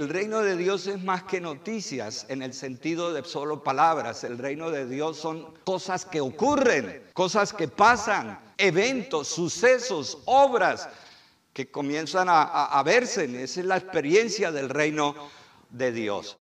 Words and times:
el 0.00 0.08
reino 0.08 0.40
de 0.40 0.56
Dios 0.56 0.86
es 0.86 1.02
más 1.04 1.24
que 1.24 1.42
noticias 1.42 2.24
en 2.30 2.40
el 2.42 2.54
sentido 2.54 3.12
de 3.12 3.22
solo 3.22 3.62
palabras. 3.62 4.24
El 4.24 4.38
reino 4.38 4.70
de 4.70 4.86
Dios 4.86 5.18
son 5.18 5.52
cosas 5.64 6.06
que 6.06 6.22
ocurren, 6.22 7.02
cosas 7.12 7.52
que 7.52 7.68
pasan, 7.68 8.40
eventos, 8.56 9.28
sucesos, 9.28 10.18
obras 10.24 10.88
que 11.52 11.70
comienzan 11.70 12.28
a, 12.30 12.82
verse. 12.82 13.24
Esa 13.42 13.60
es 13.60 13.66
la 13.66 13.76
experiencia 13.76 14.50
del 14.50 14.70
reino 14.70 15.14
de 15.68 15.92
Dios. 15.92 16.38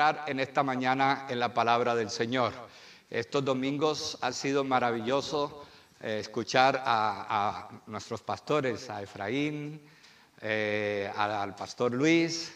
A 0.00 0.24
en 0.28 0.40
esta 0.40 0.62
mañana 0.62 1.26
en 1.28 1.38
la 1.38 1.52
palabra 1.52 1.94
del 1.94 2.08
Señor. 2.08 2.54
Estos 3.10 3.44
domingos 3.44 4.16
ha 4.22 4.32
sido 4.32 4.64
maravilloso 4.64 5.66
eh, 6.00 6.20
escuchar 6.20 6.82
a, 6.86 7.68
nuestros 7.86 8.22
pastores, 8.22 8.88
a 8.88 9.02
Efraín, 9.02 9.78
eh, 10.40 11.12
al 11.14 11.54
pastor 11.54 11.92
Luis, 11.92 12.50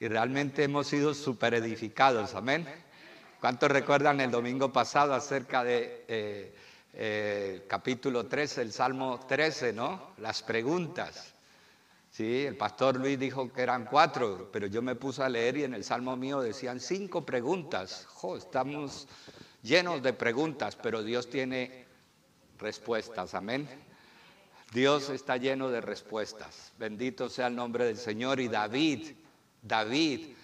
y 0.00 0.08
realmente 0.08 0.64
hemos 0.64 0.86
sido 0.86 1.12
super 1.12 1.52
edificados, 1.52 2.34
amén. 2.34 2.66
¿Cuántos 3.38 3.70
recuerdan 3.70 4.22
el 4.22 4.30
domingo 4.30 4.72
pasado 4.72 5.12
acerca 5.12 5.62
de 5.62 6.04
eh, 6.08 7.66
capítulo 7.68 8.24
13, 8.24 8.62
el 8.62 8.72
Salmo 8.72 9.26
13, 9.28 9.74
¿no? 9.74 10.12
Las 10.16 10.42
preguntas. 10.42 11.34
Sí, 12.18 12.46
el 12.46 12.56
pastor 12.56 12.96
Luis 12.96 13.16
dijo 13.16 13.52
que 13.52 13.62
eran 13.62 13.84
cuatro, 13.84 14.50
pero 14.52 14.66
yo 14.66 14.82
me 14.82 14.96
puse 14.96 15.22
a 15.22 15.28
leer 15.28 15.58
y 15.58 15.62
en 15.62 15.72
el 15.74 15.84
salmo 15.84 16.16
mío 16.16 16.40
decían 16.40 16.80
cinco 16.80 17.24
preguntas. 17.24 18.08
estamos 18.36 19.06
llenos 19.62 20.02
de 20.02 20.12
preguntas, 20.12 20.74
pero 20.74 21.04
Dios 21.04 21.30
tiene 21.30 21.86
respuestas. 22.58 23.34
Amén. 23.34 23.68
Dios 24.72 25.10
está 25.10 25.36
lleno 25.36 25.70
de 25.70 25.80
respuestas. 25.80 26.72
Bendito 26.76 27.28
sea 27.28 27.46
el 27.46 27.54
nombre 27.54 27.84
del 27.84 27.96
Señor. 27.96 28.40
Y 28.40 28.48
David, 28.48 29.12
David, 29.62 30.34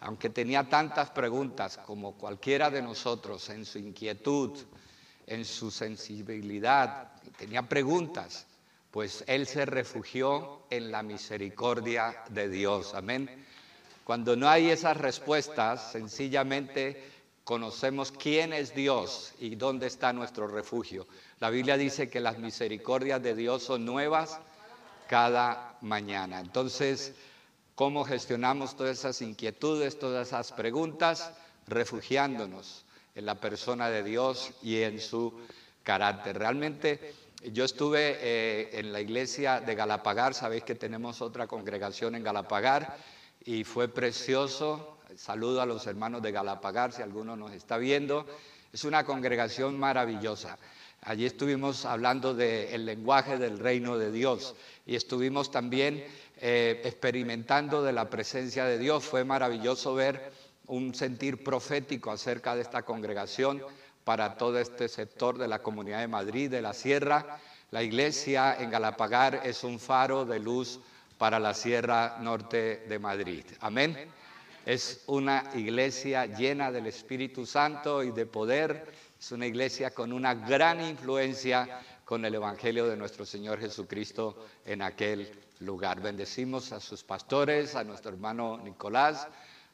aunque 0.00 0.28
tenía 0.28 0.68
tantas 0.68 1.08
preguntas 1.12 1.78
como 1.78 2.12
cualquiera 2.12 2.68
de 2.68 2.82
nosotros 2.82 3.48
en 3.48 3.64
su 3.64 3.78
inquietud, 3.78 4.58
en 5.26 5.46
su 5.46 5.70
sensibilidad, 5.70 7.10
tenía 7.38 7.62
preguntas 7.62 8.46
pues 8.92 9.24
él 9.26 9.46
se 9.46 9.64
refugió 9.64 10.60
en 10.68 10.92
la 10.92 11.02
misericordia 11.02 12.22
de 12.28 12.48
Dios. 12.50 12.92
Amén. 12.94 13.44
Cuando 14.04 14.36
no 14.36 14.48
hay 14.48 14.68
esas 14.68 14.98
respuestas, 14.98 15.92
sencillamente 15.92 17.02
conocemos 17.42 18.12
quién 18.12 18.52
es 18.52 18.74
Dios 18.74 19.32
y 19.40 19.56
dónde 19.56 19.86
está 19.86 20.12
nuestro 20.12 20.46
refugio. 20.46 21.08
La 21.40 21.48
Biblia 21.48 21.78
dice 21.78 22.10
que 22.10 22.20
las 22.20 22.38
misericordias 22.38 23.22
de 23.22 23.34
Dios 23.34 23.62
son 23.62 23.86
nuevas 23.86 24.38
cada 25.08 25.78
mañana. 25.80 26.40
Entonces, 26.40 27.14
¿cómo 27.74 28.04
gestionamos 28.04 28.76
todas 28.76 28.98
esas 28.98 29.22
inquietudes, 29.22 29.98
todas 29.98 30.28
esas 30.28 30.52
preguntas? 30.52 31.32
Refugiándonos 31.66 32.84
en 33.14 33.24
la 33.24 33.36
persona 33.36 33.88
de 33.88 34.02
Dios 34.02 34.52
y 34.62 34.82
en 34.82 35.00
su 35.00 35.32
carácter. 35.82 36.38
Realmente 36.38 37.14
yo 37.50 37.64
estuve 37.64 38.18
eh, 38.20 38.70
en 38.78 38.92
la 38.92 39.00
iglesia 39.00 39.60
de 39.60 39.74
Galapagar, 39.74 40.34
sabéis 40.34 40.62
que 40.62 40.74
tenemos 40.74 41.20
otra 41.22 41.46
congregación 41.46 42.14
en 42.14 42.22
Galapagar 42.22 42.96
y 43.44 43.64
fue 43.64 43.88
precioso. 43.88 44.98
Saludo 45.16 45.60
a 45.60 45.66
los 45.66 45.86
hermanos 45.86 46.22
de 46.22 46.32
Galapagar 46.32 46.92
si 46.92 47.02
alguno 47.02 47.36
nos 47.36 47.52
está 47.52 47.78
viendo. 47.78 48.26
Es 48.72 48.84
una 48.84 49.04
congregación 49.04 49.78
maravillosa. 49.78 50.56
Allí 51.02 51.26
estuvimos 51.26 51.84
hablando 51.84 52.32
del 52.32 52.86
lenguaje 52.86 53.36
del 53.36 53.58
reino 53.58 53.98
de 53.98 54.12
Dios 54.12 54.54
y 54.86 54.94
estuvimos 54.94 55.50
también 55.50 56.04
eh, 56.40 56.80
experimentando 56.84 57.82
de 57.82 57.92
la 57.92 58.08
presencia 58.08 58.64
de 58.66 58.78
Dios. 58.78 59.04
Fue 59.04 59.24
maravilloso 59.24 59.94
ver 59.94 60.32
un 60.68 60.94
sentir 60.94 61.42
profético 61.42 62.12
acerca 62.12 62.54
de 62.54 62.62
esta 62.62 62.84
congregación 62.84 63.62
para 64.04 64.36
todo 64.36 64.58
este 64.58 64.88
sector 64.88 65.38
de 65.38 65.48
la 65.48 65.60
Comunidad 65.60 66.00
de 66.00 66.08
Madrid, 66.08 66.50
de 66.50 66.62
la 66.62 66.72
Sierra. 66.72 67.38
La 67.70 67.82
iglesia 67.82 68.56
en 68.60 68.70
Galapagar 68.70 69.40
es 69.44 69.64
un 69.64 69.78
faro 69.78 70.24
de 70.24 70.38
luz 70.38 70.80
para 71.18 71.38
la 71.38 71.54
Sierra 71.54 72.18
Norte 72.20 72.84
de 72.88 72.98
Madrid. 72.98 73.44
Amén. 73.60 73.96
Es 74.66 75.02
una 75.06 75.50
iglesia 75.54 76.26
llena 76.26 76.70
del 76.70 76.86
Espíritu 76.86 77.46
Santo 77.46 78.02
y 78.02 78.10
de 78.10 78.26
poder. 78.26 78.92
Es 79.18 79.32
una 79.32 79.46
iglesia 79.46 79.90
con 79.90 80.12
una 80.12 80.34
gran 80.34 80.80
influencia 80.80 81.80
con 82.04 82.24
el 82.24 82.34
Evangelio 82.34 82.86
de 82.86 82.96
nuestro 82.96 83.24
Señor 83.24 83.60
Jesucristo 83.60 84.46
en 84.66 84.82
aquel 84.82 85.32
lugar. 85.60 86.00
Bendecimos 86.00 86.72
a 86.72 86.80
sus 86.80 87.02
pastores, 87.02 87.74
a 87.74 87.84
nuestro 87.84 88.10
hermano 88.12 88.58
Nicolás, 88.58 89.28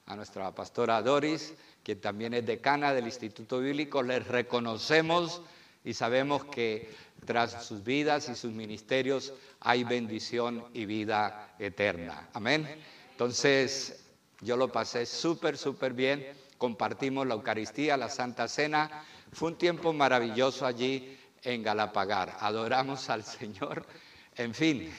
a 0.09 0.17
nuestra 0.17 0.53
pastora 0.55 1.01
Doris 1.03 1.55
que 1.89 1.97
también 1.97 2.35
es 2.35 2.45
decana 2.45 2.93
del 2.93 3.07
Instituto 3.07 3.61
Bíblico, 3.61 4.03
les 4.03 4.27
reconocemos 4.29 5.41
y 5.85 5.95
sabemos 5.95 6.45
que 6.45 6.91
tras 7.25 7.65
sus 7.65 7.83
vidas 7.83 8.29
y 8.29 8.35
sus 8.35 8.53
ministerios 8.53 9.33
hay 9.61 9.85
bendición 9.85 10.67
y 10.75 10.85
vida 10.85 11.55
eterna. 11.59 12.29
Amén. 12.35 12.69
Entonces, 13.13 14.05
yo 14.43 14.59
lo 14.59 14.71
pasé 14.71 15.07
súper, 15.07 15.57
súper 15.57 15.95
bien. 15.95 16.27
Compartimos 16.59 17.27
la 17.27 17.33
Eucaristía, 17.33 17.97
la 17.97 18.11
Santa 18.11 18.49
Cena. 18.49 19.03
Fue 19.33 19.49
un 19.49 19.57
tiempo 19.57 19.95
maravilloso 19.95 20.67
allí 20.67 21.17
en 21.43 21.63
Galapagar. 21.63 22.37
Adoramos 22.41 23.09
al 23.09 23.25
Señor. 23.25 23.87
En 24.37 24.53
fin, 24.53 24.93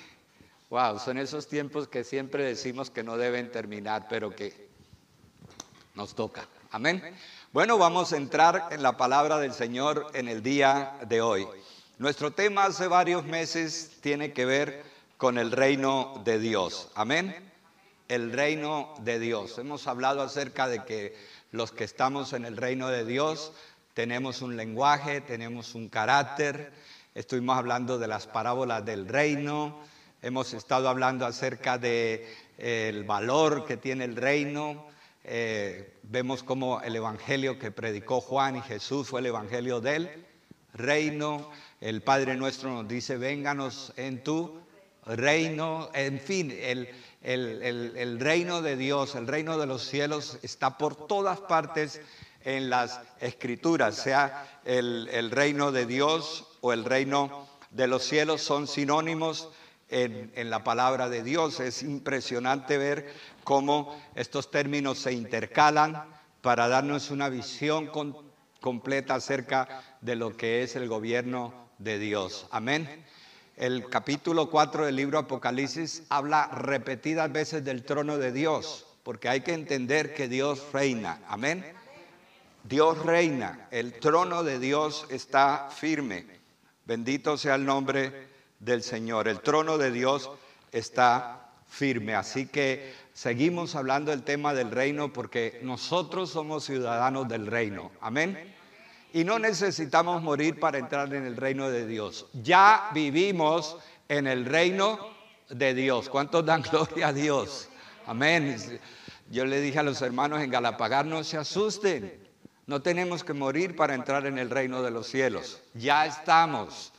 wow, 0.72 0.98
son 0.98 1.20
esos 1.20 1.48
tiempos 1.48 1.88
que 1.88 2.04
siempre 2.04 2.44
decimos 2.44 2.90
que 2.90 3.04
no 3.04 3.16
deben 3.16 3.52
terminar, 3.52 4.08
pero 4.10 4.36
que 4.36 4.69
nos 6.00 6.16
toca. 6.16 6.48
Amén. 6.72 7.04
Bueno, 7.52 7.78
vamos 7.78 8.14
a 8.14 8.18
entrar 8.18 8.70
en 8.72 8.82
la 8.82 8.96
palabra 8.96 9.38
del 9.38 9.54
Señor 9.54 10.08
en 10.14 10.30
el 10.30 10.42
día 10.42 10.98
de 11.10 11.20
hoy. 11.20 11.46
Nuestro 11.98 12.32
tema 12.32 12.64
hace 12.64 12.88
varios 12.88 13.26
meses 13.26 13.98
tiene 14.00 14.32
que 14.32 14.46
ver 14.46 14.82
con 15.18 15.38
el 15.38 15.52
reino 15.52 16.22
de 16.24 16.40
Dios. 16.40 16.90
Amén. 16.96 17.36
El 18.08 18.32
reino 18.32 18.94
de 19.02 19.20
Dios. 19.20 19.58
Hemos 19.58 19.88
hablado 19.88 20.22
acerca 20.22 20.70
de 20.70 20.86
que 20.86 21.18
los 21.52 21.74
que 21.74 21.84
estamos 21.84 22.32
en 22.32 22.46
el 22.46 22.56
reino 22.56 22.88
de 22.88 23.04
Dios 23.04 23.52
tenemos 23.94 24.42
un 24.42 24.56
lenguaje, 24.56 25.20
tenemos 25.20 25.76
un 25.76 25.90
carácter. 25.90 26.72
Estuvimos 27.14 27.58
hablando 27.58 28.00
de 28.00 28.08
las 28.08 28.26
parábolas 28.26 28.86
del 28.86 29.06
reino. 29.06 29.78
Hemos 30.22 30.54
estado 30.54 30.88
hablando 30.88 31.26
acerca 31.26 31.78
de 31.78 32.34
eh, 32.58 32.88
el 32.88 33.04
valor 33.04 33.66
que 33.66 33.76
tiene 33.76 34.06
el 34.06 34.16
reino 34.16 34.88
eh, 35.24 36.00
vemos 36.04 36.44
como 36.44 36.82
el 36.82 36.96
evangelio 36.96 37.60
que 37.60 37.72
predicó 37.72 38.22
Juan 38.22 38.56
y 38.56 38.62
Jesús 38.62 39.10
fue 39.10 39.20
el 39.20 39.28
evangelio 39.28 39.82
del 39.82 40.26
reino. 40.74 41.52
El 41.82 42.02
Padre 42.02 42.36
nuestro 42.36 42.72
nos 42.72 42.88
dice, 42.88 43.18
vénganos 43.18 43.94
en 43.98 44.24
tu 44.24 44.60
reino. 45.06 45.90
En 45.94 46.20
fin, 46.20 46.52
el, 46.52 46.90
el, 47.22 48.20
reino 48.20 48.62
de 48.62 48.76
Dios, 48.78 49.16
el 49.16 49.28
reino 49.28 49.58
de 49.58 49.66
los 49.66 49.84
cielos 49.84 50.40
está 50.42 50.78
por 50.78 51.08
todas 51.08 51.40
partes 51.42 52.02
en 52.44 52.70
las 52.70 53.02
escrituras, 53.20 53.96
sea 53.96 54.62
el, 54.64 55.32
reino 55.32 55.72
de 55.72 55.86
Dios 55.86 56.48
o 56.62 56.72
el 56.72 56.86
reino 56.86 57.48
de 57.72 57.88
los 57.88 58.04
cielos, 58.04 58.42
son 58.42 58.68
sinónimos 58.68 59.50
en, 59.90 60.50
la 60.50 60.64
palabra 60.64 61.10
de 61.10 61.24
Dios. 61.24 61.60
Es 61.60 61.84
impresionante 61.84 62.78
ver 62.78 63.14
cómo 63.44 64.00
estos 64.16 64.52
términos 64.52 65.00
se 65.00 65.14
intercalan 65.14 66.06
para 66.42 66.68
darnos 66.68 67.12
una 67.12 67.30
visión 67.30 67.90
completa 68.62 69.16
acerca 69.16 69.98
de 70.02 70.16
lo 70.16 70.36
que 70.38 70.64
es 70.64 70.76
el 70.76 70.88
gobierno 70.88 71.54
de 71.78 72.00
Dios. 72.00 72.48
Amén. 72.52 73.06
El 73.58 73.90
capítulo 73.90 74.50
4 74.50 74.86
del 74.86 74.96
libro 74.96 75.20
Apocalipsis 75.20 76.04
habla 76.10 76.48
repetidas 76.48 77.32
veces 77.32 77.66
del 77.66 77.84
trono 77.84 78.18
de 78.18 78.32
Dios, 78.32 78.86
porque 79.04 79.28
hay 79.28 79.42
que 79.42 79.54
entender 79.54 80.14
que 80.14 80.30
Dios 80.30 80.64
reina. 80.72 81.22
Amén. 81.28 81.66
Dios 82.64 83.04
reina, 83.06 83.68
el 83.72 84.00
trono 84.00 84.44
de 84.44 84.60
Dios 84.60 85.08
está 85.10 85.70
firme. 85.72 86.26
Bendito 86.86 87.38
sea 87.38 87.56
el 87.56 87.66
nombre 87.66 88.29
del 88.60 88.84
Señor. 88.84 89.28
El 89.28 89.42
trono 89.42 89.78
de 89.78 89.92
Dios 89.92 90.30
está 90.72 91.50
firme. 91.68 92.16
Así 92.16 92.48
que 92.48 92.94
seguimos 93.14 93.76
hablando 93.76 94.12
del 94.12 94.24
tema 94.24 94.54
del 94.54 94.72
reino 94.72 95.14
porque 95.14 95.60
nosotros 95.64 96.30
somos 96.30 96.66
ciudadanos 96.66 97.28
del 97.28 97.48
reino. 97.48 97.92
Amén. 98.02 98.56
Y 99.14 99.24
no 99.24 99.40
necesitamos 99.40 100.22
morir 100.22 100.60
para 100.60 100.78
entrar 100.78 101.14
en 101.14 101.26
el 101.26 101.36
reino 101.36 101.70
de 101.70 101.88
Dios. 101.88 102.28
Ya 102.34 102.90
vivimos 102.94 103.78
en 104.08 104.28
el 104.28 104.46
reino 104.46 105.00
de 105.50 105.74
Dios. 105.74 106.10
¿Cuántos 106.10 106.46
dan 106.46 106.62
gloria 106.70 107.08
a 107.08 107.14
Dios? 107.14 107.70
Amén. 108.06 108.58
Yo 109.32 109.46
le 109.46 109.62
dije 109.62 109.80
a 109.80 109.84
los 109.84 110.02
hermanos 110.02 110.42
en 110.42 110.52
Galapagar, 110.52 111.06
no 111.06 111.24
se 111.24 111.38
asusten. 111.38 112.28
No 112.68 112.82
tenemos 112.82 113.24
que 113.24 113.34
morir 113.34 113.76
para 113.76 113.96
entrar 113.96 114.28
en 114.28 114.38
el 114.38 114.52
reino 114.52 114.84
de 114.84 114.92
los 114.92 115.08
cielos. 115.08 115.60
Ya 115.74 116.06
estamos 116.06 116.94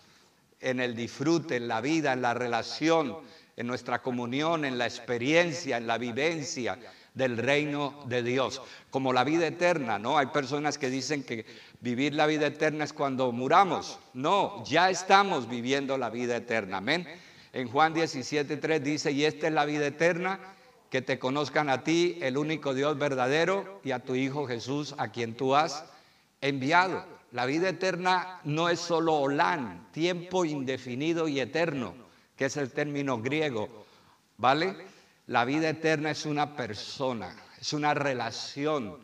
en 0.61 0.81
el 0.81 0.95
disfrute, 0.95 1.57
en 1.57 1.69
la 1.69 1.81
vida, 1.81 2.13
en 2.13 2.23
la 2.23 2.35
relación, 2.35 3.19
en 3.57 3.67
nuestra 3.67 4.03
comunión, 4.03 4.65
en 4.65 4.79
la 4.79 4.87
experiencia, 4.87 5.77
en 5.77 5.87
la 5.87 5.99
vivencia 5.99 6.79
del 7.15 7.37
reino 7.37 8.05
de 8.07 8.23
Dios, 8.23 8.63
como 8.91 9.13
la 9.13 9.25
vida 9.25 9.47
eterna, 9.47 9.99
¿no? 9.99 10.17
Hay 10.17 10.27
personas 10.27 10.79
que 10.79 10.91
dicen 10.91 11.25
que 11.25 11.45
vivir 11.81 12.15
la 12.15 12.27
vida 12.27 12.47
eterna 12.47 12.85
es 12.85 12.93
cuando 12.93 13.33
muramos. 13.33 13.99
No, 14.15 14.65
ya 14.65 14.91
estamos 14.91 15.49
viviendo 15.49 15.99
la 15.99 16.11
vida 16.11 16.37
eterna, 16.37 16.79
amén. 16.79 17.07
En 17.53 17.69
Juan 17.69 17.93
17:3 17.93 18.83
dice, 18.83 19.11
"Y 19.11 19.25
esta 19.25 19.49
es 19.49 19.53
la 19.53 19.65
vida 19.65 19.87
eterna, 19.87 20.39
que 20.89 21.03
te 21.03 21.19
conozcan 21.19 21.69
a 21.69 21.83
ti, 21.83 22.19
el 22.21 22.37
único 22.37 22.75
Dios 22.75 22.99
verdadero, 22.99 23.81
y 23.85 23.91
a 23.91 23.99
tu 23.99 24.15
Hijo 24.15 24.47
Jesús, 24.47 24.95
a 24.99 25.09
quien 25.09 25.35
tú 25.35 25.57
has 25.57 25.85
enviado." 26.41 27.20
La 27.33 27.47
vida 27.47 27.69
eterna 27.69 28.41
no 28.45 28.69
es 28.69 28.81
solo 28.81 29.15
olán, 29.15 29.89
tiempo 29.93 30.45
indefinido 30.45 31.29
y 31.29 31.41
eterno, 31.41 31.95
que 32.37 32.47
es 32.47 32.57
el 32.57 32.73
término 32.73 33.21
griego, 33.21 33.87
¿vale? 34.37 34.77
La 35.29 35.45
vida 35.45 35.69
eterna 35.69 36.11
es 36.11 36.27
una 36.27 36.57
persona, 36.57 37.37
es 37.61 37.73
una 37.73 37.95
relación, 37.95 38.99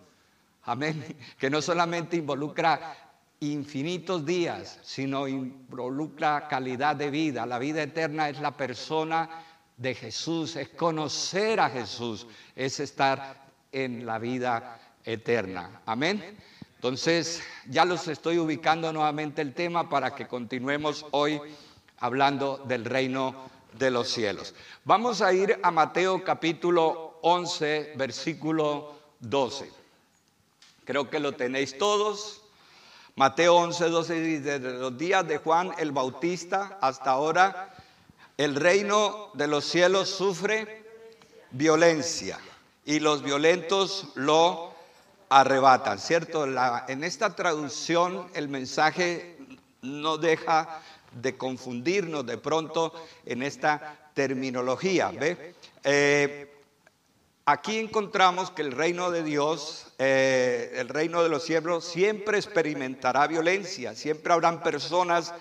amén, 0.64 1.16
que 1.38 1.50
no 1.50 1.62
solamente 1.62 2.16
involucra 2.16 2.96
infinitos 3.40 4.24
días, 4.24 4.80
sino 4.82 5.28
involucra 5.28 6.48
calidad 6.48 6.96
de 6.96 7.10
vida. 7.10 7.46
La 7.46 7.58
vida 7.58 7.82
eterna 7.82 8.28
es 8.28 8.40
la 8.40 8.56
persona 8.56 9.28
de 9.76 9.94
Jesús, 9.94 10.56
es 10.56 10.70
conocer 10.70 11.60
a 11.60 11.70
Jesús, 11.70 12.26
es 12.56 12.80
estar 12.80 13.46
en 13.70 14.06
la 14.06 14.18
vida 14.18 14.80
eterna. 15.04 15.82
Amén. 15.86 16.36
Entonces, 16.76 17.42
ya 17.68 17.84
los 17.84 18.06
estoy 18.06 18.38
ubicando 18.38 18.92
nuevamente 18.92 19.40
el 19.42 19.54
tema 19.54 19.88
para 19.88 20.14
que 20.14 20.28
continuemos 20.28 21.06
hoy 21.10 21.40
hablando 21.98 22.58
del 22.68 22.84
reino 22.84 23.34
de 23.72 23.90
los 23.90 24.08
cielos. 24.08 24.54
Vamos 24.84 25.22
a 25.22 25.32
ir 25.32 25.58
a 25.62 25.70
Mateo 25.70 26.22
capítulo 26.22 27.18
11, 27.22 27.94
versículo 27.96 28.94
12. 29.20 29.70
Creo 30.84 31.08
que 31.08 31.18
lo 31.18 31.32
tenéis 31.32 31.78
todos. 31.78 32.42
Mateo 33.16 33.56
11, 33.56 33.88
12 33.88 34.20
dice, 34.20 34.58
desde 34.58 34.78
los 34.78 34.98
días 34.98 35.26
de 35.26 35.38
Juan 35.38 35.72
el 35.78 35.92
Bautista 35.92 36.78
hasta 36.82 37.10
ahora, 37.10 37.74
el 38.36 38.54
reino 38.54 39.30
de 39.32 39.46
los 39.46 39.64
cielos 39.64 40.10
sufre 40.10 40.84
violencia 41.52 42.38
y 42.84 43.00
los 43.00 43.22
violentos 43.22 44.08
lo 44.14 44.75
arrebatan, 45.28 45.98
¿cierto? 45.98 46.46
en 46.88 47.04
esta 47.04 47.34
traducción 47.34 48.28
el 48.34 48.48
mensaje 48.48 49.38
no 49.82 50.18
deja 50.18 50.80
de 51.12 51.36
confundirnos 51.36 52.26
de 52.26 52.38
pronto 52.38 52.92
en 53.24 53.42
esta 53.42 54.10
terminología. 54.14 55.10
¿ve? 55.10 55.54
Eh, 55.84 56.52
aquí 57.44 57.78
encontramos 57.78 58.50
que 58.50 58.62
el 58.62 58.72
reino 58.72 59.10
de 59.10 59.22
Dios, 59.22 59.92
eh, 59.98 60.72
el 60.76 60.88
reino 60.88 61.22
de 61.22 61.28
los 61.28 61.44
cielos, 61.44 61.84
siempre 61.84 62.38
experimentará 62.38 63.26
violencia, 63.26 63.94
siempre 63.94 64.32
habrán 64.32 64.62
personas 64.62 65.32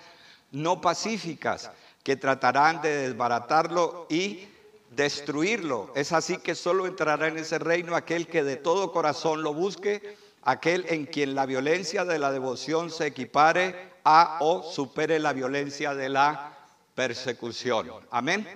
no 0.52 0.80
pacíficas 0.80 1.70
que 2.02 2.16
tratarán 2.16 2.80
de 2.82 3.08
desbaratarlo 3.08 4.06
y 4.08 4.48
destruirlo. 4.96 5.92
Es 5.94 6.12
así 6.12 6.38
que 6.38 6.54
solo 6.54 6.86
entrará 6.86 7.28
en 7.28 7.36
ese 7.36 7.58
reino 7.58 7.94
aquel 7.94 8.26
que 8.26 8.42
de 8.42 8.56
todo 8.56 8.90
corazón 8.90 9.42
lo 9.42 9.52
busque, 9.52 10.16
aquel 10.42 10.86
en 10.88 11.04
quien 11.04 11.34
la 11.34 11.44
violencia 11.44 12.04
de 12.04 12.18
la 12.18 12.32
devoción 12.32 12.90
se 12.90 13.06
equipare 13.06 13.92
a 14.04 14.38
o 14.40 14.62
supere 14.62 15.18
la 15.18 15.34
violencia 15.34 15.94
de 15.94 16.08
la 16.08 16.56
persecución. 16.94 17.90
Amén. 18.10 18.46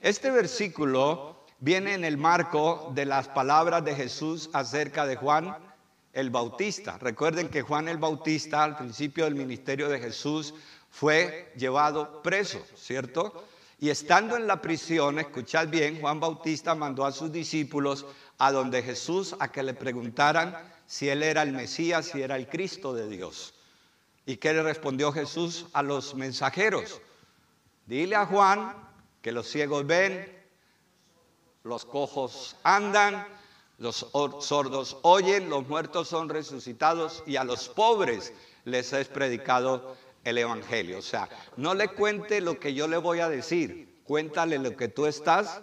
Este 0.00 0.30
versículo 0.30 1.44
viene 1.58 1.92
en 1.92 2.04
el 2.04 2.16
marco 2.16 2.90
de 2.94 3.04
las 3.04 3.28
palabras 3.28 3.84
de 3.84 3.94
Jesús 3.94 4.48
acerca 4.54 5.04
de 5.04 5.16
Juan 5.16 5.56
el 6.14 6.30
Bautista. 6.30 6.96
Recuerden 6.98 7.48
que 7.48 7.62
Juan 7.62 7.88
el 7.88 7.98
Bautista 7.98 8.64
al 8.64 8.76
principio 8.76 9.24
del 9.24 9.34
ministerio 9.34 9.88
de 9.88 10.00
Jesús 10.00 10.54
fue 10.88 11.52
llevado 11.56 12.22
preso, 12.22 12.64
¿cierto? 12.74 13.44
Y 13.82 13.88
estando 13.88 14.36
en 14.36 14.46
la 14.46 14.60
prisión, 14.60 15.18
escuchad 15.18 15.68
bien, 15.68 16.02
Juan 16.02 16.20
Bautista 16.20 16.74
mandó 16.74 17.06
a 17.06 17.12
sus 17.12 17.32
discípulos 17.32 18.04
a 18.36 18.52
donde 18.52 18.82
Jesús 18.82 19.34
a 19.40 19.50
que 19.50 19.62
le 19.62 19.72
preguntaran 19.72 20.54
si 20.86 21.08
él 21.08 21.22
era 21.22 21.42
el 21.42 21.52
Mesías, 21.52 22.04
si 22.04 22.20
era 22.20 22.36
el 22.36 22.46
Cristo 22.46 22.92
de 22.92 23.08
Dios. 23.08 23.54
¿Y 24.26 24.36
qué 24.36 24.52
le 24.52 24.62
respondió 24.62 25.12
Jesús 25.12 25.64
a 25.72 25.82
los 25.82 26.14
mensajeros? 26.14 27.00
Dile 27.86 28.16
a 28.16 28.26
Juan 28.26 28.76
que 29.22 29.32
los 29.32 29.48
ciegos 29.48 29.86
ven, 29.86 30.30
los 31.62 31.86
cojos 31.86 32.56
andan, 32.62 33.26
los 33.78 34.06
sordos 34.40 34.98
oyen, 35.00 35.48
los 35.48 35.66
muertos 35.66 36.06
son 36.06 36.28
resucitados 36.28 37.22
y 37.26 37.36
a 37.36 37.44
los 37.44 37.70
pobres 37.70 38.34
les 38.66 38.92
es 38.92 39.08
predicado 39.08 39.96
el 40.24 40.38
Evangelio. 40.38 40.98
O 40.98 41.02
sea, 41.02 41.28
no 41.56 41.74
le 41.74 41.88
cuente 41.88 42.40
lo 42.40 42.58
que 42.58 42.74
yo 42.74 42.88
le 42.88 42.96
voy 42.96 43.20
a 43.20 43.28
decir, 43.28 44.00
cuéntale 44.04 44.58
lo 44.58 44.76
que 44.76 44.88
tú 44.88 45.06
estás 45.06 45.60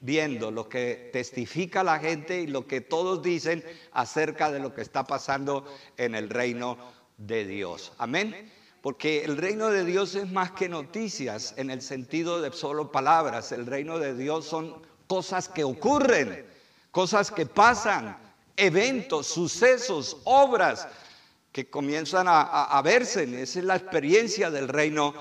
viendo, 0.00 0.50
lo 0.50 0.68
que 0.68 1.10
testifica 1.12 1.82
la 1.82 1.98
gente 1.98 2.42
y 2.42 2.46
lo 2.46 2.66
que 2.66 2.80
todos 2.80 3.22
dicen 3.22 3.64
acerca 3.92 4.50
de 4.50 4.60
lo 4.60 4.74
que 4.74 4.82
está 4.82 5.04
pasando 5.04 5.64
en 5.96 6.14
el 6.14 6.28
reino 6.28 6.76
de 7.16 7.46
Dios. 7.46 7.92
Amén. 7.98 8.52
Porque 8.82 9.24
el 9.24 9.38
reino 9.38 9.70
de 9.70 9.84
Dios 9.84 10.14
es 10.14 10.30
más 10.30 10.50
que 10.50 10.68
noticias 10.68 11.54
en 11.56 11.70
el 11.70 11.80
sentido 11.80 12.42
de 12.42 12.52
solo 12.52 12.92
palabras. 12.92 13.50
El 13.50 13.64
reino 13.64 13.98
de 13.98 14.14
Dios 14.14 14.44
son 14.44 14.82
cosas 15.06 15.48
que 15.48 15.64
ocurren, 15.64 16.44
cosas 16.90 17.30
que 17.30 17.46
pasan, 17.46 18.18
eventos, 18.58 19.26
sucesos, 19.26 20.18
obras 20.24 20.86
que 21.54 21.70
comienzan 21.70 22.26
a, 22.28 22.82
verse. 22.82 23.22
Esa 23.40 23.60
es 23.60 23.64
la 23.64 23.76
experiencia 23.76 24.50
del 24.50 24.66
reino 24.66 25.14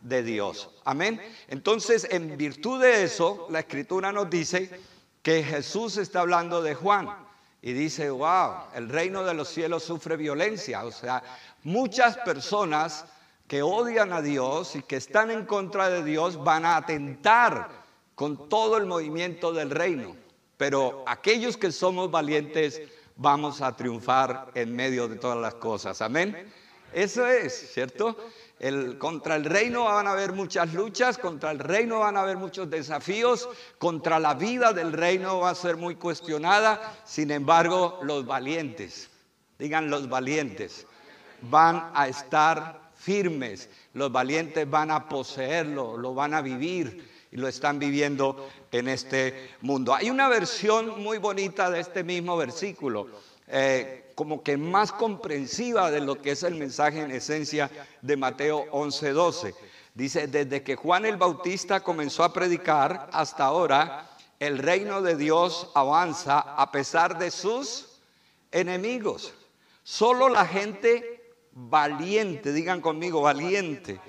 de 0.00 0.24
Dios. 0.24 0.68
Amén. 0.84 1.22
Entonces, 1.46 2.08
en 2.10 2.36
virtud 2.36 2.82
de 2.82 3.04
eso, 3.04 3.46
la 3.50 3.60
escritura 3.60 4.10
nos 4.10 4.28
dice 4.28 4.80
que 5.22 5.44
Jesús 5.44 5.96
está 5.96 6.22
hablando 6.22 6.60
de 6.60 6.74
Juan 6.74 7.08
y 7.62 7.72
dice, 7.72 8.10
wow, 8.10 8.64
el 8.74 8.88
reino 8.88 9.22
de 9.22 9.34
los 9.34 9.46
cielos 9.48 9.84
sufre 9.84 10.16
violencia. 10.16 10.84
O 10.84 10.90
sea, 10.90 11.22
muchas 11.62 12.16
personas 12.18 13.04
que 13.46 13.62
odian 13.62 14.12
a 14.12 14.22
Dios 14.22 14.74
y 14.74 14.82
que 14.82 14.96
están 14.96 15.30
en 15.30 15.46
contra 15.46 15.88
de 15.88 16.02
Dios 16.02 16.42
van 16.42 16.66
a 16.66 16.78
atentar 16.78 17.68
con 18.16 18.48
todo 18.48 18.76
el 18.76 18.86
movimiento 18.86 19.52
del 19.52 19.70
reino. 19.70 20.16
Pero 20.56 21.04
aquellos 21.06 21.56
que 21.56 21.70
somos 21.70 22.10
valientes 22.10 22.82
vamos 23.16 23.60
a 23.62 23.74
triunfar 23.74 24.50
en 24.54 24.74
medio 24.74 25.08
de 25.08 25.16
todas 25.16 25.38
las 25.38 25.54
cosas. 25.54 26.00
Amén. 26.02 26.52
Eso 26.92 27.26
es, 27.26 27.72
¿cierto? 27.72 28.16
contra 28.98 29.36
el 29.36 29.44
reino 29.44 29.84
van 29.84 30.06
a 30.06 30.12
haber 30.12 30.32
muchas 30.32 30.72
luchas, 30.72 31.18
contra 31.18 31.50
el 31.50 31.58
reino 31.58 32.00
van 32.00 32.16
a 32.16 32.22
haber 32.22 32.38
muchos 32.38 32.70
desafíos, 32.70 33.48
contra 33.78 34.18
la 34.18 34.32
vida 34.32 34.72
del 34.72 34.92
reino 34.92 35.40
va 35.40 35.50
a 35.50 35.54
ser 35.54 35.76
muy 35.76 35.96
cuestionada. 35.96 36.94
Sin 37.04 37.30
embargo, 37.30 38.00
los 38.02 38.24
valientes, 38.24 39.10
digan 39.58 39.90
los 39.90 40.08
valientes, 40.08 40.86
van 41.42 41.90
a 41.94 42.08
estar 42.08 42.80
firmes, 42.94 43.68
los 43.92 44.10
valientes 44.10 44.68
van 44.68 44.90
a 44.90 45.06
poseerlo, 45.06 45.98
lo 45.98 46.14
van 46.14 46.32
a 46.32 46.40
vivir 46.40 47.10
y 47.30 47.36
lo 47.36 47.48
están 47.48 47.78
viviendo 47.78 48.48
en 48.78 48.88
este 48.88 49.50
mundo. 49.60 49.94
Hay 49.94 50.10
una 50.10 50.28
versión 50.28 51.02
muy 51.02 51.18
bonita 51.18 51.70
de 51.70 51.80
este 51.80 52.04
mismo 52.04 52.36
versículo. 52.36 53.08
Eh, 53.48 54.12
como 54.14 54.42
que 54.42 54.56
más 54.56 54.92
comprensiva 54.92 55.90
de 55.90 56.00
lo 56.00 56.20
que 56.20 56.32
es 56.32 56.42
el 56.42 56.54
mensaje 56.54 57.00
en 57.02 57.10
esencia 57.10 57.70
de 58.00 58.16
Mateo 58.16 58.66
11:12. 58.72 59.54
Dice, 59.94 60.26
desde 60.26 60.62
que 60.62 60.76
Juan 60.76 61.06
el 61.06 61.16
Bautista 61.16 61.80
comenzó 61.80 62.24
a 62.24 62.32
predicar 62.32 63.08
hasta 63.12 63.44
ahora, 63.44 64.10
el 64.40 64.58
reino 64.58 65.00
de 65.02 65.16
Dios 65.16 65.70
avanza 65.74 66.38
a 66.38 66.70
pesar 66.72 67.18
de 67.18 67.30
sus 67.30 68.00
enemigos. 68.50 69.32
Solo 69.82 70.28
la 70.28 70.46
gente 70.46 71.34
valiente, 71.52 72.52
digan 72.52 72.80
conmigo, 72.80 73.22
valiente 73.22 74.00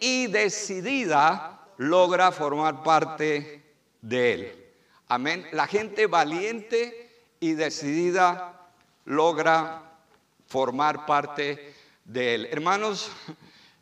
y 0.00 0.26
decidida 0.26 1.68
logra 1.78 2.30
formar 2.30 2.82
parte 2.82 3.63
de 4.04 4.32
él. 4.32 4.64
Amén. 5.08 5.46
La 5.52 5.66
gente 5.66 6.06
valiente 6.06 7.10
y 7.40 7.54
decidida 7.54 8.68
logra 9.06 9.82
formar 10.46 11.06
parte 11.06 11.74
de 12.04 12.34
él. 12.34 12.48
Hermanos, 12.50 13.10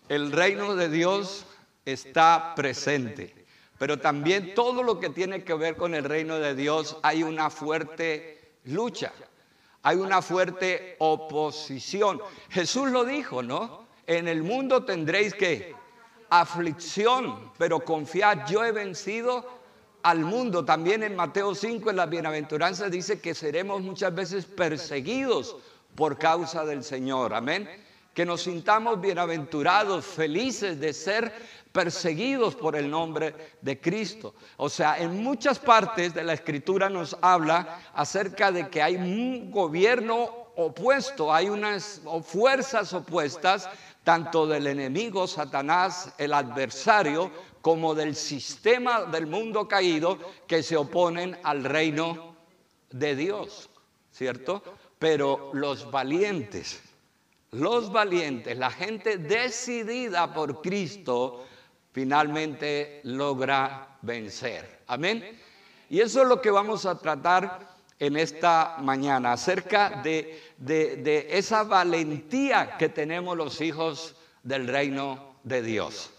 el 0.08 0.32
reino 0.32 0.74
de 0.76 0.88
Dios 0.88 1.44
está 1.84 2.54
presente. 2.54 3.34
pero 3.78 3.98
también 3.98 4.54
todo 4.54 4.84
lo 4.84 5.00
que 5.00 5.10
tiene 5.10 5.42
que 5.42 5.54
ver 5.54 5.76
con 5.76 5.96
el 5.96 6.04
reino 6.04 6.38
de 6.38 6.54
Dios 6.54 6.98
hay 7.02 7.24
una 7.24 7.50
fuerte 7.50 8.58
lucha, 8.66 9.12
hay 9.82 9.96
una 9.96 10.22
fuerte 10.22 10.94
oposición. 11.00 12.20
Jesús 12.48 12.92
lo 12.92 13.04
dijo, 13.04 13.42
¿no? 13.42 13.88
En 14.06 14.28
el 14.28 14.44
mundo 14.44 14.84
tendréis 14.84 15.34
que 15.34 15.74
aflicción, 16.30 17.50
pero 17.58 17.80
confiad, 17.80 18.46
yo 18.46 18.64
he 18.64 18.70
vencido 18.70 19.61
al 20.02 20.20
mundo. 20.20 20.64
También 20.64 21.02
en 21.02 21.16
Mateo 21.16 21.54
5, 21.54 21.90
en 21.90 21.96
la 21.96 22.06
bienaventuranza, 22.06 22.88
dice 22.88 23.20
que 23.20 23.34
seremos 23.34 23.80
muchas 23.82 24.14
veces 24.14 24.44
perseguidos 24.44 25.56
por 25.94 26.18
causa 26.18 26.64
del 26.64 26.84
Señor. 26.84 27.34
Amén. 27.34 27.68
Que 28.14 28.26
nos 28.26 28.42
sintamos 28.42 29.00
bienaventurados, 29.00 30.04
felices 30.04 30.78
de 30.78 30.92
ser 30.92 31.32
perseguidos 31.72 32.54
por 32.54 32.76
el 32.76 32.90
nombre 32.90 33.54
de 33.60 33.80
Cristo. 33.80 34.34
O 34.58 34.68
sea, 34.68 34.98
en 34.98 35.22
muchas 35.22 35.58
partes 35.58 36.12
de 36.12 36.22
la 36.22 36.34
escritura 36.34 36.90
nos 36.90 37.16
habla 37.22 37.80
acerca 37.94 38.52
de 38.52 38.68
que 38.68 38.82
hay 38.82 38.96
un 38.96 39.50
gobierno 39.50 40.42
opuesto, 40.56 41.32
hay 41.32 41.48
unas 41.48 42.02
fuerzas 42.24 42.92
opuestas, 42.92 43.68
tanto 44.04 44.46
del 44.46 44.66
enemigo, 44.66 45.26
Satanás, 45.26 46.12
el 46.18 46.34
adversario, 46.34 47.30
como 47.62 47.94
del 47.94 48.14
sistema 48.16 49.04
del 49.04 49.26
mundo 49.26 49.66
caído 49.68 50.18
que 50.46 50.62
se 50.62 50.76
oponen 50.76 51.38
al 51.44 51.64
reino 51.64 52.36
de 52.90 53.16
Dios, 53.16 53.70
¿cierto? 54.10 54.62
Pero 54.98 55.50
los 55.54 55.90
valientes, 55.90 56.82
los 57.52 57.90
valientes, 57.90 58.58
la 58.58 58.70
gente 58.70 59.16
decidida 59.16 60.34
por 60.34 60.60
Cristo, 60.60 61.46
finalmente 61.92 63.00
logra 63.04 63.96
vencer. 64.02 64.80
Amén. 64.88 65.40
Y 65.88 66.00
eso 66.00 66.22
es 66.22 66.28
lo 66.28 66.40
que 66.40 66.50
vamos 66.50 66.84
a 66.84 66.98
tratar 66.98 67.72
en 67.98 68.16
esta 68.16 68.78
mañana, 68.80 69.34
acerca 69.34 70.00
de, 70.02 70.42
de, 70.58 71.28
esa 71.30 71.62
valentía 71.62 72.76
que 72.76 72.88
tenemos 72.88 73.36
los 73.36 73.60
hijos 73.60 74.16
del 74.42 74.66
reino 74.66 75.36
de 75.44 75.62
Dios. 75.62 76.10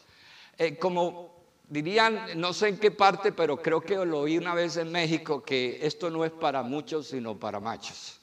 Eh, 0.57 0.77
como 0.77 1.32
dirían, 1.73 2.39
no 2.39 2.53
sé 2.53 2.67
en 2.67 2.77
qué 2.77 2.91
parte, 2.91 3.31
pero 3.31 3.59
creo 3.59 3.81
que 3.81 3.95
lo 4.05 4.19
oí 4.19 4.37
una 4.37 4.53
vez 4.53 4.77
en 4.77 4.91
México, 4.91 5.43
que 5.43 5.79
esto 5.81 6.11
no 6.11 6.23
es 6.23 6.31
para 6.31 6.61
muchos, 6.61 7.07
sino 7.07 7.37
para 7.37 7.59
machos. 7.59 8.19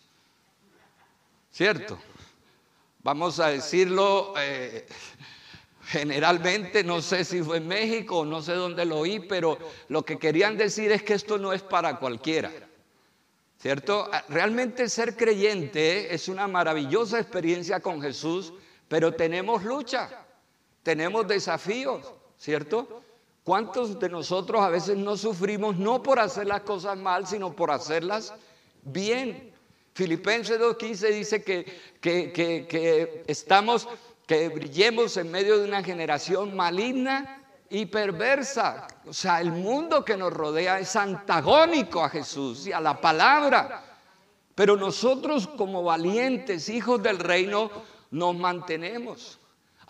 ¿Cierto? 1.50 1.98
Vamos 3.02 3.40
a 3.40 3.48
decirlo 3.48 4.34
eh, 4.38 4.86
generalmente, 5.82 6.84
no 6.84 7.02
sé 7.02 7.24
si 7.24 7.42
fue 7.42 7.56
en 7.56 7.66
México, 7.66 8.24
no 8.24 8.40
sé 8.40 8.52
dónde 8.52 8.84
lo 8.84 8.98
oí, 8.98 9.18
pero 9.18 9.58
lo 9.88 10.04
que 10.04 10.16
querían 10.16 10.56
decir 10.56 10.92
es 10.92 11.02
que 11.02 11.14
esto 11.14 11.36
no 11.36 11.52
es 11.52 11.62
para 11.62 11.98
cualquiera. 11.98 12.52
¿Cierto? 13.58 14.08
Realmente 14.28 14.88
ser 14.88 15.16
creyente 15.16 16.14
es 16.14 16.28
una 16.28 16.46
maravillosa 16.46 17.18
experiencia 17.18 17.80
con 17.80 18.00
Jesús, 18.00 18.52
pero 18.86 19.12
tenemos 19.12 19.64
lucha, 19.64 20.24
tenemos 20.84 21.26
desafíos, 21.26 22.14
¿cierto? 22.38 23.02
¿Cuántos 23.44 23.98
de 23.98 24.08
nosotros 24.08 24.60
a 24.62 24.68
veces 24.68 24.96
no 24.96 25.16
sufrimos 25.16 25.76
no 25.76 26.02
por 26.02 26.18
hacer 26.18 26.46
las 26.46 26.60
cosas 26.60 26.96
mal, 26.98 27.26
sino 27.26 27.54
por 27.56 27.70
hacerlas 27.70 28.34
bien? 28.82 29.52
Filipenses 29.94 30.60
2.15 30.60 31.12
dice 31.12 31.42
que, 31.42 31.64
que, 32.00 32.32
que, 32.32 33.24
estamos, 33.26 33.88
que 34.26 34.48
brillemos 34.50 35.16
en 35.16 35.30
medio 35.30 35.58
de 35.58 35.64
una 35.64 35.82
generación 35.82 36.54
maligna 36.54 37.42
y 37.70 37.86
perversa. 37.86 38.86
O 39.06 39.12
sea, 39.12 39.40
el 39.40 39.52
mundo 39.52 40.04
que 40.04 40.16
nos 40.16 40.32
rodea 40.32 40.78
es 40.78 40.94
antagónico 40.94 42.04
a 42.04 42.10
Jesús 42.10 42.66
y 42.66 42.72
a 42.72 42.80
la 42.80 43.00
palabra. 43.00 43.84
Pero 44.54 44.76
nosotros 44.76 45.48
como 45.48 45.82
valientes 45.82 46.68
hijos 46.68 47.02
del 47.02 47.18
reino 47.18 47.70
nos 48.10 48.36
mantenemos. 48.36 49.39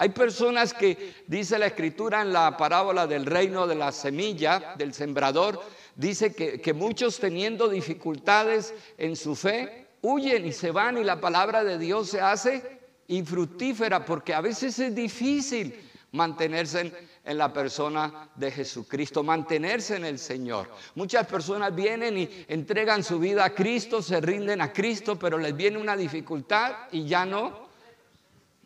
Hay 0.00 0.09
personas 0.09 0.73
que, 0.73 1.12
dice 1.26 1.59
la 1.59 1.66
escritura 1.66 2.23
en 2.23 2.33
la 2.33 2.57
parábola 2.57 3.07
del 3.07 3.26
reino 3.26 3.66
de 3.66 3.75
la 3.75 3.92
semilla, 3.92 4.75
del 4.78 4.95
sembrador, 4.95 5.61
dice 5.95 6.33
que, 6.35 6.73
muchos 6.73 7.19
teniendo 7.19 7.69
dificultades 7.69 8.73
en 8.97 9.14
su 9.14 9.37
fe, 9.37 9.88
huyen 10.00 10.47
y 10.47 10.52
se 10.52 10.71
van 10.71 10.97
y 10.97 11.04
la 11.04 11.21
palabra 11.21 11.64
de 11.64 11.76
Dios 11.76 12.09
se 12.09 12.23
hace 12.23 12.80
infructífera 13.09 14.07
porque 14.07 14.33
a 14.33 14.40
veces 14.40 14.78
es 14.78 14.95
difícil 14.95 15.78
mantenerse 16.12 16.80
en, 16.80 16.97
en, 17.23 17.37
la 17.37 17.52
persona 17.52 18.30
de 18.37 18.50
Jesucristo, 18.50 19.23
mantenerse 19.23 19.97
en 19.97 20.07
el 20.07 20.19
Señor. 20.19 20.71
Muchas 20.95 21.26
personas 21.26 21.75
vienen 21.75 22.16
y 22.16 22.47
entregan 22.49 23.04
su 23.04 23.19
vida 23.19 23.45
a 23.45 23.54
Cristo, 23.54 24.00
se 24.00 24.19
rinden 24.23 24.62
a 24.62 24.73
Cristo, 24.73 25.19
pero 25.19 25.37
les 25.37 25.54
viene 25.54 25.76
una 25.76 25.95
dificultad 25.95 26.88
y 26.90 27.04
ya 27.04 27.26
no 27.26 27.69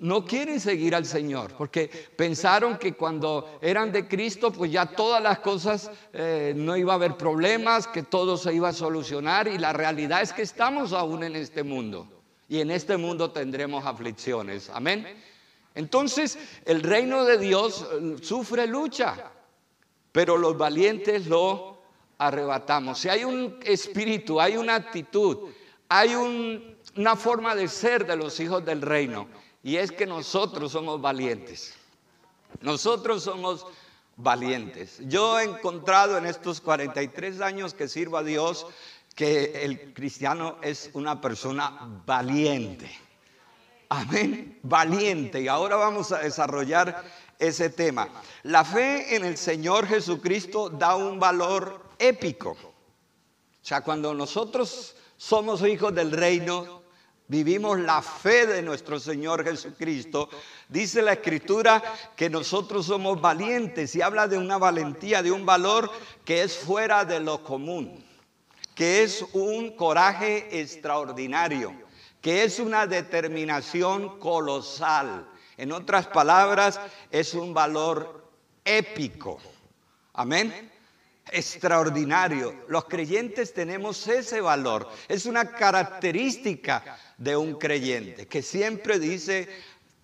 no 0.04 0.22
quieren 0.22 0.60
seguir 0.60 0.94
al 0.94 1.06
Señor, 1.06 1.54
porque 1.56 1.88
pensaron 2.14 2.76
que 2.76 2.92
cuando 2.92 3.58
eran 3.62 3.90
de 3.90 4.06
Cristo, 4.06 4.52
pues 4.52 4.70
ya 4.70 4.84
todas 4.84 5.22
las 5.22 5.38
cosas 5.38 5.90
eh, 6.12 6.52
no 6.54 6.76
iba 6.76 6.92
a 6.92 6.96
haber 6.96 7.16
problemas, 7.16 7.86
que 7.86 8.02
todo 8.02 8.36
se 8.36 8.52
iba 8.52 8.68
a 8.68 8.74
solucionar, 8.74 9.48
y 9.48 9.56
la 9.56 9.72
realidad 9.72 10.20
es 10.20 10.34
que 10.34 10.42
estamos 10.42 10.92
aún 10.92 11.24
en 11.24 11.36
este 11.36 11.62
mundo, 11.62 12.06
y 12.50 12.60
en 12.60 12.70
este 12.70 12.98
mundo 12.98 13.30
tendremos 13.30 13.86
aflicciones. 13.86 14.68
Amén. 14.68 15.06
Entonces, 15.74 16.38
el 16.66 16.82
reino 16.82 17.24
de 17.24 17.38
Dios 17.38 17.88
eh, 17.90 18.16
sufre 18.20 18.66
lucha, 18.66 19.32
pero 20.12 20.36
los 20.36 20.58
valientes 20.58 21.28
lo 21.28 21.78
arrebatamos. 22.18 22.98
Si 22.98 23.08
hay 23.08 23.24
un 23.24 23.58
espíritu, 23.64 24.38
hay 24.38 24.58
una 24.58 24.74
actitud, 24.74 25.48
hay 25.88 26.14
una 26.14 27.16
forma 27.16 27.54
de 27.54 27.68
ser 27.68 28.06
de 28.06 28.16
los 28.16 28.38
hijos 28.38 28.62
del 28.66 28.82
reino 28.82 29.43
y 29.64 29.78
es 29.78 29.90
que 29.90 30.06
nosotros 30.06 30.72
somos 30.72 31.00
valientes. 31.00 31.74
Nosotros 32.60 33.24
somos 33.24 33.66
valientes. 34.14 34.98
Yo 35.08 35.40
he 35.40 35.44
encontrado 35.44 36.18
en 36.18 36.26
estos 36.26 36.60
43 36.60 37.40
años 37.40 37.72
que 37.72 37.88
sirvo 37.88 38.18
a 38.18 38.22
Dios 38.22 38.66
que 39.14 39.64
el 39.64 39.94
cristiano 39.94 40.58
es 40.60 40.90
una 40.92 41.18
persona 41.20 41.78
valiente. 42.04 42.90
Amén, 43.88 44.58
valiente. 44.62 45.40
Y 45.40 45.48
ahora 45.48 45.76
vamos 45.76 46.12
a 46.12 46.18
desarrollar 46.18 47.02
ese 47.38 47.70
tema. 47.70 48.08
La 48.42 48.64
fe 48.64 49.16
en 49.16 49.24
el 49.24 49.38
Señor 49.38 49.86
Jesucristo 49.86 50.68
da 50.68 50.94
un 50.94 51.18
valor 51.18 51.88
épico. 51.98 52.50
O 52.50 53.66
sea, 53.66 53.80
cuando 53.80 54.12
nosotros 54.12 54.94
somos 55.16 55.62
hijos 55.62 55.94
del 55.94 56.12
reino, 56.12 56.83
vivimos 57.28 57.78
la 57.78 58.02
fe 58.02 58.46
de 58.46 58.62
nuestro 58.62 59.00
Señor 59.00 59.44
Jesucristo, 59.44 60.28
dice 60.68 61.02
la 61.02 61.14
Escritura 61.14 61.82
que 62.16 62.28
nosotros 62.28 62.86
somos 62.86 63.20
valientes 63.20 63.94
y 63.94 64.02
habla 64.02 64.28
de 64.28 64.38
una 64.38 64.58
valentía, 64.58 65.22
de 65.22 65.32
un 65.32 65.46
valor 65.46 65.90
que 66.24 66.42
es 66.42 66.56
fuera 66.56 67.04
de 67.04 67.20
lo 67.20 67.42
común, 67.42 68.04
que 68.74 69.02
es 69.02 69.24
un 69.32 69.76
coraje 69.76 70.60
extraordinario, 70.60 71.74
que 72.20 72.44
es 72.44 72.58
una 72.58 72.86
determinación 72.86 74.18
colosal. 74.18 75.28
En 75.56 75.72
otras 75.72 76.06
palabras, 76.08 76.80
es 77.10 77.34
un 77.34 77.54
valor 77.54 78.28
épico. 78.64 79.38
Amén 80.12 80.73
extraordinario. 81.34 82.54
Los 82.68 82.84
creyentes 82.84 83.52
tenemos 83.52 84.06
ese 84.06 84.40
valor. 84.40 84.88
Es 85.08 85.26
una 85.26 85.50
característica 85.50 86.98
de 87.18 87.36
un 87.36 87.54
creyente 87.54 88.26
que 88.26 88.42
siempre 88.42 88.98
dice, 88.98 89.48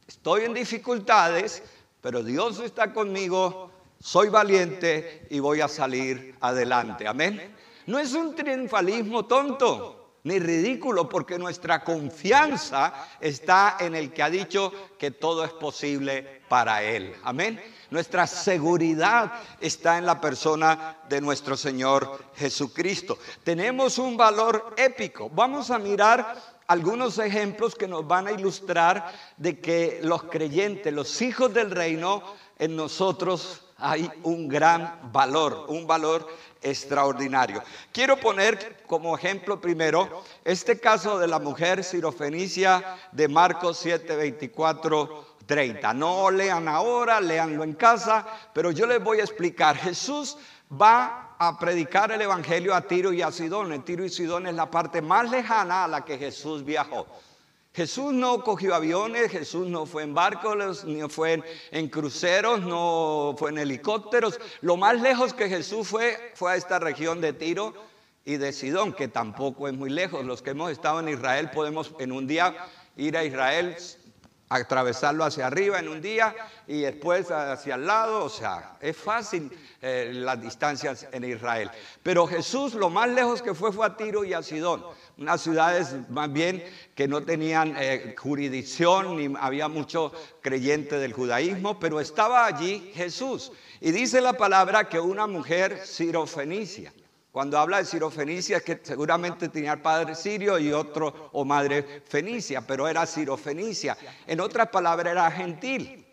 estoy 0.06 0.44
en 0.44 0.54
dificultades, 0.54 1.62
pero 2.00 2.22
Dios 2.22 2.58
está 2.60 2.92
conmigo, 2.92 3.70
soy 4.00 4.28
valiente 4.28 5.26
y 5.30 5.38
voy 5.38 5.60
a 5.60 5.68
salir 5.68 6.34
adelante. 6.40 7.06
Amén. 7.06 7.54
No 7.86 7.98
es 7.98 8.12
un 8.14 8.34
triunfalismo 8.34 9.26
tonto 9.26 9.99
ni 10.24 10.38
ridículo, 10.38 11.08
porque 11.08 11.38
nuestra 11.38 11.82
confianza 11.82 12.92
está 13.20 13.76
en 13.80 13.94
el 13.94 14.12
que 14.12 14.22
ha 14.22 14.30
dicho 14.30 14.72
que 14.98 15.10
todo 15.10 15.44
es 15.44 15.52
posible 15.52 16.42
para 16.48 16.82
Él. 16.82 17.14
Amén. 17.22 17.60
Nuestra 17.90 18.26
seguridad 18.26 19.32
está 19.60 19.98
en 19.98 20.06
la 20.06 20.20
persona 20.20 20.98
de 21.08 21.20
nuestro 21.20 21.56
Señor 21.56 22.24
Jesucristo. 22.36 23.18
Tenemos 23.42 23.98
un 23.98 24.16
valor 24.16 24.74
épico. 24.76 25.28
Vamos 25.30 25.70
a 25.70 25.78
mirar 25.78 26.60
algunos 26.66 27.18
ejemplos 27.18 27.74
que 27.74 27.88
nos 27.88 28.06
van 28.06 28.28
a 28.28 28.32
ilustrar 28.32 29.12
de 29.36 29.58
que 29.58 30.00
los 30.04 30.24
creyentes, 30.24 30.92
los 30.92 31.20
hijos 31.20 31.52
del 31.52 31.72
reino, 31.72 32.22
en 32.60 32.76
nosotros 32.76 33.62
hay 33.76 34.08
un 34.22 34.46
gran 34.46 35.10
valor, 35.12 35.64
un 35.68 35.86
valor 35.86 36.28
extraordinario. 36.62 37.62
Quiero 37.92 38.18
poner 38.18 38.82
como 38.86 39.16
ejemplo 39.16 39.60
primero 39.60 40.22
este 40.44 40.78
caso 40.78 41.18
de 41.18 41.28
la 41.28 41.38
mujer 41.38 41.82
sirofenicia 41.84 42.96
de 43.12 43.28
Marcos 43.28 43.78
7, 43.78 44.16
24, 44.16 45.26
30. 45.46 45.94
No 45.94 46.30
lean 46.30 46.68
ahora, 46.68 47.20
leanlo 47.20 47.64
en 47.64 47.74
casa, 47.74 48.26
pero 48.52 48.70
yo 48.70 48.86
les 48.86 49.02
voy 49.02 49.20
a 49.20 49.24
explicar. 49.24 49.76
Jesús 49.76 50.36
va 50.70 51.34
a 51.38 51.58
predicar 51.58 52.12
el 52.12 52.20
Evangelio 52.20 52.74
a 52.74 52.82
Tiro 52.82 53.12
y 53.12 53.22
a 53.22 53.32
Sidón. 53.32 53.82
Tiro 53.82 54.04
y 54.04 54.10
Sidón 54.10 54.46
es 54.46 54.54
la 54.54 54.70
parte 54.70 55.02
más 55.02 55.30
lejana 55.30 55.84
a 55.84 55.88
la 55.88 56.04
que 56.04 56.18
Jesús 56.18 56.64
viajó. 56.64 57.06
Jesús 57.72 58.12
no 58.12 58.42
cogió 58.42 58.74
aviones, 58.74 59.30
Jesús 59.30 59.68
no 59.68 59.86
fue 59.86 60.02
en 60.02 60.12
barcos, 60.12 60.84
ni 60.84 61.08
fue 61.08 61.40
en, 61.70 61.88
cruceros, 61.88 62.60
no 62.62 63.36
fue 63.38 63.50
en 63.50 63.58
helicópteros. 63.58 64.40
Lo 64.60 64.76
más 64.76 65.00
lejos 65.00 65.34
que 65.34 65.48
Jesús 65.48 65.86
fue 65.86 66.32
fue 66.34 66.52
a 66.52 66.56
esta 66.56 66.80
región 66.80 67.20
de 67.20 67.32
Tiro 67.32 67.72
y 68.24 68.38
de 68.38 68.52
Sidón, 68.52 68.92
que 68.92 69.06
tampoco 69.06 69.68
es 69.68 69.74
muy 69.74 69.88
lejos. 69.88 70.24
Los 70.24 70.42
que 70.42 70.50
hemos 70.50 70.72
estado 70.72 70.98
en 70.98 71.10
Israel 71.10 71.50
podemos 71.50 71.94
en 72.00 72.10
un 72.10 72.26
día 72.26 72.56
ir 72.96 73.16
a 73.16 73.22
Israel, 73.22 73.76
atravesarlo 74.48 75.24
hacia 75.24 75.46
arriba 75.46 75.78
en 75.78 75.88
un 75.88 76.02
día 76.02 76.34
y 76.66 76.80
después 76.80 77.30
hacia 77.30 77.76
el 77.76 77.86
lado. 77.86 78.24
O 78.24 78.28
sea, 78.28 78.78
es 78.80 78.96
fácil 78.96 79.48
eh, 79.80 80.10
las 80.12 80.42
distancias 80.42 81.06
en 81.12 81.22
Israel. 81.22 81.70
Pero 82.02 82.26
Jesús 82.26 82.74
lo 82.74 82.90
más 82.90 83.08
lejos 83.08 83.42
que 83.42 83.54
fue 83.54 83.72
fue 83.72 83.86
a 83.86 83.96
Tiro 83.96 84.24
y 84.24 84.32
a 84.32 84.42
Sidón 84.42 84.84
unas 85.18 85.40
ciudades 85.40 85.94
más 86.08 86.32
bien 86.32 86.64
que 86.94 87.08
no 87.08 87.22
tenían 87.22 87.74
eh, 87.78 88.14
jurisdicción 88.18 89.16
ni 89.16 89.34
había 89.38 89.68
mucho 89.68 90.12
creyente 90.40 90.98
del 90.98 91.12
judaísmo, 91.12 91.78
pero 91.78 92.00
estaba 92.00 92.46
allí 92.46 92.90
Jesús. 92.94 93.52
Y 93.80 93.92
dice 93.92 94.20
la 94.20 94.34
palabra 94.34 94.88
que 94.88 95.00
una 95.00 95.26
mujer 95.26 95.86
sirofenicia. 95.86 96.92
Cuando 97.32 97.58
habla 97.58 97.78
de 97.78 97.84
sirofenicia 97.84 98.56
es 98.56 98.62
que 98.64 98.80
seguramente 98.82 99.48
tenía 99.48 99.80
padre 99.80 100.16
sirio 100.16 100.58
y 100.58 100.72
otro 100.72 101.30
o 101.32 101.44
madre 101.44 102.02
fenicia, 102.06 102.60
pero 102.60 102.88
era 102.88 103.06
sirofenicia. 103.06 103.96
En 104.26 104.40
otras 104.40 104.68
palabras 104.68 105.12
era 105.12 105.30
gentil. 105.30 106.04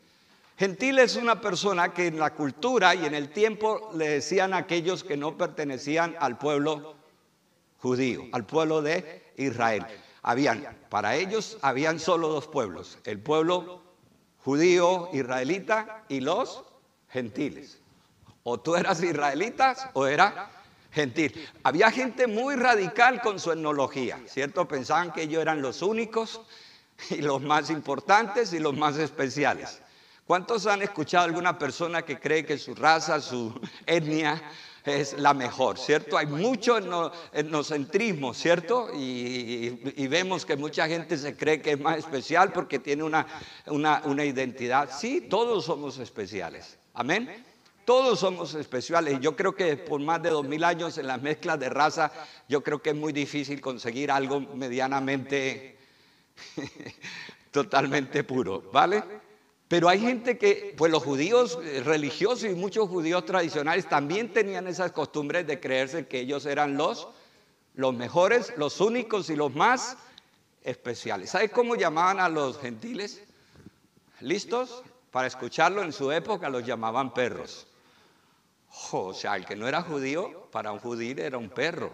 Gentil 0.58 1.00
es 1.00 1.16
una 1.16 1.40
persona 1.42 1.94
que 1.94 2.08
en 2.08 2.20
la 2.20 2.34
cultura 2.34 2.94
y 2.94 3.06
en 3.06 3.16
el 3.16 3.30
tiempo 3.30 3.92
le 3.96 4.10
decían 4.10 4.54
a 4.54 4.58
aquellos 4.58 5.04
que 5.04 5.18
no 5.18 5.38
pertenecían 5.38 6.16
al 6.20 6.38
pueblo 6.38 6.97
judío, 7.88 8.24
al 8.34 8.46
pueblo 8.46 8.82
de 8.82 9.32
Israel. 9.38 9.86
Habían, 10.22 10.78
para 10.90 11.16
ellos 11.16 11.58
habían 11.62 12.00
solo 12.00 12.28
dos 12.28 12.48
pueblos, 12.48 12.98
el 13.06 13.20
pueblo 13.20 13.82
judío 14.40 15.10
israelita 15.14 16.04
y 16.10 16.20
los 16.20 16.66
gentiles. 17.08 17.80
O 18.44 18.60
tú 18.60 18.76
eras 18.76 19.02
israelita 19.02 19.92
o 19.94 20.06
era 20.06 20.52
gentil. 20.92 21.48
Había 21.64 21.90
gente 21.92 22.28
muy 22.28 22.56
radical 22.56 23.22
con 23.22 23.40
su 23.40 23.54
etnología, 23.54 24.20
¿cierto? 24.26 24.68
Pensaban 24.68 25.14
que 25.14 25.24
ellos 25.24 25.42
eran 25.42 25.62
los 25.62 25.82
únicos 25.82 26.42
y 27.10 27.22
los 27.22 27.42
más 27.42 27.70
importantes 27.70 28.52
y 28.52 28.60
los 28.60 28.76
más 28.76 28.98
especiales. 28.98 29.82
¿Cuántos 30.26 30.68
han 30.68 30.82
escuchado 30.82 31.24
a 31.24 31.28
alguna 31.28 31.58
persona 31.58 32.02
que 32.02 32.20
cree 32.20 32.46
que 32.46 32.58
su 32.58 32.76
raza, 32.76 33.22
su 33.22 33.58
etnia, 33.86 34.42
es 34.88 35.14
la 35.20 35.34
mejor, 35.34 35.78
¿cierto? 35.78 36.18
Hay 36.18 36.28
mucho 36.28 36.78
etnocentrismo, 37.32 38.34
¿cierto? 38.34 38.90
Y, 38.94 40.08
vemos 40.08 40.46
que 40.46 40.56
mucha 40.56 40.88
gente 40.88 41.18
se 41.18 41.36
cree 41.36 41.62
que 41.62 41.72
es 41.72 41.80
más 41.80 41.98
especial 41.98 42.52
porque 42.54 42.80
tiene 42.80 43.04
una, 43.04 43.26
una, 43.68 44.26
identidad. 44.26 44.90
Sí, 44.98 45.22
todos 45.22 45.66
somos 45.66 45.98
especiales. 46.00 46.78
Amén. 46.94 47.46
Todos 47.86 48.20
somos 48.20 48.54
especiales. 48.54 49.20
Yo 49.20 49.36
creo 49.36 49.56
que 49.56 49.78
por 49.78 50.02
más 50.02 50.22
de 50.22 50.30
dos 50.30 50.46
mil 50.46 50.64
años 50.64 50.98
en 50.98 51.08
las 51.08 51.22
mezclas 51.22 51.60
de 51.60 51.70
raza, 51.70 52.12
yo 52.48 52.64
creo 52.64 52.82
que 52.82 52.90
es 52.92 52.96
muy 52.96 53.14
difícil 53.14 53.62
conseguir 53.62 54.12
algo 54.12 54.40
medianamente, 54.40 55.78
totalmente 57.52 58.24
puro, 58.24 58.70
¿vale? 58.72 59.04
Pero 59.68 59.90
hay 59.90 60.00
gente 60.00 60.38
que, 60.38 60.74
pues 60.78 60.92
los 60.92 61.04
judíos 61.04 61.60
eh, 61.62 61.82
religiosos 61.84 62.46
y 62.46 62.56
muchos 62.56 62.88
judíos 62.88 63.26
tradicionales 63.26 63.90
también 63.90 64.32
tenían 64.32 64.68
esas 64.68 64.94
costumbres 64.94 65.46
de 65.46 65.60
creerse 65.60 66.08
que 66.08 66.22
ellos 66.22 66.46
eran 66.46 66.78
los, 66.78 67.10
los 67.74 67.94
mejores, 67.94 68.54
los 68.56 68.80
únicos 68.80 69.30
y 69.30 69.36
los 69.36 69.54
más 69.54 69.98
especiales. 70.64 71.32
¿Sabe 71.32 71.50
cómo 71.50 71.76
llamaban 71.76 72.20
a 72.20 72.30
los 72.30 72.60
gentiles? 72.60 73.22
¿Listos? 74.22 74.84
Para 75.12 75.28
escucharlo 75.28 75.84
en 75.84 75.92
su 75.92 76.12
época 76.12 76.50
los 76.50 76.66
llamaban 76.66 77.14
perros. 77.14 77.68
o 78.92 79.14
sea, 79.14 79.36
el 79.36 79.46
que 79.46 79.56
no 79.56 79.68
era 79.68 79.82
judío, 79.82 80.48
para 80.52 80.72
un 80.72 80.80
judío 80.80 81.18
era 81.18 81.38
un 81.38 81.50
perro. 81.50 81.92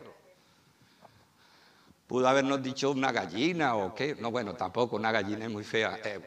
Pudo 2.05 2.27
habernos 2.27 2.61
dicho 2.61 2.91
una 2.91 3.11
gallina 3.11 3.75
o 3.75 3.95
qué. 3.95 4.15
No, 4.19 4.29
bueno, 4.29 4.53
tampoco, 4.53 4.95
una 4.95 5.11
gallina 5.11 5.45
es 5.45 5.51
muy 5.51 5.63
fea. 5.63 5.99
Eh, 6.03 6.19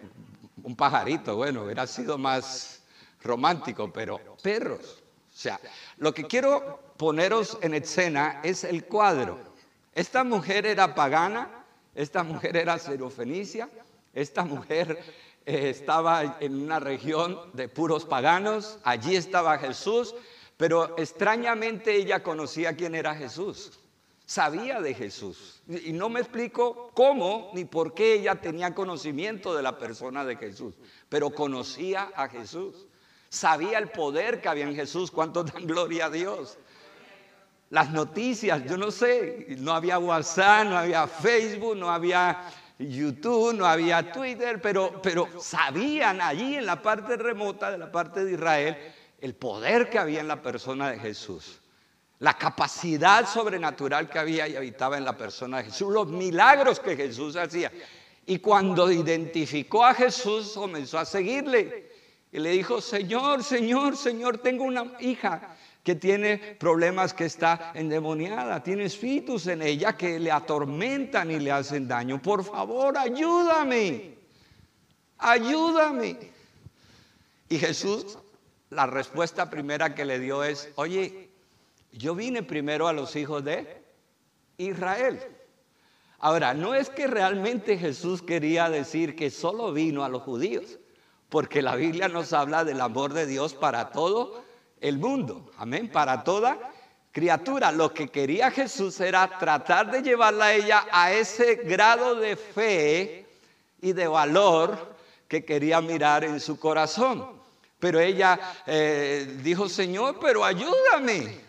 un 0.67 0.75
pajarito, 0.75 1.37
bueno, 1.37 1.63
hubiera 1.63 1.87
sido 1.87 2.19
más 2.19 2.83
romántico, 3.23 3.93
pero 3.93 4.21
perros. 4.43 5.03
O 5.33 5.39
sea, 5.39 5.61
lo 5.99 6.13
que 6.13 6.25
quiero 6.25 6.81
poneros 6.97 7.57
en 7.63 7.75
escena 7.75 8.41
es 8.43 8.65
el 8.65 8.85
cuadro. 8.85 9.39
Esta 9.95 10.25
mujer 10.25 10.67
era 10.67 10.95
pagana, 10.95 11.65
esta 11.95 12.25
mujer 12.25 12.57
era 12.57 12.79
serofenicia, 12.79 13.71
esta 14.13 14.45
mujer 14.45 15.03
eh, 15.47 15.71
estaba 15.71 16.37
en 16.41 16.63
una 16.63 16.81
región 16.81 17.39
de 17.53 17.69
puros 17.69 18.05
paganos, 18.05 18.79
allí 18.83 19.15
estaba 19.15 19.59
Jesús, 19.59 20.15
pero 20.57 20.99
extrañamente 20.99 21.95
ella 21.95 22.23
conocía 22.23 22.77
quién 22.77 22.95
era 22.97 23.15
Jesús 23.15 23.79
sabía 24.27 24.81
de 24.81 24.93
Jesús. 24.93 25.56
Y 25.69 25.93
no 25.93 26.09
me 26.09 26.21
explico 26.21 26.93
cómo 26.95 27.51
ni 27.53 27.65
por 27.65 27.93
qué 27.93 28.15
ella 28.15 28.37
tenía 28.37 28.75
conocimiento 28.75 29.55
de 29.55 29.63
la 29.63 29.79
persona 29.79 30.25
de 30.25 30.37
Jesús, 30.37 30.75
pero 31.09 31.31
conocía 31.31 32.13
a 32.15 32.29
Jesús. 32.29 32.87
Sabía 33.29 33.79
el 33.79 33.89
poder 33.89 34.41
que 34.41 34.49
había 34.49 34.65
en 34.65 34.77
Jesús. 34.77 35.11
¿Cuánto 35.11 35.43
dan 35.43 35.67
gloria 35.67 36.07
a 36.07 36.11
Dios? 36.11 36.59
Las 37.71 37.91
noticias, 37.91 38.65
yo 38.65 38.77
no 38.77 38.93
sé, 38.93 39.57
no 39.59 39.73
había 39.73 39.99
WhatsApp, 39.99 40.69
no 40.69 40.79
había 40.79 41.09
Facebook, 41.09 41.77
no 41.77 41.91
había 41.91 42.49
YouTube, 42.79 43.53
no 43.55 43.67
había 43.67 44.13
Twitter, 44.13 44.61
pero, 44.63 45.03
pero 45.03 45.29
sabían 45.41 46.21
allí 46.21 46.55
en 46.55 46.67
la 46.67 46.81
parte 46.81 47.17
remota 47.17 47.73
de 47.73 47.79
la 47.79 47.91
parte 47.91 48.25
de 48.25 48.35
Israel 48.35 48.79
el 49.21 49.35
poder 49.35 49.91
que 49.91 49.99
había 49.99 50.21
en 50.21 50.29
la 50.29 50.43
persona 50.43 50.91
de 50.91 51.01
Jesús 51.01 51.61
la 52.19 52.35
capacidad 52.35 53.27
sobrenatural 53.27 54.09
que 54.09 54.19
había 54.19 54.49
y 54.49 54.57
habitaba 54.57 54.97
en 54.97 55.05
la 55.05 55.17
persona 55.17 55.59
de 55.59 55.65
Jesús, 55.65 55.93
los 55.93 56.09
milagros 56.09 56.81
que 56.81 56.97
Jesús 56.97 57.37
hacía. 57.37 57.71
Y 58.25 58.39
cuando 58.39 58.91
identificó 58.91 59.85
a 59.85 59.95
Jesús, 59.95 60.53
comenzó 60.55 60.99
a 60.99 61.05
seguirle. 61.05 61.91
Y 62.33 62.39
le 62.39 62.51
dijo, 62.51 62.81
Señor, 62.81 63.45
Señor, 63.45 63.97
Señor, 63.97 64.39
tengo 64.39 64.65
una 64.65 64.93
hija 65.01 65.57
que 65.87 65.95
tiene 65.95 66.57
problemas, 66.59 67.15
que 67.15 67.27
está 67.27 67.71
endemoniada, 67.73 68.61
tiene 68.61 68.85
espíritus 68.87 69.47
en 69.47 69.63
ella 69.63 69.97
que 69.97 70.19
le 70.19 70.33
atormentan 70.33 71.31
y 71.31 71.39
le 71.39 71.53
hacen 71.53 71.87
daño. 71.87 72.21
Por 72.21 72.43
favor, 72.43 72.99
ayúdame, 72.99 74.17
ayúdame. 75.19 76.19
Y 77.49 77.59
Jesús, 77.59 78.19
la 78.71 78.87
respuesta 78.87 79.49
primera 79.49 79.95
que 79.95 80.05
le 80.05 80.19
dio 80.19 80.43
es, 80.43 80.71
oye, 80.75 81.26
yo 81.97 82.15
vine 82.15 82.43
primero 82.43 82.89
a 82.89 82.93
los 82.93 83.17
hijos 83.17 83.43
de 83.43 83.83
Israel. 84.59 85.19
Ahora, 86.19 86.55
no 86.55 86.75
es 86.75 86.91
que 86.91 87.07
realmente 87.07 87.79
Jesús 87.79 88.23
quería 88.23 88.69
decir 88.71 89.17
que 89.17 89.31
solo 89.31 89.73
vino 89.73 90.05
a 90.05 90.09
los 90.09 90.23
judíos, 90.23 90.79
porque 91.29 91.63
la 91.63 91.75
Biblia 91.77 92.09
nos 92.09 92.33
habla 92.33 92.65
del 92.65 92.81
amor 92.81 93.13
de 93.13 93.27
Dios 93.27 93.55
para 93.55 93.91
todo 93.91 94.45
el 94.81 94.99
mundo, 94.99 95.51
amén, 95.59 95.91
para 95.91 96.23
toda 96.23 96.59
criatura. 97.13 97.73
Lo 97.73 97.93
que 97.93 98.09
quería 98.09 98.51
Jesús 98.51 99.01
era 99.01 99.39
tratar 99.39 99.91
de 99.91 100.03
llevarla 100.03 100.47
a 100.47 100.55
ella 100.55 100.87
a 100.91 101.13
ese 101.13 101.57
grado 101.57 102.15
de 102.17 102.37
fe 102.37 103.27
y 103.81 103.93
de 103.93 104.07
valor 104.07 104.97
que 105.29 105.45
quería 105.45 105.81
mirar 105.81 106.25
en 106.25 106.41
su 106.41 106.59
corazón. 106.59 107.27
Pero 107.79 108.01
ella 108.01 108.39
eh, 108.67 109.39
dijo, 109.43 109.69
Señor, 109.69 110.19
pero 110.21 110.45
ayúdame 110.45 111.46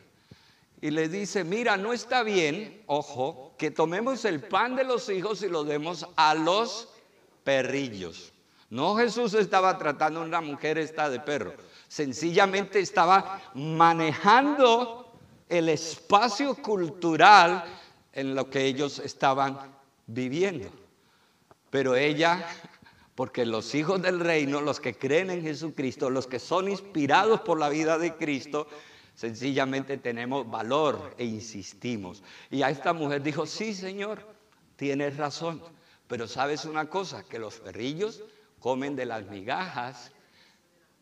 y 0.87 0.91
le 0.91 1.09
dice, 1.09 1.43
mira, 1.43 1.75
no 1.75 1.91
está 1.91 2.23
bien, 2.23 2.81
ojo, 2.85 3.53
que 3.57 3.71
tomemos 3.71 4.23
el 4.23 4.39
pan 4.39 4.77
de 4.77 4.85
los 4.85 5.09
hijos 5.09 5.43
y 5.43 5.49
lo 5.49 5.65
demos 5.65 6.07
a 6.15 6.33
los 6.33 6.87
perrillos. 7.43 8.31
No 8.69 8.95
Jesús 8.95 9.33
estaba 9.33 9.77
tratando 9.77 10.21
a 10.21 10.23
una 10.23 10.39
mujer 10.39 10.77
esta 10.77 11.09
de 11.09 11.19
perro, 11.19 11.55
sencillamente 11.89 12.79
estaba 12.79 13.41
manejando 13.53 15.11
el 15.49 15.67
espacio 15.67 16.55
cultural 16.55 17.65
en 18.13 18.33
lo 18.33 18.49
que 18.49 18.63
ellos 18.63 18.99
estaban 18.99 19.59
viviendo. 20.05 20.69
Pero 21.69 21.97
ella, 21.97 22.47
porque 23.13 23.45
los 23.45 23.75
hijos 23.75 24.01
del 24.01 24.21
reino, 24.21 24.61
los 24.61 24.79
que 24.79 24.97
creen 24.97 25.31
en 25.31 25.41
Jesucristo, 25.41 26.09
los 26.09 26.27
que 26.27 26.39
son 26.39 26.69
inspirados 26.69 27.41
por 27.41 27.59
la 27.59 27.67
vida 27.67 27.97
de 27.97 28.15
Cristo, 28.15 28.69
Sencillamente 29.17 29.97
tenemos 29.97 30.47
valor 30.47 31.15
e 31.17 31.25
insistimos. 31.25 32.21
Y 32.51 32.61
a 32.61 32.69
esta 32.69 32.93
mujer 32.93 33.23
dijo, 33.23 33.47
sí, 33.47 33.73
Señor, 33.73 34.21
tienes 34.75 35.17
razón. 35.17 35.59
Pero 36.07 36.27
sabes 36.27 36.65
una 36.65 36.87
cosa, 36.87 37.23
que 37.23 37.39
los 37.39 37.59
perrillos 37.59 38.21
comen 38.59 38.95
de 38.95 39.07
las 39.07 39.25
migajas 39.25 40.11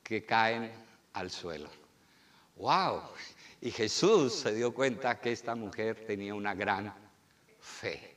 que 0.01 0.25
caen 0.25 0.71
al 1.11 1.29
suelo. 1.29 1.67
¡Wow! 2.55 3.01
Y 3.59 3.71
Jesús 3.71 4.33
se 4.33 4.55
dio 4.55 4.73
cuenta 4.73 5.19
que 5.19 5.33
esta 5.33 5.53
mujer 5.53 6.05
tenía 6.07 6.33
una 6.33 6.55
gran 6.55 6.93
fe, 7.59 8.15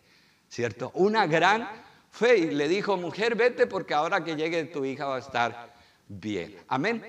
¿cierto? 0.49 0.93
Una 0.95 1.27
gran 1.27 1.69
fe. 2.09 2.39
Y 2.39 2.51
le 2.53 2.69
dijo, 2.69 2.97
mujer, 2.97 3.35
vete 3.35 3.67
porque 3.67 3.95
ahora 3.95 4.23
que 4.23 4.37
llegue 4.37 4.63
tu 4.67 4.85
hija 4.85 5.07
va 5.07 5.17
a 5.17 5.19
estar 5.19 5.75
bien. 6.07 6.57
Amén. 6.69 7.03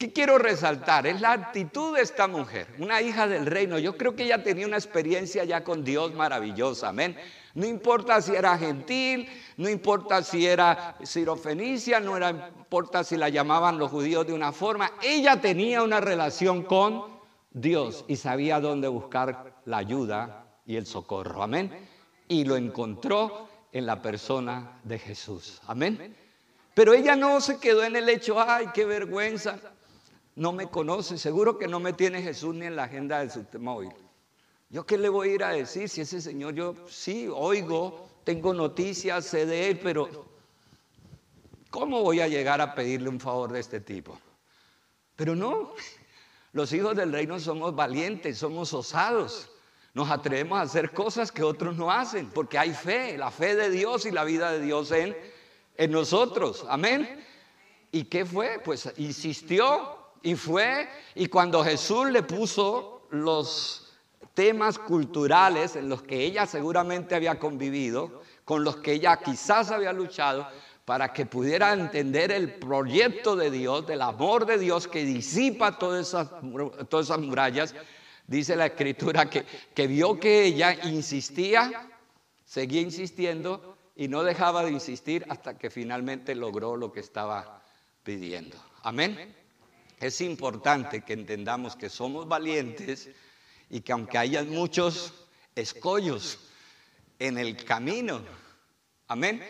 ¿Qué 0.00 0.14
quiero 0.14 0.38
resaltar? 0.38 1.06
Es 1.06 1.20
la 1.20 1.32
actitud 1.32 1.94
de 1.94 2.00
esta 2.00 2.26
mujer, 2.26 2.66
una 2.78 3.02
hija 3.02 3.28
del 3.28 3.44
reino. 3.44 3.78
Yo 3.78 3.98
creo 3.98 4.16
que 4.16 4.24
ella 4.24 4.42
tenía 4.42 4.66
una 4.66 4.78
experiencia 4.78 5.44
ya 5.44 5.62
con 5.62 5.84
Dios 5.84 6.14
maravillosa. 6.14 6.88
Amén. 6.88 7.18
No 7.52 7.66
importa 7.66 8.22
si 8.22 8.34
era 8.34 8.56
gentil, 8.56 9.28
no 9.58 9.68
importa 9.68 10.22
si 10.22 10.46
era 10.46 10.96
sirofenicia, 11.02 12.00
no 12.00 12.16
era, 12.16 12.30
importa 12.30 13.04
si 13.04 13.18
la 13.18 13.28
llamaban 13.28 13.76
los 13.76 13.90
judíos 13.90 14.26
de 14.26 14.32
una 14.32 14.52
forma. 14.52 14.90
Ella 15.02 15.38
tenía 15.38 15.82
una 15.82 16.00
relación 16.00 16.62
con 16.62 17.04
Dios 17.50 18.06
y 18.08 18.16
sabía 18.16 18.58
dónde 18.58 18.88
buscar 18.88 19.60
la 19.66 19.76
ayuda 19.76 20.46
y 20.64 20.76
el 20.76 20.86
socorro. 20.86 21.42
Amén. 21.42 21.76
Y 22.26 22.44
lo 22.44 22.56
encontró 22.56 23.50
en 23.70 23.84
la 23.84 24.00
persona 24.00 24.80
de 24.82 24.98
Jesús. 24.98 25.60
Amén. 25.66 26.16
Pero 26.72 26.94
ella 26.94 27.16
no 27.16 27.38
se 27.42 27.60
quedó 27.60 27.84
en 27.84 27.96
el 27.96 28.08
hecho, 28.08 28.40
ay, 28.40 28.68
qué 28.72 28.86
vergüenza. 28.86 29.58
No 30.40 30.52
me 30.52 30.70
conoce, 30.70 31.18
seguro 31.18 31.58
que 31.58 31.68
no 31.68 31.80
me 31.80 31.92
tiene 31.92 32.22
Jesús 32.22 32.54
ni 32.54 32.64
en 32.64 32.74
la 32.74 32.84
agenda 32.84 33.18
de 33.18 33.28
su 33.28 33.44
móvil. 33.58 33.92
¿Yo 34.70 34.86
qué 34.86 34.96
le 34.96 35.10
voy 35.10 35.28
a 35.28 35.34
ir 35.34 35.44
a 35.44 35.50
decir 35.50 35.86
si 35.86 36.00
ese 36.00 36.22
señor 36.22 36.54
yo 36.54 36.74
sí 36.88 37.28
oigo, 37.30 38.08
tengo 38.24 38.54
noticias, 38.54 39.26
sé 39.26 39.44
de 39.44 39.68
él, 39.68 39.80
pero 39.82 40.08
¿cómo 41.68 42.00
voy 42.02 42.22
a 42.22 42.26
llegar 42.26 42.62
a 42.62 42.74
pedirle 42.74 43.10
un 43.10 43.20
favor 43.20 43.52
de 43.52 43.60
este 43.60 43.80
tipo? 43.80 44.18
Pero 45.14 45.36
no, 45.36 45.74
los 46.54 46.72
hijos 46.72 46.96
del 46.96 47.12
reino 47.12 47.38
somos 47.38 47.74
valientes, 47.74 48.38
somos 48.38 48.72
osados. 48.72 49.50
Nos 49.92 50.08
atrevemos 50.08 50.58
a 50.58 50.62
hacer 50.62 50.92
cosas 50.92 51.30
que 51.30 51.42
otros 51.42 51.76
no 51.76 51.90
hacen, 51.90 52.30
porque 52.30 52.56
hay 52.56 52.72
fe, 52.72 53.18
la 53.18 53.30
fe 53.30 53.56
de 53.56 53.68
Dios 53.68 54.06
y 54.06 54.10
la 54.10 54.24
vida 54.24 54.52
de 54.52 54.62
Dios 54.62 54.90
en, 54.90 55.14
en 55.76 55.90
nosotros. 55.90 56.64
Amén. 56.66 57.26
¿Y 57.92 58.04
qué 58.04 58.24
fue? 58.24 58.58
Pues 58.64 58.90
insistió 58.96 59.99
y 60.22 60.34
fue, 60.34 60.88
y 61.14 61.26
cuando 61.26 61.64
Jesús 61.64 62.10
le 62.10 62.22
puso 62.22 63.06
los 63.10 63.92
temas 64.34 64.78
culturales 64.78 65.76
en 65.76 65.88
los 65.88 66.02
que 66.02 66.22
ella 66.22 66.46
seguramente 66.46 67.14
había 67.14 67.38
convivido, 67.38 68.22
con 68.44 68.64
los 68.64 68.76
que 68.76 68.92
ella 68.92 69.18
quizás 69.18 69.70
había 69.70 69.92
luchado, 69.92 70.46
para 70.84 71.12
que 71.12 71.24
pudiera 71.24 71.72
entender 71.72 72.32
el 72.32 72.54
proyecto 72.54 73.36
de 73.36 73.50
Dios, 73.50 73.86
del 73.86 74.02
amor 74.02 74.44
de 74.46 74.58
Dios 74.58 74.88
que 74.88 75.04
disipa 75.04 75.78
todas 75.78 76.08
esas, 76.08 76.28
todas 76.88 77.06
esas 77.06 77.20
murallas. 77.20 77.74
Dice 78.26 78.56
la 78.56 78.66
escritura 78.66 79.30
que, 79.30 79.44
que 79.74 79.86
vio 79.86 80.18
que 80.18 80.44
ella 80.44 80.74
insistía, 80.88 81.88
seguía 82.44 82.80
insistiendo 82.80 83.76
y 83.94 84.08
no 84.08 84.22
dejaba 84.22 84.64
de 84.64 84.72
insistir 84.72 85.24
hasta 85.28 85.56
que 85.56 85.70
finalmente 85.70 86.34
logró 86.34 86.76
lo 86.76 86.90
que 86.90 87.00
estaba 87.00 87.62
pidiendo. 88.02 88.56
Amén. 88.82 89.39
Es 90.00 90.22
importante 90.22 91.02
que 91.02 91.12
entendamos 91.12 91.76
que 91.76 91.90
somos 91.90 92.26
valientes 92.26 93.10
y 93.68 93.82
que 93.82 93.92
aunque 93.92 94.16
haya 94.16 94.42
muchos 94.44 95.12
escollos 95.54 96.38
en 97.18 97.36
el 97.36 97.62
camino, 97.64 98.22
amén, 99.08 99.42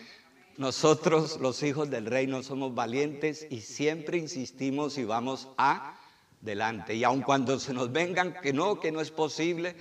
nosotros 0.57 1.39
los 1.41 1.63
hijos 1.63 1.89
del 1.89 2.07
reino 2.07 2.43
somos 2.43 2.75
valientes 2.75 3.47
y 3.49 3.61
siempre 3.61 4.19
insistimos 4.19 4.99
y 4.99 5.05
vamos 5.05 5.47
adelante. 5.57 6.97
Y 6.97 7.05
aun 7.05 7.23
cuando 7.23 7.61
se 7.61 7.73
nos 7.73 7.93
vengan 7.93 8.35
que 8.43 8.53
no, 8.53 8.81
que 8.81 8.91
no 8.91 9.01
es 9.01 9.13
posible, 9.13 9.77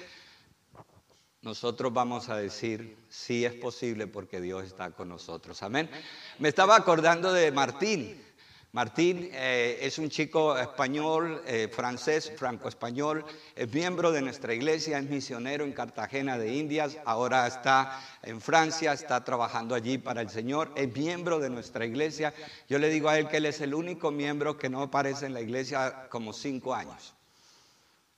nosotros 1.41 1.91
vamos 1.91 2.29
a 2.29 2.37
decir, 2.37 2.95
sí 3.09 3.43
es 3.43 3.53
posible 3.55 4.05
porque 4.05 4.39
Dios 4.39 4.65
está 4.65 4.91
con 4.91 5.09
nosotros. 5.09 5.63
Amén. 5.63 5.89
Me 6.37 6.49
estaba 6.49 6.75
acordando 6.75 7.33
de 7.33 7.51
Martín. 7.51 8.28
Martín 8.71 9.31
eh, 9.33 9.79
es 9.81 9.97
un 9.97 10.09
chico 10.09 10.55
español, 10.55 11.41
eh, 11.47 11.67
francés, 11.73 12.31
franco-español, 12.37 13.25
es 13.55 13.73
miembro 13.73 14.11
de 14.11 14.21
nuestra 14.21 14.53
iglesia, 14.53 14.99
es 14.99 15.09
misionero 15.09 15.63
en 15.63 15.73
Cartagena 15.73 16.37
de 16.37 16.53
Indias, 16.53 16.95
ahora 17.03 17.47
está 17.47 17.99
en 18.21 18.39
Francia, 18.39 18.93
está 18.93 19.23
trabajando 19.23 19.73
allí 19.73 19.97
para 19.97 20.21
el 20.21 20.29
Señor, 20.29 20.71
es 20.75 20.95
miembro 20.95 21.39
de 21.39 21.49
nuestra 21.49 21.83
iglesia. 21.83 22.31
Yo 22.67 22.77
le 22.77 22.89
digo 22.89 23.09
a 23.09 23.17
él 23.17 23.27
que 23.27 23.37
él 23.37 23.47
es 23.47 23.59
el 23.59 23.73
único 23.73 24.11
miembro 24.11 24.59
que 24.59 24.69
no 24.69 24.83
aparece 24.83 25.25
en 25.25 25.33
la 25.33 25.41
iglesia 25.41 26.07
como 26.09 26.31
cinco 26.31 26.75
años. 26.75 27.15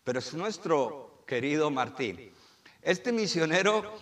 Pero 0.04 0.20
es 0.20 0.34
nuestro 0.34 1.24
querido 1.26 1.72
Martín. 1.72 2.30
Este 2.82 3.14
misionero 3.14 3.94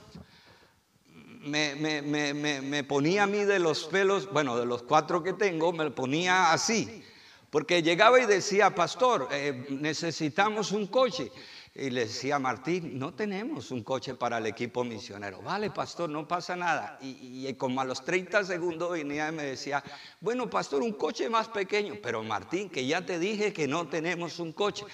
me, 1.39 2.83
ponía 2.83 3.23
a 3.23 3.27
mí 3.27 3.43
de 3.43 3.59
los 3.59 3.85
pelos, 3.85 4.31
bueno, 4.31 4.57
de 4.57 4.65
los 4.65 4.83
cuatro 4.83 5.23
que 5.23 5.33
tengo, 5.33 5.71
me 5.71 5.89
ponía 5.91 6.51
así. 6.51 7.03
Porque 7.49 7.81
llegaba 7.81 8.19
y 8.19 8.25
decía, 8.25 8.75
pastor, 8.75 9.27
eh, 9.31 9.65
necesitamos 9.69 10.71
un 10.71 10.87
coche. 10.87 11.31
Y 11.73 11.91
le 11.91 12.01
decía 12.01 12.39
Martín, 12.39 12.99
no 12.99 13.13
tenemos 13.13 13.71
un 13.71 13.83
coche 13.83 14.15
para 14.15 14.39
el 14.39 14.45
equipo 14.47 14.83
misionero. 14.83 15.41
Vale, 15.41 15.69
pastor, 15.69 16.09
no 16.09 16.27
pasa 16.27 16.55
nada. 16.55 16.97
Y, 17.01 17.47
y, 17.47 17.53
como 17.53 17.79
a 17.79 17.85
los 17.85 18.03
30 18.03 18.43
segundos 18.43 18.91
venía 18.91 19.29
y 19.29 19.31
me 19.31 19.43
decía, 19.43 19.83
bueno, 20.19 20.49
pastor, 20.49 20.81
un 20.81 20.93
coche 20.93 21.29
más 21.29 21.47
pequeño. 21.47 21.95
Pero 22.01 22.21
Martín, 22.23 22.69
que 22.69 22.85
ya 22.85 23.05
te 23.05 23.17
dije 23.17 23.53
que 23.53 23.67
no 23.67 23.87
tenemos 23.87 24.39
un 24.39 24.51
coche. 24.51 24.85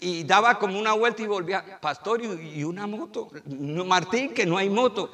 Y 0.00 0.24
daba 0.24 0.58
como 0.58 0.78
una 0.78 0.94
vuelta 0.94 1.22
y 1.22 1.26
volvía, 1.26 1.80
pastor, 1.80 2.22
y, 2.22 2.64
una 2.64 2.86
moto. 2.86 3.30
Martín, 3.86 4.32
que 4.32 4.46
no 4.46 4.56
hay 4.56 4.70
moto. 4.70 5.10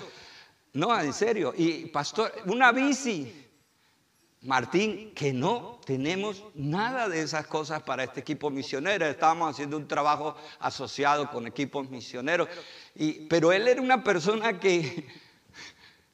No, 0.79 0.97
en 1.01 1.13
serio. 1.13 1.53
Y 1.57 1.87
pastor, 1.87 2.33
una 2.47 2.71
bici. 2.71 3.47
Martín, 4.43 5.13
que 5.13 5.33
no 5.33 5.81
tenemos 5.85 6.45
nada 6.55 7.09
de 7.09 7.21
esas 7.21 7.49
cosas 7.49 7.83
para 7.83 8.05
este 8.05 8.21
equipo 8.21 8.49
misionero. 8.49 9.05
Estábamos 9.05 9.51
haciendo 9.51 9.77
un 9.77 9.89
trabajo 9.89 10.37
asociado 10.61 11.29
con 11.33 11.49
equipos 11.49 11.91
misioneros. 11.91 12.49
Y, 12.95 13.27
pero 13.27 13.51
él 13.51 13.67
era 13.67 13.83
una 13.83 14.05
persona 14.05 14.61
que 14.61 15.09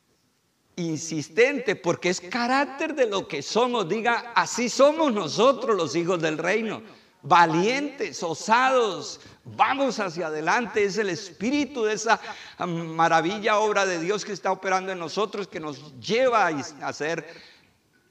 insistente 0.76 1.76
porque 1.76 2.08
es 2.08 2.22
carácter 2.22 2.94
de 2.94 3.06
lo 3.06 3.28
que 3.28 3.42
somos. 3.42 3.86
Diga, 3.86 4.32
así 4.34 4.70
somos 4.70 5.12
nosotros 5.12 5.76
los 5.76 5.94
hijos 5.94 6.22
del 6.22 6.38
reino 6.38 7.03
valientes, 7.24 8.22
osados, 8.22 9.20
vamos 9.44 9.98
hacia 9.98 10.28
adelante. 10.28 10.84
Es 10.84 10.98
el 10.98 11.10
espíritu 11.10 11.84
de 11.84 11.94
esa 11.94 12.20
maravilla 12.58 13.58
obra 13.58 13.86
de 13.86 13.98
Dios 13.98 14.24
que 14.24 14.32
está 14.32 14.52
operando 14.52 14.92
en 14.92 14.98
nosotros 14.98 15.48
que 15.48 15.58
nos 15.58 15.98
lleva 15.98 16.46
a 16.46 16.92
ser 16.92 17.26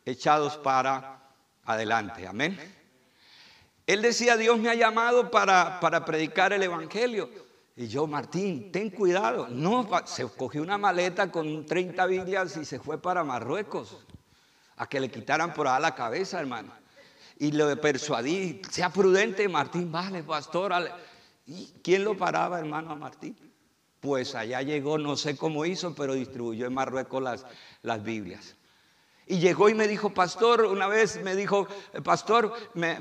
echados 0.05 0.57
para 0.57 1.21
adelante. 1.63 2.27
Amén. 2.27 2.59
Él 3.85 4.01
decía, 4.01 4.35
Dios 4.35 4.59
me 4.59 4.69
ha 4.69 4.75
llamado 4.75 5.29
para, 5.29 5.79
para 5.79 6.03
predicar 6.03 6.51
el 6.51 6.63
Evangelio. 6.63 7.29
Y 7.75 7.87
yo, 7.87 8.07
Martín, 8.07 8.71
ten 8.71 8.89
cuidado. 8.89 9.47
No, 9.49 9.89
se 10.05 10.27
cogió 10.27 10.61
una 10.61 10.77
maleta 10.77 11.31
con 11.31 11.65
30 11.65 12.05
Biblias 12.05 12.57
y 12.57 12.65
se 12.65 12.79
fue 12.79 13.01
para 13.01 13.23
Marruecos 13.23 13.97
a 14.77 14.87
que 14.87 14.99
le 14.99 15.09
quitaran 15.09 15.53
por 15.53 15.67
ahí 15.67 15.81
la 15.81 15.93
cabeza, 15.93 16.39
hermano 16.39 16.82
y 17.39 17.51
le 17.51 17.75
persuadí, 17.77 18.61
sea 18.69 18.89
prudente, 18.89 19.47
Martín, 19.49 19.91
vale, 19.91 20.23
pastor. 20.23 20.73
¿Y 21.45 21.73
quién 21.83 22.03
lo 22.03 22.17
paraba, 22.17 22.59
hermano, 22.59 22.91
a 22.91 22.95
Martín? 22.95 23.35
Pues 23.99 24.35
allá 24.35 24.61
llegó, 24.61 24.97
no 24.97 25.15
sé 25.15 25.37
cómo 25.37 25.65
hizo, 25.65 25.95
pero 25.95 26.13
distribuyó 26.13 26.67
en 26.67 26.73
Marruecos 26.73 27.21
las, 27.21 27.45
las 27.81 28.03
Biblias. 28.03 28.55
Y 29.25 29.39
llegó 29.39 29.69
y 29.69 29.73
me 29.73 29.87
dijo, 29.87 30.13
pastor, 30.13 30.65
una 30.65 30.87
vez 30.87 31.21
me 31.23 31.35
dijo, 31.35 31.67
pastor, 32.03 32.53
me, 32.73 32.97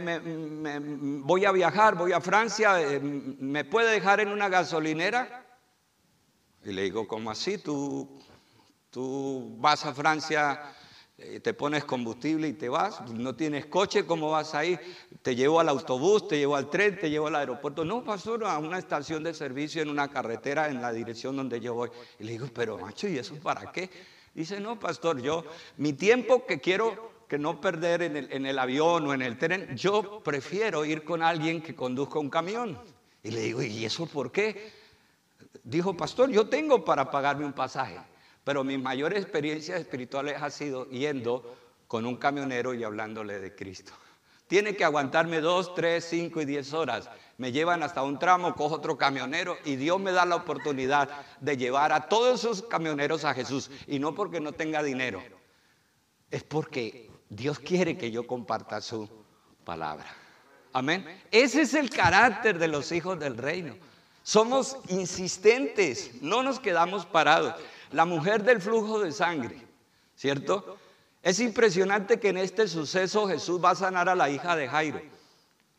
voy 1.21 1.45
a 1.45 1.53
viajar, 1.53 1.97
voy 1.97 2.13
a 2.13 2.21
Francia, 2.21 2.81
eh, 2.81 3.01
¿me 3.01 3.65
puede 3.65 3.91
dejar 3.91 4.21
en 4.21 4.29
una 4.29 4.49
gasolinera? 4.49 5.45
Y 6.65 6.73
le 6.73 6.83
digo, 6.83 7.09
¿cómo 7.09 7.33
así? 7.33 7.59
¿Tú, 7.59 8.21
tú 8.91 9.57
vas 9.59 9.85
a 9.85 9.93
Francia 9.93 10.63
te 11.17 11.55
pones 11.55 11.85
combustible 11.85 12.49
y 12.49 12.53
te 12.55 12.69
vas, 12.69 13.01
no 13.11 13.35
tienes 13.35 13.67
coche, 13.67 14.05
¿cómo 14.05 14.31
vas 14.31 14.55
ahí? 14.55 14.79
Te 15.23 15.37
llevo 15.37 15.61
al 15.61 15.69
autobús, 15.69 16.27
te 16.27 16.39
llevo 16.39 16.57
al 16.57 16.69
tren, 16.69 16.99
te 16.99 17.11
llevo 17.11 17.29
al 17.29 17.37
aeropuerto. 17.37 17.85
No, 17.85 18.03
pasó 18.03 18.35
a 18.47 18.59
una 18.59 18.79
estación 18.79 19.23
de 19.23 19.35
servicio 19.35 19.83
en 19.83 19.89
una 19.89 20.09
carretera 20.09 20.69
en 20.69 20.83
la 20.83 20.93
dirección 20.93 21.37
donde 21.37 21.61
yo 21.61 21.75
voy. 21.75 21.91
Y 22.19 22.25
le 22.25 22.33
digo, 22.33 22.49
pero 22.53 22.79
macho, 22.79 23.09
¿y 23.09 23.19
eso 23.19 23.37
para 23.37 23.71
qué? 23.71 23.91
Dice, 24.35 24.59
no, 24.59 24.81
pastor, 24.81 25.21
yo, 25.21 25.45
mi 25.77 25.93
tiempo 25.93 26.47
que 26.47 26.61
quiero 26.61 27.13
que 27.29 27.39
no 27.39 27.61
perder 27.61 28.03
en 28.03 28.17
el, 28.17 28.33
en 28.33 28.47
el 28.47 28.59
avión 28.59 29.07
o 29.07 29.15
en 29.15 29.23
el 29.23 29.39
tren, 29.39 29.77
yo 29.77 30.23
prefiero 30.25 30.85
ir 30.85 31.05
con 31.05 31.23
alguien 31.23 31.63
que 31.63 31.75
conduzca 31.75 32.19
un 32.19 32.31
camión. 32.31 32.79
Y 33.23 33.31
le 33.31 33.41
digo, 33.41 33.63
¿y 33.63 33.85
eso 33.85 34.07
por 34.07 34.33
qué? 34.33 34.73
Dijo, 35.63 35.97
pastor, 35.97 36.31
yo 36.31 36.49
tengo 36.49 36.85
para 36.85 37.11
pagarme 37.11 37.45
un 37.45 37.53
pasaje. 37.53 37.99
Pero 38.45 38.65
mis 38.65 38.81
mayores 38.81 39.23
experiencias 39.23 39.81
espirituales 39.81 40.41
ha 40.41 40.51
sido 40.51 40.89
yendo 40.91 41.57
con 41.87 42.07
un 42.07 42.17
camionero 42.17 42.75
y 42.75 42.85
hablándole 42.85 43.39
de 43.39 43.55
Cristo. 43.55 43.93
tiene 44.49 44.77
que 44.77 44.85
aguantarme 44.85 45.41
dos, 45.41 45.75
tres, 45.75 46.07
cinco 46.11 46.43
y 46.43 46.45
diez 46.45 46.75
horas. 46.75 47.09
Me 47.39 47.53
llevan 47.53 47.83
hasta 47.83 48.03
un 48.03 48.19
tramo, 48.19 48.55
cojo 48.55 48.75
otro 48.75 48.99
camionero 48.99 49.57
y 49.65 49.77
Dios 49.77 49.99
me 49.99 50.13
da 50.13 50.27
la 50.27 50.37
oportunidad 50.37 51.09
de 51.41 51.57
llevar 51.57 51.91
a 51.93 52.09
todos 52.09 52.41
esos 52.41 52.63
camioneros 52.63 53.25
a 53.25 53.33
Jesús. 53.33 53.71
Y 53.87 53.99
no 53.99 54.15
porque 54.15 54.41
no 54.41 54.53
tenga 54.53 54.83
dinero, 54.83 55.23
es 56.31 56.43
porque 56.43 57.11
Dios 57.31 57.59
quiere 57.59 57.97
que 57.97 58.11
yo 58.11 58.27
comparta 58.27 58.81
su 58.83 59.09
palabra. 59.65 60.07
Amén. 60.73 61.07
Ese 61.31 61.63
es 61.63 61.75
el 61.75 61.89
carácter 61.89 62.59
de 62.59 62.69
los 62.69 62.93
hijos 62.93 63.19
del 63.19 63.37
reino. 63.37 63.75
Somos 64.23 64.77
insistentes, 64.89 66.23
no 66.23 66.43
nos 66.43 66.61
quedamos 66.61 67.07
parados. 67.07 67.55
La 67.93 68.05
mujer 68.05 68.43
del 68.43 68.61
flujo 68.61 69.01
de 69.01 69.13
sangre, 69.13 69.61
¿cierto? 70.17 70.79
Es 71.23 71.39
impresionante 71.41 72.19
que 72.19 72.31
en 72.31 72.39
este 72.39 72.67
suceso 72.67 73.29
Jesús 73.29 73.63
va 73.63 73.71
a 73.71 73.75
sanar 73.75 74.09
a 74.09 74.15
la 74.15 74.29
hija 74.29 74.57
de 74.57 74.69
Jairo. 74.69 75.01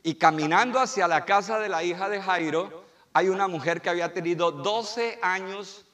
Y 0.04 0.16
caminando 0.16 0.80
hacia 0.80 1.08
la 1.08 1.26
casa 1.26 1.60
de 1.60 1.70
la 1.70 1.84
hija 1.84 2.10
de 2.10 2.22
Jairo, 2.22 2.84
hay 3.14 3.30
una 3.30 3.48
mujer 3.48 3.82
que 3.82 3.90
había 3.90 4.14
tenido 4.14 4.52
12 4.52 5.20
años 5.22 5.86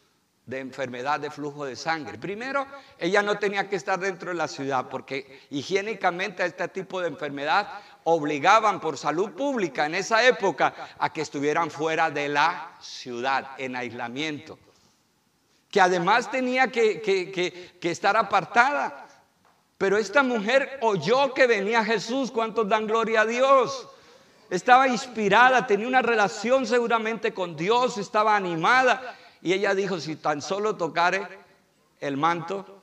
de 0.46 0.60
enfermedad 0.60 1.20
de 1.20 1.30
flujo 1.30 1.64
de 1.64 1.76
sangre. 1.76 2.18
Primero, 2.18 2.66
ella 2.98 3.22
no 3.22 3.38
tenía 3.38 3.70
que 3.70 3.76
estar 3.76 4.00
dentro 4.00 4.30
de 4.30 4.36
la 4.36 4.48
ciudad 4.48 4.90
porque 4.90 5.42
higiénicamente 5.52 6.42
a 6.42 6.48
este 6.48 6.68
tipo 6.70 7.00
de 7.02 7.08
enfermedad 7.08 7.68
obligaban 8.04 8.80
por 8.82 8.98
salud 8.98 9.32
pública 9.32 9.86
en 9.86 9.94
esa 9.94 10.26
época 10.26 10.74
a 10.98 11.14
que 11.14 11.22
estuvieran 11.22 11.70
fuera 11.70 12.10
de 12.10 12.30
la 12.30 12.76
ciudad, 12.80 13.52
en 13.60 13.76
aislamiento. 13.76 14.58
Que 15.72 15.82
además 15.82 16.32
tenía 16.32 16.72
que, 16.72 17.80
estar 17.82 18.18
apartada. 18.18 19.08
Pero 19.78 19.98
esta 19.98 20.24
mujer 20.24 20.80
oyó 20.82 21.34
que 21.34 21.48
venía 21.48 21.84
Jesús. 21.86 22.32
¿Cuántos 22.32 22.68
dan 22.68 22.88
gloria 22.88 23.22
a 23.22 23.26
Dios? 23.26 23.88
Estaba 24.50 24.88
inspirada, 24.88 25.68
tenía 25.68 25.88
una 25.88 26.02
relación 26.02 26.66
seguramente 26.66 27.34
con 27.34 27.56
Dios, 27.56 28.00
estaba 28.00 28.36
animada 28.36 29.16
y 29.42 29.54
ella 29.54 29.76
dijo, 29.76 30.00
si 30.00 30.16
tan 30.16 30.42
solo 30.42 30.76
tocare 30.76 31.28
el 32.00 32.18
manto, 32.18 32.82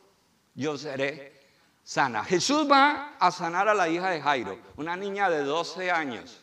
yo 0.55 0.79
seré 0.79 1.40
sana. 1.83 2.25
Jesús 2.25 2.70
va 2.70 3.16
a 3.18 3.31
sanar 3.31 3.68
a 3.68 3.75
la 3.75 3.88
hija 3.88 4.11
de 4.11 4.22
Jairo, 4.22 4.59
una 4.77 4.96
niña 4.96 5.29
de 5.29 5.42
12 5.42 5.90
años. 5.90 6.40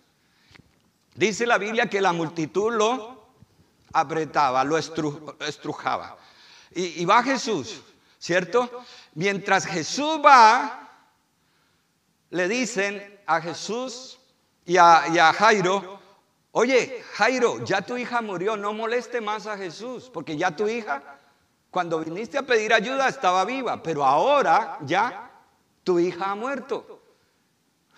Dice 1.15 1.45
la 1.45 1.57
Biblia 1.57 1.89
que 1.89 2.01
la 2.01 2.11
multitud 2.11 2.73
lo 2.73 3.23
apretaba, 3.93 4.63
lo 4.63 4.77
estrujaba. 4.77 6.17
Y, 6.75 7.05
va 7.05 7.23
Jesús, 7.23 7.81
¿cierto? 8.17 8.83
Mientras 9.13 9.65
Jesús 9.65 10.19
va, 10.25 10.89
le 12.29 12.47
dicen 12.47 13.21
a 13.25 13.41
Jesús 13.41 14.19
y 14.65 14.77
a 14.77 15.33
Jairo, 15.37 16.01
Oye, 16.55 17.03
Jairo, 17.13 17.63
ya 17.65 17.81
tu 17.81 17.97
hija 17.97 18.21
murió, 18.21 18.55
no 18.55 18.73
moleste 18.73 19.19
más 19.19 19.47
a 19.47 19.57
Jesús, 19.57 20.11
porque 20.13 20.37
ya 20.37 20.55
tu 20.55 20.67
hija, 20.67 21.01
cuando 21.71 21.99
viniste 21.99 22.37
a 22.37 22.43
pedir 22.43 22.71
ayuda, 22.71 23.07
estaba 23.07 23.43
viva, 23.43 23.81
pero 23.81 24.05
ahora 24.05 24.77
ya 24.81 25.31
tu 25.83 25.97
hija 25.97 26.29
ha 26.29 26.35
muerto. 26.35 26.99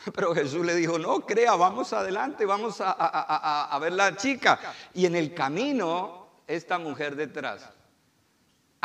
Pero 0.14 0.36
Jesús 0.36 0.66
le 0.66 0.76
dijo, 0.76 1.00
no, 1.00 1.22
crea, 1.26 1.56
vamos 1.56 1.92
adelante, 1.92 2.46
vamos 2.46 2.80
a, 2.80 2.92
a, 2.92 3.80
ver 3.80 3.94
la 3.94 4.16
chica. 4.16 4.60
Y 4.94 5.06
en 5.06 5.16
el 5.16 5.34
camino, 5.34 6.28
esta 6.46 6.78
mujer 6.78 7.16
detrás, 7.16 7.70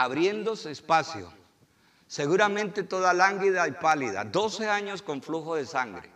abriéndose 0.02 0.70
espacio, 0.70 1.32
seguramente 2.06 2.82
toda 2.82 3.12
lánguida 3.12 3.68
y 3.68 3.72
pálida, 3.72 4.24
12 4.24 4.68
años 4.68 5.02
con 5.02 5.22
flujo 5.22 5.56
de 5.56 5.66
sangre, 5.66 6.10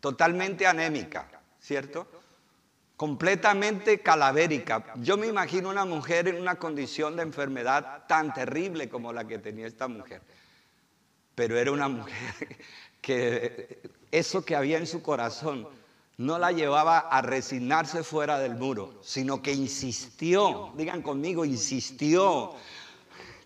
totalmente 0.00 0.66
anémica, 0.66 1.28
¿cierto? 1.60 2.06
completamente 3.02 4.00
calavérica. 4.00 4.84
Yo 4.96 5.16
me 5.16 5.26
imagino 5.26 5.70
una 5.70 5.84
mujer 5.84 6.28
en 6.28 6.40
una 6.40 6.54
condición 6.54 7.16
de 7.16 7.22
enfermedad 7.22 8.04
tan 8.06 8.32
terrible 8.32 8.88
como 8.88 9.12
la 9.12 9.26
que 9.26 9.38
tenía 9.38 9.66
esta 9.66 9.88
mujer. 9.88 10.22
Pero 11.34 11.58
era 11.58 11.72
una 11.72 11.88
mujer 11.88 12.58
que 13.00 13.80
eso 14.12 14.44
que 14.44 14.54
había 14.54 14.78
en 14.78 14.86
su 14.86 15.02
corazón 15.02 15.66
no 16.16 16.38
la 16.38 16.52
llevaba 16.52 16.98
a 16.98 17.22
resignarse 17.22 18.04
fuera 18.04 18.38
del 18.38 18.54
muro, 18.54 19.00
sino 19.02 19.42
que 19.42 19.52
insistió, 19.52 20.72
digan 20.76 21.02
conmigo, 21.02 21.44
insistió, 21.44 22.54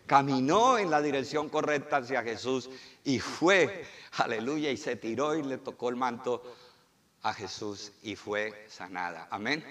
caminó 0.06 0.78
en 0.78 0.90
la 0.90 1.02
dirección 1.02 1.48
correcta 1.48 1.98
hacia 1.98 2.22
Jesús 2.22 2.70
y 3.04 3.18
fue, 3.18 3.84
aleluya, 4.18 4.70
y 4.70 4.76
se 4.76 4.96
tiró 4.96 5.34
y 5.34 5.42
le 5.42 5.58
tocó 5.58 5.88
el 5.88 5.96
manto 5.96 6.42
a 7.22 7.34
Jesús 7.34 7.92
y 8.02 8.16
fue 8.16 8.66
sanada. 8.68 9.28
Amén. 9.30 9.64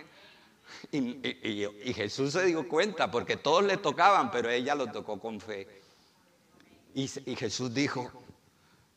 Y, 0.92 1.94
Jesús 1.94 2.34
se 2.34 2.46
dio 2.46 2.68
cuenta 2.68 3.10
porque 3.10 3.38
todos 3.38 3.64
le 3.64 3.78
tocaban, 3.78 4.32
pero 4.32 4.50
ella 4.50 4.76
lo 4.76 4.92
tocó 4.92 5.20
con 5.20 5.40
fe. 5.40 5.82
Y, 6.94 7.08
Jesús 7.08 7.74
dijo, 7.74 8.12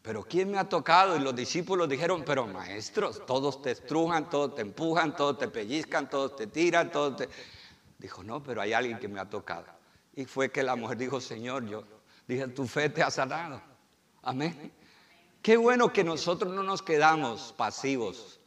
pero 0.03 0.24
¿quién 0.24 0.51
me 0.51 0.59
ha 0.59 0.68
tocado? 0.68 1.16
Y 1.16 1.20
los 1.20 1.35
discípulos 1.35 1.88
dijeron, 1.88 2.22
pero 2.24 2.46
maestros, 2.46 3.24
todos 3.27 3.61
te 3.62 3.72
estrujan, 3.72 4.31
todos 4.31 4.55
te 4.55 4.62
empujan, 4.62 5.14
todos 5.14 5.38
te 5.38 5.48
pellizcan, 5.48 6.09
todos 6.09 6.37
te 6.37 6.46
tiran, 6.46 6.90
todos 6.90 7.16
te... 7.16 7.29
Dijo, 7.98 8.22
no, 8.22 8.42
pero 8.42 8.61
hay 8.61 8.72
alguien 8.72 8.98
que 8.98 9.09
me 9.09 9.20
ha 9.20 9.29
tocado. 9.29 9.78
Y 10.18 10.24
fue 10.24 10.50
que 10.50 10.64
la 10.64 10.74
mujer 10.74 10.98
dijo, 10.98 11.20
Señor, 11.20 11.64
yo 11.68 11.85
dije, 12.26 12.48
tu 12.48 12.66
fe 12.66 12.90
te 12.90 13.04
ha 13.04 13.09
sanado. 13.09 13.62
Amén. 14.20 14.72
Qué 15.40 15.57
bueno 15.57 15.92
que 15.92 16.02
nosotros 16.02 16.52
no 16.52 16.64
nos 16.64 16.83
quedamos 16.83 17.54
pasivos 17.57 18.40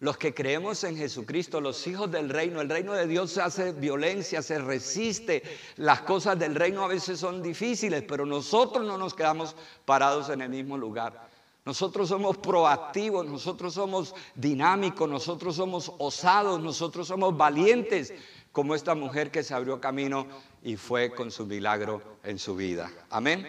los 0.00 0.18
que 0.18 0.34
creemos 0.34 0.82
en 0.82 0.96
Jesucristo, 0.96 1.60
los 1.60 1.86
hijos 1.86 2.10
del 2.10 2.28
reino, 2.28 2.60
el 2.60 2.68
reino 2.68 2.92
de 2.92 3.06
Dios 3.06 3.30
se 3.30 3.40
hace 3.40 3.72
violencia, 3.72 4.42
se 4.42 4.58
resiste. 4.58 5.44
Las 5.76 6.00
cosas 6.00 6.36
del 6.38 6.56
reino 6.56 6.84
a 6.84 6.88
veces 6.88 7.20
son 7.20 7.40
difíciles, 7.40 8.02
pero 8.06 8.26
nosotros 8.26 8.84
no 8.84 8.98
nos 8.98 9.14
quedamos 9.14 9.54
parados 9.84 10.28
en 10.28 10.40
el 10.40 10.48
mismo 10.48 10.76
lugar. 10.76 11.30
Nosotros 11.64 12.08
somos 12.08 12.36
proactivos, 12.36 13.24
nosotros 13.26 13.74
somos 13.74 14.12
dinámicos, 14.34 15.08
nosotros 15.08 15.54
somos 15.54 15.92
osados, 15.98 16.60
nosotros 16.60 17.06
somos 17.06 17.36
valientes, 17.36 18.12
como 18.50 18.74
esta 18.74 18.96
mujer 18.96 19.30
que 19.30 19.44
se 19.44 19.54
abrió 19.54 19.80
camino 19.80 20.26
y 20.62 20.76
fue 20.76 21.12
con 21.12 21.30
su 21.30 21.46
milagro 21.46 22.02
en 22.22 22.38
su 22.38 22.54
vida. 22.54 22.90
Amén. 23.10 23.46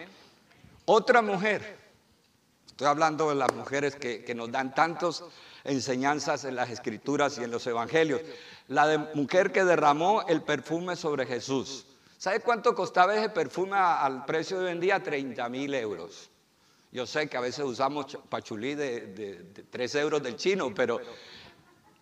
Otra 0.84 1.22
mujer, 1.22 1.78
estoy 2.66 2.86
hablando 2.86 3.28
de 3.28 3.36
las 3.36 3.52
mujeres 3.54 3.96
que, 3.96 4.34
nos 4.34 4.50
dan 4.50 4.74
tantos 4.74 5.24
enseñanzas 5.62 6.44
en 6.44 6.56
las 6.56 6.70
escrituras 6.70 7.38
y 7.38 7.44
en 7.44 7.50
los 7.50 7.66
evangelios. 7.66 8.20
La 8.68 8.86
de 8.86 8.98
mujer 9.14 9.52
que 9.52 9.64
derramó 9.64 10.26
el 10.26 10.42
perfume 10.42 10.96
sobre 10.96 11.26
Jesús. 11.26 11.86
¿Sabe 12.18 12.40
cuánto 12.40 12.74
costaba 12.74 13.14
ese 13.14 13.28
perfume 13.28 13.76
al 13.76 14.24
precio 14.24 14.58
de 14.58 14.66
hoy 14.66 14.72
en 14.72 14.80
día? 14.80 15.02
30 15.02 15.48
mil 15.48 15.74
euros. 15.74 16.30
Yo 16.90 17.06
sé 17.06 17.28
que 17.28 17.36
a 17.36 17.40
veces 17.40 17.64
usamos 17.64 18.18
pachulí 18.28 18.74
de, 18.74 19.00
de 19.08 19.64
3 19.70 19.94
euros 19.96 20.22
del 20.22 20.36
chino, 20.36 20.72
pero 20.74 21.00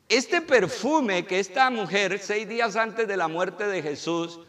este 0.09 0.43
perfume 0.43 1.25
que 1.25 1.41
esta 1.41 1.71
mujer, 1.71 2.19
seis 2.19 2.47
días 2.47 2.77
antes 2.77 3.09
de 3.09 3.17
la 3.17 3.29
muerte 3.29 3.67
de 3.67 3.81
Jesús, 3.81 4.41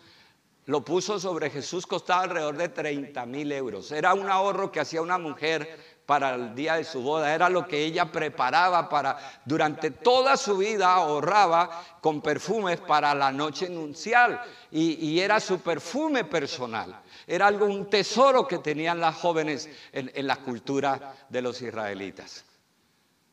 lo 0.66 0.84
puso 0.84 1.20
sobre 1.20 1.50
Jesús 1.50 1.86
costaba 1.86 2.24
alrededor 2.24 2.58
de 2.58 2.70
30 2.70 3.26
mil 3.26 3.52
euros. 3.52 3.92
Era 3.92 4.14
un 4.14 4.30
ahorro 4.30 4.72
que 4.72 4.80
hacía 4.80 5.02
una 5.02 5.18
mujer 5.18 5.94
para 6.06 6.36
el 6.36 6.54
día 6.54 6.76
de 6.76 6.84
su 6.84 7.02
boda, 7.02 7.34
era 7.34 7.50
lo 7.50 7.66
que 7.66 7.84
ella 7.84 8.12
preparaba 8.12 8.90
para, 8.90 9.42
durante 9.46 9.92
toda 9.92 10.36
su 10.36 10.58
vida 10.58 10.94
ahorraba 10.94 11.82
con 12.02 12.22
perfumes 12.22 12.80
para 12.82 13.16
la 13.16 13.32
noche 13.32 13.70
nupcial 13.70 14.42
y, 14.70 15.20
era 15.20 15.40
su 15.40 15.60
perfume 15.60 16.26
personal. 16.26 17.02
Era 17.26 17.48
algo, 17.48 17.66
un 17.66 17.90
tesoro 17.90 18.46
que 18.48 18.58
tenían 18.58 19.00
las 19.00 19.16
jóvenes 19.16 19.70
en, 19.94 20.12
en 20.14 20.28
la 20.28 20.38
cultura 20.38 21.16
de 21.30 21.42
los 21.42 21.62
israelitas. 21.62 22.44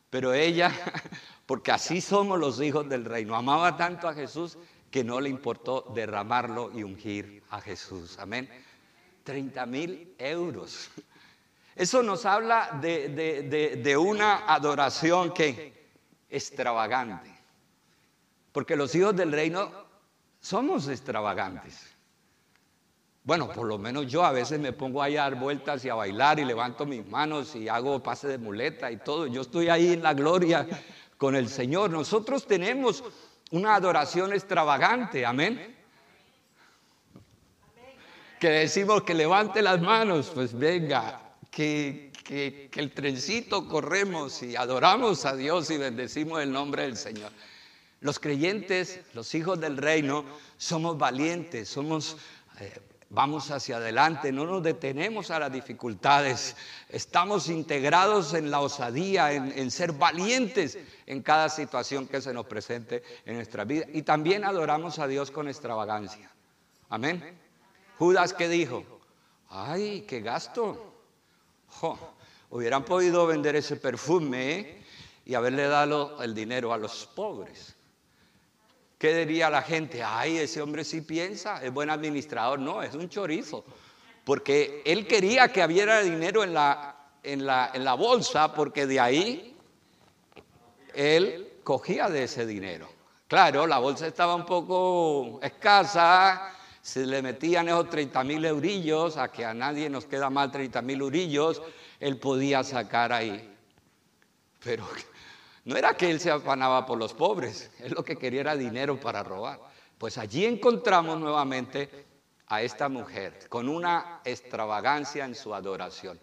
Pero 0.09 0.33
ella, 0.33 0.71
porque 1.47 1.73
así 1.73 2.01
somos 2.01 2.39
los 2.39 2.61
hijos 2.61 2.89
del 2.89 3.05
reino, 3.05 3.35
amaba 3.35 3.77
tanto 3.77 4.07
a 4.07 4.15
Jesús 4.15 4.57
que 4.91 5.05
no 5.05 5.21
le 5.21 5.29
importó 5.29 5.93
derramarlo 5.95 6.71
y 6.77 6.83
ungir 6.83 7.43
a 7.51 7.61
Jesús. 7.61 8.19
Amén. 8.19 8.49
30 9.25 9.67
mil 9.67 10.15
euros. 10.19 10.91
Eso 11.77 12.03
nos 12.03 12.27
habla 12.27 12.79
de, 12.81 13.97
una 13.97 14.53
adoración 14.53 15.33
que 15.33 15.91
extravagante. 16.29 17.31
Porque 18.53 18.77
los 18.77 18.95
hijos 18.95 19.15
del 19.15 19.33
reino 19.33 19.71
somos 20.41 20.89
extravagantes. 20.89 21.87
Bueno, 23.23 23.51
por 23.53 23.67
lo 23.67 23.79
menos 23.79 24.07
yo 24.07 24.25
a 24.25 24.33
veces 24.33 24.59
me 24.59 24.73
pongo 24.73 25.03
ahí 25.03 25.17
a 25.17 25.23
dar 25.23 25.37
vueltas 25.37 25.85
y 25.85 25.89
a 25.89 25.95
bailar 25.95 26.41
y 26.41 26.45
levanto 26.45 26.85
mis 26.85 27.07
manos 27.07 27.55
y 27.55 27.69
hago 27.69 28.03
pase 28.03 28.27
de 28.27 28.39
muleta 28.39 28.91
y 28.91 28.97
todo. 28.97 29.27
Yo 29.27 29.43
estoy 29.43 29.69
ahí 29.69 29.93
en 29.93 30.03
la 30.03 30.15
gloria 30.15 30.67
con 31.17 31.37
el 31.37 31.49
Señor. 31.49 31.91
Nosotros 31.91 32.47
tenemos 32.47 33.05
una 33.51 33.75
adoración 33.75 34.33
extravagante, 34.33 35.27
amén. 35.27 35.77
Que 38.39 38.49
decimos 38.49 39.03
que 39.03 39.15
levante 39.15 39.61
las 39.61 39.81
manos, 39.81 40.31
pues 40.35 40.59
venga, 40.59 41.21
que, 41.51 42.11
que, 42.25 42.71
el 42.75 42.93
trencito 42.93 43.69
corremos 43.69 44.43
y 44.43 44.57
adoramos 44.57 45.27
a 45.27 45.37
Dios 45.37 45.71
y 45.71 45.77
bendecimos 45.77 46.41
el 46.41 46.53
nombre 46.53 46.85
del 46.85 46.97
Señor. 46.97 47.33
Los 48.01 48.19
creyentes, 48.19 49.01
los 49.13 49.35
hijos 49.35 49.61
del 49.61 49.77
reino, 49.77 50.25
somos 50.57 50.97
valientes, 50.97 51.69
somos, 51.69 52.17
eh, 52.61 52.73
vamos 53.11 53.51
hacia 53.51 53.77
adelante, 53.77 54.31
no 54.33 54.47
nos 54.47 54.63
detenemos 54.63 55.31
a 55.31 55.41
las 55.41 55.53
dificultades, 55.53 56.57
estamos 56.89 57.49
integrados 57.49 58.35
en 58.35 58.51
la 58.51 58.61
osadía, 58.61 59.33
en, 59.33 59.71
ser 59.71 59.93
valientes 59.93 60.79
en 61.07 61.21
cada 61.23 61.49
situación 61.49 62.07
que 62.07 62.23
se 62.23 62.33
nos 62.33 62.47
presente 62.47 63.03
en 63.27 63.35
nuestra 63.35 63.65
vida. 63.65 63.85
Y 63.93 64.03
también 64.03 64.45
adoramos 64.45 64.99
a 65.01 65.09
Dios 65.09 65.31
con 65.31 65.49
extravagancia. 65.49 66.31
Amén. 66.89 67.37
Judas, 67.99 68.33
¿qué 68.33 68.49
dijo? 68.49 68.85
Ay, 69.49 70.03
qué 70.09 70.21
gasto. 70.21 70.95
hubieran 72.51 72.85
podido 72.85 73.27
vender 73.27 73.57
ese 73.57 73.77
perfume 73.77 74.53
¿eh? 74.53 74.85
y 75.27 75.35
haberle 75.35 75.67
dado 75.67 76.23
el 76.23 76.33
dinero 76.33 76.73
a 76.73 76.79
los 76.79 77.07
pobres. 77.07 77.75
¿Qué 79.01 79.15
diría 79.15 79.49
la 79.49 79.63
gente? 79.63 80.03
Ay, 80.03 80.37
ese 80.37 80.61
hombre 80.61 80.85
sí 80.85 81.01
piensa, 81.01 81.65
es 81.65 81.73
buen 81.73 81.89
administrador. 81.89 82.59
No, 82.59 82.83
es 82.83 82.95
un 82.95 83.09
chorizo. 83.09 83.65
Porque 84.25 84.83
él 84.85 85.07
quería 85.07 85.49
que 85.49 85.65
hubiera 85.65 86.03
dinero 86.03 86.45
en 86.45 86.53
la, 86.53 86.97
en 87.23 87.47
la, 87.47 87.71
en 87.73 87.83
la 87.83 87.95
bolsa, 87.95 88.53
porque 88.53 88.87
de 88.87 89.01
ahí 89.01 89.57
él 90.93 91.51
cogía 91.65 92.11
de 92.11 92.25
ese 92.25 92.45
dinero. 92.45 92.91
Claro, 93.27 93.67
la 93.67 93.79
bolsa 93.79 94.07
estaba 94.07 94.35
un 94.35 94.45
poco 94.45 95.41
escasa, 95.43 96.53
se 96.83 97.07
le 97.07 97.23
metían 97.23 97.69
esos 97.69 97.89
30 97.89 98.23
mil 98.25 98.45
eurillos, 98.45 99.17
a 99.17 99.33
que 99.33 99.47
a 99.47 99.55
nadie 99.55 99.89
nos 99.89 100.05
queda 100.05 100.29
mal 100.29 100.53
30 100.53 100.83
mil 100.83 101.01
eurillos, 101.01 101.63
él 102.01 102.19
podía 102.19 102.63
sacar 102.63 103.15
ahí. 103.15 103.51
Pero 104.63 104.87
no 105.65 105.77
era 105.77 105.95
que 105.95 106.11
él 106.11 106.21
se 106.21 106.31
afanaba 106.31 106.87
por 106.87 106.99
los 106.99 107.13
pobres, 107.13 107.71
él 107.81 107.93
lo 107.93 108.05
que 108.05 108.17
quería 108.17 108.41
era 108.41 108.57
dinero 108.57 108.99
para 108.99 109.23
robar. 109.23 109.61
Pues 109.99 110.17
allí 110.17 110.47
encontramos 110.47 111.21
nuevamente 111.21 112.07
a 112.47 112.63
esta 112.63 112.89
mujer 112.89 113.49
con 113.49 113.69
una 113.69 114.21
extravagancia 114.25 115.25
en 115.25 115.35
su 115.35 115.55
adoración. 115.55 116.19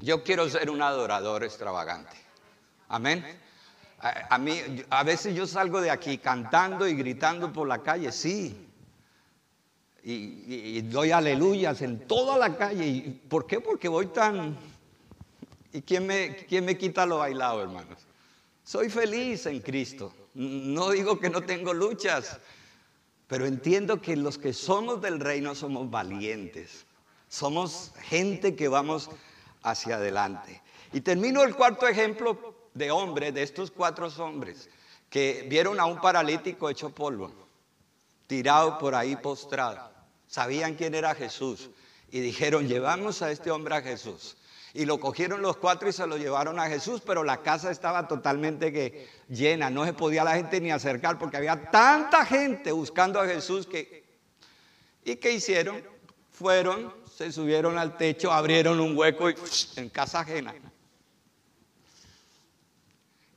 Yo 0.00 0.24
quiero 0.24 0.48
ser 0.48 0.70
un 0.70 0.82
adorador 0.82 1.44
extravagante. 1.44 2.16
Amén. 2.88 3.24
A, 4.00 4.36
mí, 4.36 4.60
a 4.90 5.02
veces 5.02 5.34
yo 5.34 5.46
salgo 5.46 5.80
de 5.80 5.90
aquí 5.90 6.18
cantando 6.18 6.86
y 6.86 6.94
gritando 6.94 7.52
por 7.52 7.66
la 7.66 7.82
calle, 7.82 8.12
sí. 8.12 8.68
Y, 10.02 10.82
doy 10.82 11.12
aleluyas 11.12 11.80
en 11.80 12.06
toda 12.06 12.36
la 12.36 12.54
calle. 12.54 12.86
¿Y 12.86 13.00
¿Por 13.28 13.46
qué? 13.46 13.60
Porque 13.60 13.88
voy 13.88 14.08
tan... 14.08 14.58
¿Y 15.72 15.80
quién 15.80 16.06
me, 16.06 16.36
quién 16.36 16.66
me 16.66 16.76
quita 16.76 17.06
lo 17.06 17.18
bailado, 17.18 17.62
hermanos? 17.62 17.98
Soy 18.64 18.88
feliz 18.88 19.44
en 19.44 19.60
Cristo. 19.60 20.14
No 20.32 20.90
digo 20.90 21.20
que 21.20 21.28
no 21.28 21.42
tengo 21.42 21.74
luchas, 21.74 22.38
pero 23.28 23.46
entiendo 23.46 24.00
que 24.00 24.16
los 24.16 24.38
que 24.38 24.54
somos 24.54 25.02
del 25.02 25.20
reino 25.20 25.54
somos 25.54 25.90
valientes. 25.90 26.86
Somos 27.28 27.92
gente 28.04 28.56
que 28.56 28.68
vamos 28.68 29.10
hacia 29.62 29.96
adelante. 29.96 30.62
Y 30.94 31.02
termino 31.02 31.42
el 31.42 31.54
cuarto 31.54 31.86
ejemplo 31.86 32.70
de 32.72 32.90
hombre, 32.90 33.32
de 33.32 33.42
estos 33.42 33.70
cuatro 33.70 34.08
hombres, 34.18 34.70
que 35.10 35.46
vieron 35.48 35.78
a 35.78 35.84
un 35.84 36.00
paralítico 36.00 36.70
hecho 36.70 36.90
polvo, 36.90 37.32
tirado 38.26 38.78
por 38.78 38.94
ahí 38.94 39.14
postrado. 39.16 39.92
Sabían 40.26 40.74
quién 40.74 40.94
era 40.94 41.14
Jesús 41.14 41.70
y 42.10 42.20
dijeron, 42.20 42.66
llevamos 42.66 43.20
a 43.20 43.30
este 43.30 43.50
hombre 43.50 43.76
a 43.76 43.82
Jesús. 43.82 44.36
Y 44.76 44.86
lo 44.86 44.98
cogieron 44.98 45.40
los 45.40 45.56
cuatro 45.56 45.88
y 45.88 45.92
se 45.92 46.04
lo 46.04 46.16
llevaron 46.16 46.58
a 46.58 46.66
Jesús, 46.66 47.00
pero 47.00 47.22
la 47.22 47.42
casa 47.42 47.70
estaba 47.70 48.08
totalmente 48.08 48.72
que 48.72 49.08
llena, 49.28 49.70
no 49.70 49.84
se 49.84 49.92
podía 49.92 50.24
la 50.24 50.34
gente 50.34 50.60
ni 50.60 50.72
acercar 50.72 51.16
porque 51.16 51.36
había 51.36 51.70
tanta 51.70 52.26
gente 52.26 52.72
buscando 52.72 53.20
a 53.20 53.26
Jesús 53.26 53.68
que... 53.68 54.02
¿Y 55.04 55.16
qué 55.16 55.30
hicieron? 55.32 55.80
Fueron, 56.32 56.92
se 57.16 57.30
subieron 57.30 57.78
al 57.78 57.96
techo, 57.96 58.32
abrieron 58.32 58.80
un 58.80 58.96
hueco 58.96 59.30
y 59.30 59.36
en 59.76 59.88
casa 59.90 60.20
ajena. 60.20 60.52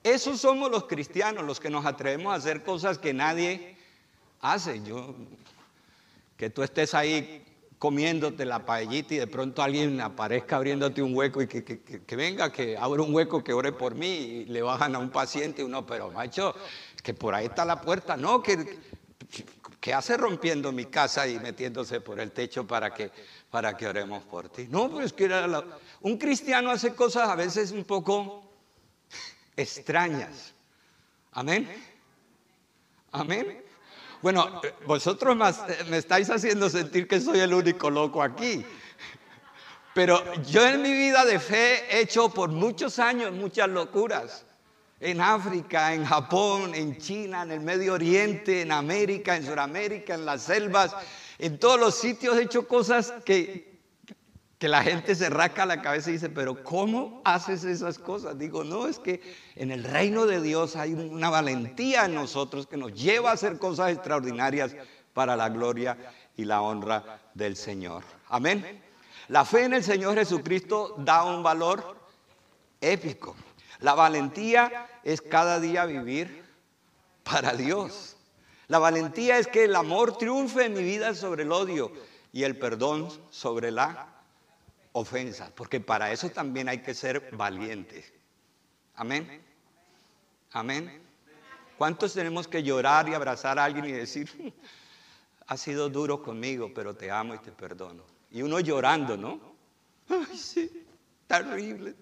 Esos 0.02 0.42
somos 0.42 0.72
los 0.72 0.86
cristianos, 0.86 1.44
los 1.44 1.60
que 1.60 1.70
nos 1.70 1.86
atrevemos 1.86 2.34
a 2.34 2.38
hacer 2.38 2.64
cosas 2.64 2.98
que 2.98 3.14
nadie 3.14 3.78
hace. 4.42 4.82
Yo, 4.82 5.14
que 6.36 6.50
tú 6.50 6.64
estés 6.64 6.96
ahí 6.96 7.47
comiéndote 7.80 8.46
la 8.46 8.66
paellita 8.66 9.14
y 9.14 9.18
de 9.18 9.28
pronto 9.28 9.62
alguien 9.62 10.02
aparezca 10.02 10.56
abriéndote 10.56 11.02
un 11.02 11.16
hueco 11.16 11.42
y 11.42 11.48
que, 11.48 12.16
venga, 12.16 12.52
que 12.52 12.76
abra 12.76 13.04
un 13.04 13.14
hueco, 13.14 13.44
que 13.44 13.54
ore 13.54 13.72
por 13.72 13.94
mí 13.94 14.08
y 14.08 14.46
le 14.46 14.62
bajan 14.62 14.96
a 14.96 15.00
un 15.00 15.10
paciente 15.10 15.62
y 15.62 15.66
uno, 15.66 15.86
pero 15.86 16.12
macho, 16.12 16.56
que 17.04 17.14
por 17.14 17.36
ahí 17.36 17.46
está 17.46 17.66
la 17.66 17.80
puerta, 17.80 18.18
no, 18.18 18.42
que, 18.42 18.80
que 19.80 19.94
hace 19.94 20.18
rompiendo 20.18 20.72
mi 20.72 20.86
casa 20.86 21.28
y 21.28 21.40
metiéndose 21.40 22.02
por 22.02 22.20
el 22.20 22.32
techo 22.32 22.66
para 22.66 22.94
que, 22.94 23.12
para 23.52 23.78
que 23.78 23.88
oremos 23.88 24.24
por 24.24 24.50
ti. 24.50 24.68
No, 24.70 24.90
pues 24.90 25.14
que 25.14 25.30
un 26.02 26.18
cristiano 26.18 26.72
hace 26.72 26.96
cosas 26.96 27.30
a 27.30 27.36
veces 27.36 27.72
un 27.72 27.84
poco 27.84 28.44
extrañas. 29.56 30.54
Amén. 31.32 31.70
Amén. 33.12 33.67
Bueno, 34.22 34.62
vosotros 34.86 35.38
me 35.90 35.98
estáis 35.98 36.30
haciendo 36.30 36.70
sentir 36.70 37.08
que 37.08 37.22
soy 37.22 37.40
el 37.40 37.54
único 37.54 37.90
loco 37.90 38.24
aquí. 38.24 38.66
Pero 39.94 40.22
yo 40.44 40.66
en 40.68 40.82
mi 40.82 40.92
vida 40.92 41.26
de 41.26 41.40
fe 41.40 41.86
he 41.90 42.02
hecho 42.02 42.30
por 42.30 42.50
muchos 42.50 43.00
años 43.00 43.32
muchas 43.32 43.68
locuras. 43.70 44.46
En 45.00 45.22
África, 45.22 45.94
en 45.94 46.06
Japón, 46.06 46.74
en 46.74 46.98
China, 46.98 47.44
en 47.44 47.52
el 47.52 47.60
Medio 47.62 47.94
Oriente, 47.94 48.62
en 48.62 48.72
América, 48.72 49.36
en 49.36 49.46
Sudamérica, 49.46 50.16
en 50.16 50.26
las 50.26 50.44
selvas, 50.44 50.96
en 51.40 51.60
todos 51.60 51.80
los 51.80 51.96
sitios 51.96 52.38
he 52.38 52.44
hecho 52.44 52.68
cosas 52.68 53.14
que, 53.24 53.67
que 54.58 54.68
la 54.68 54.82
gente 54.82 55.14
se 55.14 55.30
rasca 55.30 55.66
la 55.66 55.82
cabeza 55.82 56.10
y 56.10 56.14
dice, 56.14 56.30
pero 56.30 56.64
¿cómo 56.64 57.22
haces 57.24 57.64
esas 57.64 58.00
cosas? 58.00 58.40
Digo, 58.40 58.64
no, 58.64 58.88
es 58.88 58.98
que 58.98 59.22
en 59.56 59.72
el 59.72 59.84
reino 59.84 60.26
de 60.26 60.42
Dios 60.42 60.76
hay 60.76 60.94
una 60.94 61.30
valentía 61.30 62.06
en 62.06 62.16
nosotros 62.16 62.66
que 62.66 62.78
nos 62.78 62.94
lleva 62.94 63.30
a 63.30 63.34
hacer 63.34 63.60
cosas 63.60 63.92
extraordinarias 63.92 64.76
para 65.14 65.36
la 65.36 65.50
gloria 65.50 65.98
y 66.36 66.46
la 66.46 66.62
honra 66.62 67.22
del 67.36 67.56
Señor. 67.56 68.04
Amén. 68.30 68.82
La 69.28 69.46
fe 69.46 69.66
en 69.66 69.74
el 69.74 69.84
Señor 69.84 70.16
Jesucristo 70.16 70.96
da 70.98 71.24
un 71.24 71.44
valor 71.44 71.96
épico. 72.82 73.36
La 73.80 73.94
valentía 73.94 74.88
es 75.04 75.22
cada 75.22 75.60
día 75.60 75.86
vivir 75.86 76.44
para 77.24 77.54
Dios. 77.54 78.16
La 78.68 78.80
valentía 78.80 79.38
es 79.38 79.46
que 79.48 79.66
el 79.66 79.76
amor 79.76 80.18
triunfe 80.18 80.66
en 80.66 80.74
mi 80.74 80.82
vida 80.82 81.14
sobre 81.14 81.44
el 81.44 81.52
odio 81.52 81.92
y 82.34 82.44
el 82.44 82.58
perdón 82.58 83.10
sobre 83.30 83.70
la 83.72 84.17
ofensas, 84.98 85.52
porque 85.52 85.80
para 85.80 86.12
eso 86.12 86.30
también 86.30 86.68
hay 86.70 86.80
que 86.80 86.94
ser 86.94 87.30
valientes. 87.32 88.12
Amén. 88.96 89.44
Amén. 90.52 91.02
¿Cuántos 91.78 92.14
tenemos 92.14 92.48
que 92.48 92.64
llorar 92.64 93.08
y 93.08 93.14
abrazar 93.14 93.60
a 93.60 93.66
alguien 93.66 93.86
y 93.86 93.92
decir, 93.92 94.28
mm, 94.40 94.48
ha 95.48 95.58
sido 95.58 95.90
duro 95.90 96.24
conmigo, 96.24 96.72
pero 96.74 96.96
te 96.96 97.12
amo 97.12 97.36
y 97.36 97.38
te 97.40 97.52
perdono? 97.52 98.04
Y 98.32 98.42
uno 98.42 98.60
llorando, 98.60 99.16
¿no? 99.16 99.40
Ay, 100.10 100.36
sí, 100.36 100.86
terrible. 101.28 101.94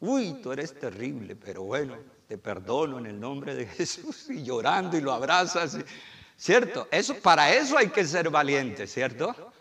Uy, 0.00 0.40
tú 0.42 0.52
eres 0.52 0.78
terrible, 0.78 1.36
pero 1.36 1.64
bueno, 1.64 1.98
te 2.26 2.38
perdono 2.38 2.98
en 2.98 3.06
el 3.06 3.20
nombre 3.20 3.54
de 3.54 3.66
Jesús 3.66 4.30
y 4.30 4.42
llorando 4.42 4.96
y 4.96 5.02
lo 5.02 5.12
abrazas. 5.12 5.76
¿Cierto? 6.38 6.88
Eso, 6.90 7.14
para 7.16 7.52
eso 7.54 7.76
hay 7.76 7.88
que 7.88 8.04
ser 8.06 8.30
valiente, 8.30 8.86
¿cierto? 8.86 9.52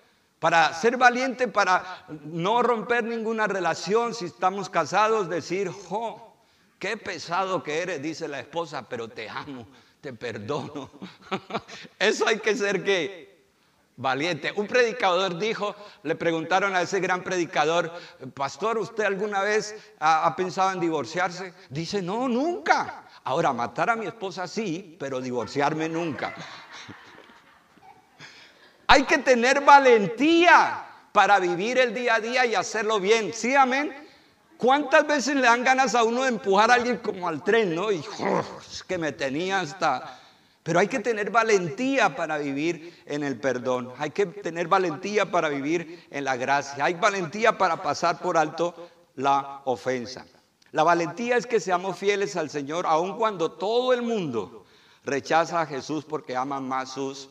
Para 0.46 0.76
ser 0.76 0.96
valiente, 0.96 1.48
para 1.48 2.06
no 2.08 2.62
romper 2.62 3.04
ninguna 3.04 3.48
relación, 3.48 4.14
si 4.14 4.26
estamos 4.26 4.70
casados, 4.70 5.28
decir, 5.28 5.72
jo, 5.72 6.36
qué 6.78 6.98
pesado 6.98 7.64
que 7.64 7.82
eres, 7.82 8.00
dice 8.00 8.28
la 8.28 8.42
esposa, 8.42 8.88
pero 8.88 9.08
te 9.08 9.28
amo, 9.28 9.66
te 10.02 10.14
perdono. 10.14 10.92
Eso 11.98 12.28
hay 12.28 12.38
que 12.38 12.56
ser 12.56 12.84
que 12.84 13.44
valiente. 13.98 14.54
Un 14.56 14.68
predicador 14.68 15.40
dijo, 15.40 15.76
le 16.04 16.14
preguntaron 16.14 16.76
a 16.76 16.84
ese 16.84 17.00
gran 17.00 17.24
predicador, 17.24 17.92
pastor, 18.36 18.78
¿usted 18.78 19.06
alguna 19.06 19.42
vez 19.42 19.76
ha, 20.00 20.28
ha 20.28 20.36
pensado 20.36 20.74
en 20.74 20.80
divorciarse? 20.80 21.56
Dice, 21.72 22.04
no, 22.04 22.28
nunca. 22.28 23.08
Ahora, 23.24 23.52
matar 23.52 23.90
a 23.90 23.96
mi 23.96 24.06
esposa 24.06 24.48
sí, 24.48 24.96
pero 25.00 25.22
divorciarme 25.22 25.90
nunca. 25.90 26.36
Hay 28.88 29.04
que 29.04 29.18
tener 29.18 29.62
valentía 29.62 30.86
para 31.12 31.40
vivir 31.40 31.78
el 31.78 31.94
día 31.94 32.16
a 32.16 32.20
día 32.20 32.46
y 32.46 32.56
hacerlo 32.56 33.00
bien. 33.00 33.34
¿Sí, 33.34 33.56
amén? 33.56 33.96
¿Cuántas 34.58 35.06
veces 35.08 35.36
le 35.36 35.42
dan 35.42 35.64
ganas 35.64 35.96
a 35.96 36.04
uno 36.04 36.24
de 36.24 36.30
empujar 36.30 36.72
a 36.72 36.76
alguien 36.76 36.98
como 36.98 37.28
al 37.28 37.44
tren, 37.44 37.76
no? 37.76 37.92
Y 37.92 38.04
es 38.70 38.84
que 38.84 38.98
me 38.98 39.12
tenía 39.12 39.62
hasta... 39.62 40.20
Pero 40.64 40.80
hay 40.80 40.88
que 40.88 41.00
tener 41.00 41.30
valentía 41.30 42.16
para 42.16 42.38
vivir 42.38 43.04
en 43.06 43.24
el 43.24 43.40
perdón. 43.40 43.94
Hay 44.00 44.10
que 44.10 44.26
tener 44.26 44.68
valentía 44.68 45.30
para 45.30 45.50
vivir 45.50 46.08
en 46.10 46.24
la 46.24 46.38
gracia. 46.38 46.86
Hay 46.86 46.96
valentía 46.96 47.58
para 47.58 47.84
pasar 47.84 48.20
por 48.20 48.38
alto 48.38 48.90
la 49.16 49.62
ofensa. 49.66 50.26
La 50.72 50.84
valentía 50.84 51.38
es 51.38 51.46
que 51.46 51.60
seamos 51.60 51.98
fieles 51.98 52.36
al 52.36 52.50
Señor 52.50 52.86
aun 52.88 53.18
cuando 53.18 53.52
todo 53.52 53.94
el 53.94 54.02
mundo 54.02 54.66
rechaza 55.06 55.62
a 55.62 55.66
Jesús 55.66 56.04
porque 56.04 56.36
aman 56.36 56.68
más 56.68 56.92
sus 56.94 57.30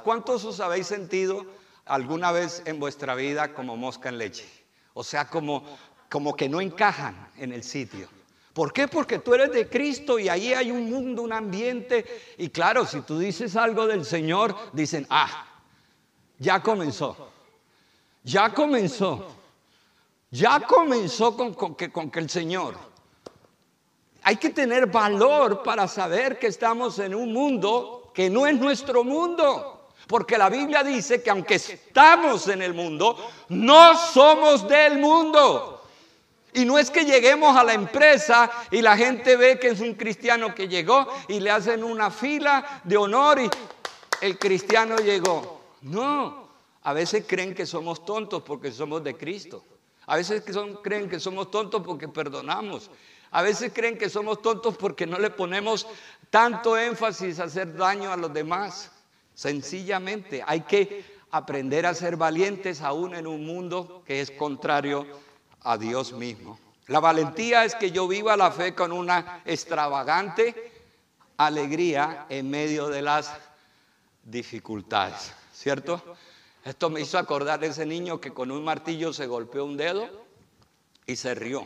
¿Cuántos 0.00 0.44
os 0.44 0.58
habéis 0.58 0.88
sentido 0.88 1.46
alguna 1.84 2.32
vez 2.32 2.62
en 2.64 2.80
vuestra 2.80 3.14
vida 3.14 3.54
como 3.54 3.76
mosca 3.76 4.08
en 4.08 4.18
leche? 4.18 4.48
O 4.94 5.04
sea, 5.04 5.28
como, 5.28 5.62
como 6.10 6.34
que 6.34 6.48
no 6.48 6.60
encajan 6.60 7.30
en 7.36 7.52
el 7.52 7.62
sitio. 7.62 8.08
¿Por 8.52 8.72
qué? 8.72 8.88
Porque 8.88 9.18
tú 9.18 9.34
eres 9.34 9.52
de 9.52 9.68
Cristo 9.68 10.18
y 10.18 10.28
ahí 10.28 10.54
hay 10.54 10.70
un 10.70 10.90
mundo, 10.90 11.22
un 11.22 11.32
ambiente. 11.32 12.04
Y 12.38 12.48
claro, 12.48 12.84
si 12.86 13.00
tú 13.02 13.18
dices 13.18 13.54
algo 13.54 13.86
del 13.86 14.04
Señor, 14.04 14.56
dicen, 14.72 15.06
ah, 15.10 15.46
ya 16.38 16.60
comenzó. 16.60 17.30
Ya 18.24 18.52
comenzó. 18.52 19.26
Ya 20.30 20.60
comenzó 20.60 21.36
con, 21.36 21.76
que, 21.76 21.92
con 21.92 22.10
que 22.10 22.18
el 22.18 22.30
Señor. 22.30 22.76
Hay 24.22 24.36
que 24.36 24.50
tener 24.50 24.86
valor 24.86 25.62
para 25.62 25.86
saber 25.86 26.38
que 26.38 26.46
estamos 26.46 26.98
en 26.98 27.14
un 27.14 27.32
mundo 27.32 28.03
que 28.14 28.30
no 28.30 28.46
es 28.46 28.54
nuestro 28.58 29.04
mundo. 29.04 29.90
Porque 30.06 30.38
la 30.38 30.48
Biblia 30.48 30.82
dice 30.82 31.22
que 31.22 31.30
aunque 31.30 31.54
estamos 31.54 32.48
en 32.48 32.62
el 32.62 32.74
mundo, 32.74 33.16
no 33.48 33.96
somos 33.96 34.68
del 34.68 34.98
mundo. 34.98 35.82
Y 36.52 36.64
no 36.64 36.78
es 36.78 36.90
que 36.90 37.04
lleguemos 37.04 37.56
a 37.56 37.64
la 37.64 37.74
empresa 37.74 38.50
y 38.70 38.80
la 38.80 38.96
gente 38.96 39.36
ve 39.36 39.58
que 39.58 39.68
es 39.68 39.80
un 39.80 39.94
cristiano 39.94 40.54
que 40.54 40.68
llegó 40.68 41.08
y 41.26 41.40
le 41.40 41.50
hacen 41.50 41.82
una 41.82 42.10
fila 42.10 42.82
de 42.84 42.96
honor 42.96 43.40
y 43.40 43.50
el 44.20 44.38
cristiano 44.38 44.96
llegó. 44.98 45.60
No, 45.82 46.48
a 46.82 46.92
veces 46.92 47.24
creen 47.26 47.54
que 47.54 47.66
somos 47.66 48.04
tontos 48.04 48.42
porque 48.42 48.70
somos 48.70 49.02
de 49.02 49.16
Cristo. 49.16 49.64
A 50.06 50.16
veces 50.16 50.44
creen 50.82 51.08
que 51.08 51.18
somos 51.18 51.50
tontos 51.50 51.82
porque 51.84 52.08
perdonamos. 52.08 52.90
A 53.32 53.42
veces 53.42 53.72
creen 53.74 53.98
que 53.98 54.08
somos 54.08 54.40
tontos 54.40 54.76
porque 54.76 55.06
no 55.06 55.18
le 55.18 55.30
ponemos 55.30 55.88
tanto 56.34 56.76
énfasis 56.76 57.38
a 57.38 57.44
hacer 57.44 57.76
daño 57.76 58.10
a 58.10 58.16
los 58.16 58.34
demás. 58.34 58.90
Sencillamente 59.36 60.42
hay 60.44 60.62
que 60.62 61.04
aprender 61.30 61.86
a 61.86 61.94
ser 61.94 62.16
valientes 62.16 62.80
aún 62.82 63.14
en 63.14 63.28
un 63.28 63.46
mundo 63.46 64.02
que 64.04 64.20
es 64.20 64.32
contrario 64.32 65.06
a 65.62 65.78
Dios 65.78 66.12
mismo. 66.12 66.58
La 66.88 66.98
valentía 66.98 67.64
es 67.64 67.76
que 67.76 67.92
yo 67.92 68.08
viva 68.08 68.36
la 68.36 68.50
fe 68.50 68.74
con 68.74 68.90
una 68.90 69.42
extravagante 69.44 70.72
alegría 71.36 72.26
en 72.28 72.50
medio 72.50 72.88
de 72.88 73.02
las 73.02 73.32
dificultades, 74.24 75.32
¿cierto? 75.52 76.02
Esto 76.64 76.90
me 76.90 77.00
hizo 77.00 77.16
acordar 77.16 77.60
de 77.60 77.68
ese 77.68 77.86
niño 77.86 78.20
que 78.20 78.32
con 78.32 78.50
un 78.50 78.64
martillo 78.64 79.12
se 79.12 79.28
golpeó 79.28 79.64
un 79.64 79.76
dedo 79.76 80.10
y 81.06 81.14
se 81.14 81.32
rió. 81.36 81.64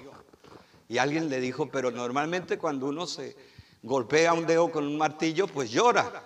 Y 0.90 0.98
alguien 0.98 1.30
le 1.30 1.40
dijo, 1.40 1.70
pero 1.70 1.90
normalmente 1.90 2.58
cuando 2.58 2.84
uno 2.84 3.06
se 3.06 3.34
golpea 3.82 4.32
un 4.32 4.46
dedo 4.46 4.70
con 4.70 4.86
un 4.86 4.98
martillo, 4.98 5.46
pues 5.46 5.70
llora. 5.70 6.22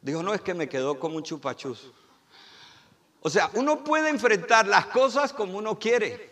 Dijo, 0.00 0.22
no, 0.22 0.34
es 0.34 0.40
que 0.40 0.54
me 0.54 0.68
quedó 0.68 0.98
como 0.98 1.16
un 1.16 1.22
chupachuz. 1.22 1.92
O 3.20 3.30
sea, 3.30 3.50
uno 3.54 3.84
puede 3.84 4.10
enfrentar 4.10 4.66
las 4.66 4.86
cosas 4.86 5.32
como 5.32 5.58
uno 5.58 5.78
quiere, 5.78 6.30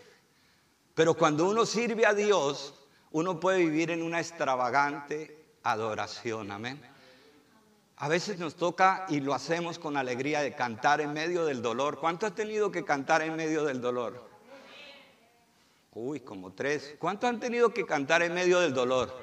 pero 0.93 1.13
cuando 1.13 1.47
uno 1.47 1.65
sirve 1.65 2.05
a 2.05 2.13
Dios, 2.13 2.73
uno 3.11 3.39
puede 3.39 3.59
vivir 3.59 3.91
en 3.91 4.03
una 4.03 4.19
extravagante 4.19 5.45
adoración. 5.63 6.51
Amén. 6.51 6.81
A 7.97 8.07
veces 8.07 8.39
nos 8.39 8.55
toca 8.55 9.05
y 9.09 9.19
lo 9.19 9.33
hacemos 9.33 9.79
con 9.79 9.95
alegría 9.95 10.41
de 10.41 10.53
cantar 10.53 11.01
en 11.01 11.13
medio 11.13 11.45
del 11.45 11.61
dolor. 11.61 11.99
¿Cuánto 11.99 12.25
has 12.25 12.35
tenido 12.35 12.71
que 12.71 12.83
cantar 12.83 13.21
en 13.21 13.35
medio 13.35 13.63
del 13.63 13.79
dolor? 13.79 14.27
Uy, 15.93 16.21
como 16.21 16.51
tres. 16.51 16.95
¿Cuánto 16.97 17.27
han 17.27 17.39
tenido 17.39 17.73
que 17.73 17.85
cantar 17.85 18.23
en 18.23 18.33
medio 18.33 18.59
del 18.59 18.73
dolor? 18.73 19.21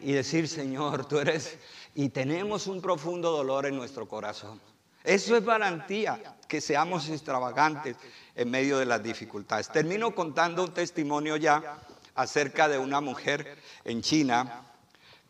Y 0.00 0.12
decir, 0.12 0.48
Señor, 0.48 1.06
tú 1.06 1.18
eres... 1.18 1.58
Y 1.94 2.10
tenemos 2.10 2.66
un 2.66 2.82
profundo 2.82 3.30
dolor 3.30 3.64
en 3.64 3.76
nuestro 3.76 4.06
corazón. 4.06 4.60
Eso 5.02 5.36
es 5.36 5.44
garantía, 5.44 6.36
que 6.46 6.60
seamos 6.60 7.08
extravagantes 7.08 7.96
en 8.34 8.50
medio 8.50 8.78
de 8.78 8.86
las 8.86 9.02
dificultades. 9.02 9.70
Termino 9.70 10.14
contando 10.14 10.64
un 10.64 10.74
testimonio 10.74 11.36
ya 11.36 11.78
acerca 12.14 12.68
de 12.68 12.76
una 12.76 13.00
mujer 13.00 13.56
en 13.84 14.02
China 14.02 14.62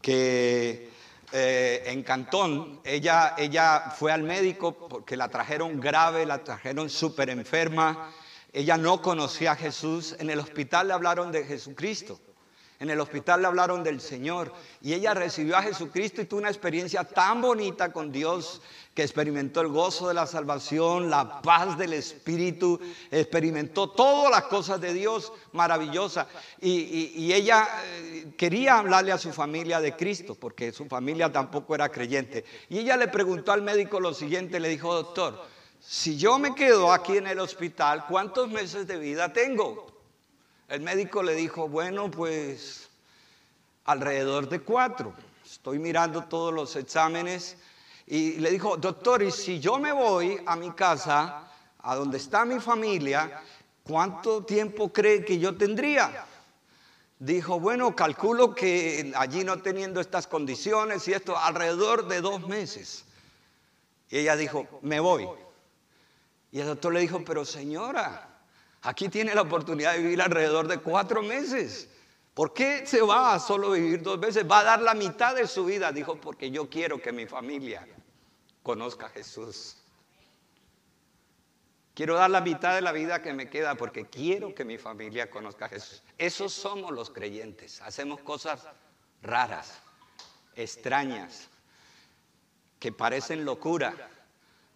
que 0.00 0.90
eh, 1.32 1.82
en 1.86 2.02
Cantón, 2.02 2.80
ella, 2.84 3.34
ella 3.36 3.92
fue 3.96 4.12
al 4.12 4.22
médico 4.22 4.88
porque 4.88 5.16
la 5.16 5.28
trajeron 5.28 5.80
grave, 5.80 6.24
la 6.24 6.42
trajeron 6.42 6.88
súper 6.88 7.30
enferma. 7.30 8.12
Ella 8.52 8.76
no 8.76 9.02
conocía 9.02 9.52
a 9.52 9.56
Jesús. 9.56 10.16
En 10.18 10.30
el 10.30 10.38
hospital 10.38 10.88
le 10.88 10.94
hablaron 10.94 11.32
de 11.32 11.44
Jesucristo. 11.44 12.20
En 12.78 12.90
el 12.90 13.00
hospital 13.00 13.40
le 13.40 13.46
hablaron 13.46 13.82
del 13.82 14.02
Señor 14.02 14.52
y 14.82 14.92
ella 14.92 15.14
recibió 15.14 15.56
a 15.56 15.62
Jesucristo 15.62 16.20
y 16.20 16.26
tuvo 16.26 16.40
una 16.40 16.50
experiencia 16.50 17.04
tan 17.04 17.40
bonita 17.40 17.90
con 17.90 18.12
Dios 18.12 18.60
que 18.94 19.02
experimentó 19.02 19.62
el 19.62 19.68
gozo 19.68 20.08
de 20.08 20.14
la 20.14 20.26
salvación, 20.26 21.08
la 21.08 21.40
paz 21.40 21.78
del 21.78 21.94
Espíritu, 21.94 22.78
experimentó 23.10 23.90
todas 23.90 24.30
las 24.30 24.44
cosas 24.44 24.80
de 24.80 24.92
Dios 24.92 25.32
maravillosas. 25.52 26.26
Y, 26.60 27.32
ella 27.32 27.66
eh, 27.84 28.32
quería 28.36 28.78
hablarle 28.78 29.12
a 29.12 29.18
su 29.18 29.32
familia 29.32 29.80
de 29.80 29.96
Cristo 29.96 30.34
porque 30.34 30.72
su 30.72 30.86
familia 30.86 31.32
tampoco 31.32 31.74
era 31.74 31.90
creyente. 31.90 32.44
Y 32.68 32.78
ella 32.78 32.96
le 32.96 33.08
preguntó 33.08 33.52
al 33.52 33.62
médico 33.62 34.00
lo 34.00 34.12
siguiente, 34.12 34.60
le 34.60 34.68
dijo, 34.68 34.94
doctor, 34.94 35.44
si 35.80 36.16
yo 36.16 36.38
me 36.38 36.54
quedo 36.54 36.92
aquí 36.92 37.16
en 37.16 37.26
el 37.26 37.38
hospital, 37.38 38.06
¿cuántos 38.06 38.50
meses 38.50 38.86
de 38.86 38.98
vida 38.98 39.32
tengo? 39.32 39.95
El 40.68 40.80
médico 40.80 41.22
le 41.22 41.34
dijo, 41.36 41.68
bueno, 41.68 42.10
pues 42.10 42.88
alrededor 43.84 44.48
de 44.48 44.60
cuatro. 44.60 45.14
Estoy 45.44 45.78
mirando 45.78 46.24
todos 46.24 46.52
los 46.52 46.74
exámenes 46.74 47.56
y 48.04 48.32
le 48.38 48.50
dijo, 48.50 48.76
doctor, 48.76 49.22
y 49.22 49.30
si 49.30 49.60
yo 49.60 49.78
me 49.78 49.92
voy 49.92 50.40
a 50.44 50.56
mi 50.56 50.72
casa, 50.72 51.48
a 51.78 51.94
donde 51.94 52.16
está 52.16 52.44
mi 52.44 52.58
familia, 52.58 53.40
¿cuánto 53.84 54.44
tiempo 54.44 54.92
cree 54.92 55.24
que 55.24 55.38
yo 55.38 55.56
tendría? 55.56 56.24
Dijo, 57.20 57.60
bueno, 57.60 57.94
calculo 57.94 58.52
que 58.52 59.12
allí 59.16 59.44
no 59.44 59.62
teniendo 59.62 60.00
estas 60.00 60.26
condiciones 60.26 61.06
y 61.06 61.12
esto, 61.12 61.38
alrededor 61.38 62.08
de 62.08 62.20
dos 62.20 62.46
meses. 62.48 63.04
Y 64.10 64.18
ella 64.18 64.34
dijo, 64.34 64.66
me 64.82 64.98
voy. 64.98 65.28
Y 66.50 66.58
el 66.58 66.66
doctor 66.66 66.92
le 66.92 67.00
dijo, 67.00 67.24
pero 67.24 67.44
señora, 67.44 68.35
Aquí 68.86 69.08
tiene 69.08 69.34
la 69.34 69.42
oportunidad 69.42 69.94
de 69.94 69.98
vivir 69.98 70.22
alrededor 70.22 70.68
de 70.68 70.78
cuatro 70.78 71.20
meses. 71.20 71.88
¿Por 72.32 72.54
qué 72.54 72.86
se 72.86 73.02
va 73.02 73.34
a 73.34 73.40
solo 73.40 73.72
vivir 73.72 74.00
dos 74.00 74.20
veces? 74.20 74.48
Va 74.48 74.60
a 74.60 74.62
dar 74.64 74.80
la 74.80 74.94
mitad 74.94 75.34
de 75.34 75.48
su 75.48 75.64
vida. 75.64 75.90
Dijo, 75.90 76.20
porque 76.20 76.52
yo 76.52 76.70
quiero 76.70 77.02
que 77.02 77.10
mi 77.10 77.26
familia 77.26 77.84
conozca 78.62 79.06
a 79.06 79.08
Jesús. 79.08 79.76
Quiero 81.94 82.14
dar 82.14 82.30
la 82.30 82.40
mitad 82.40 82.76
de 82.76 82.80
la 82.80 82.92
vida 82.92 83.22
que 83.22 83.32
me 83.32 83.50
queda 83.50 83.74
porque 83.74 84.06
quiero 84.06 84.54
que 84.54 84.64
mi 84.64 84.78
familia 84.78 85.30
conozca 85.30 85.64
a 85.64 85.68
Jesús. 85.68 86.04
Esos 86.16 86.52
somos 86.52 86.92
los 86.92 87.10
creyentes. 87.10 87.82
Hacemos 87.82 88.20
cosas 88.20 88.68
raras, 89.20 89.80
extrañas, 90.54 91.48
que 92.78 92.92
parecen 92.92 93.44
locura, 93.44 93.96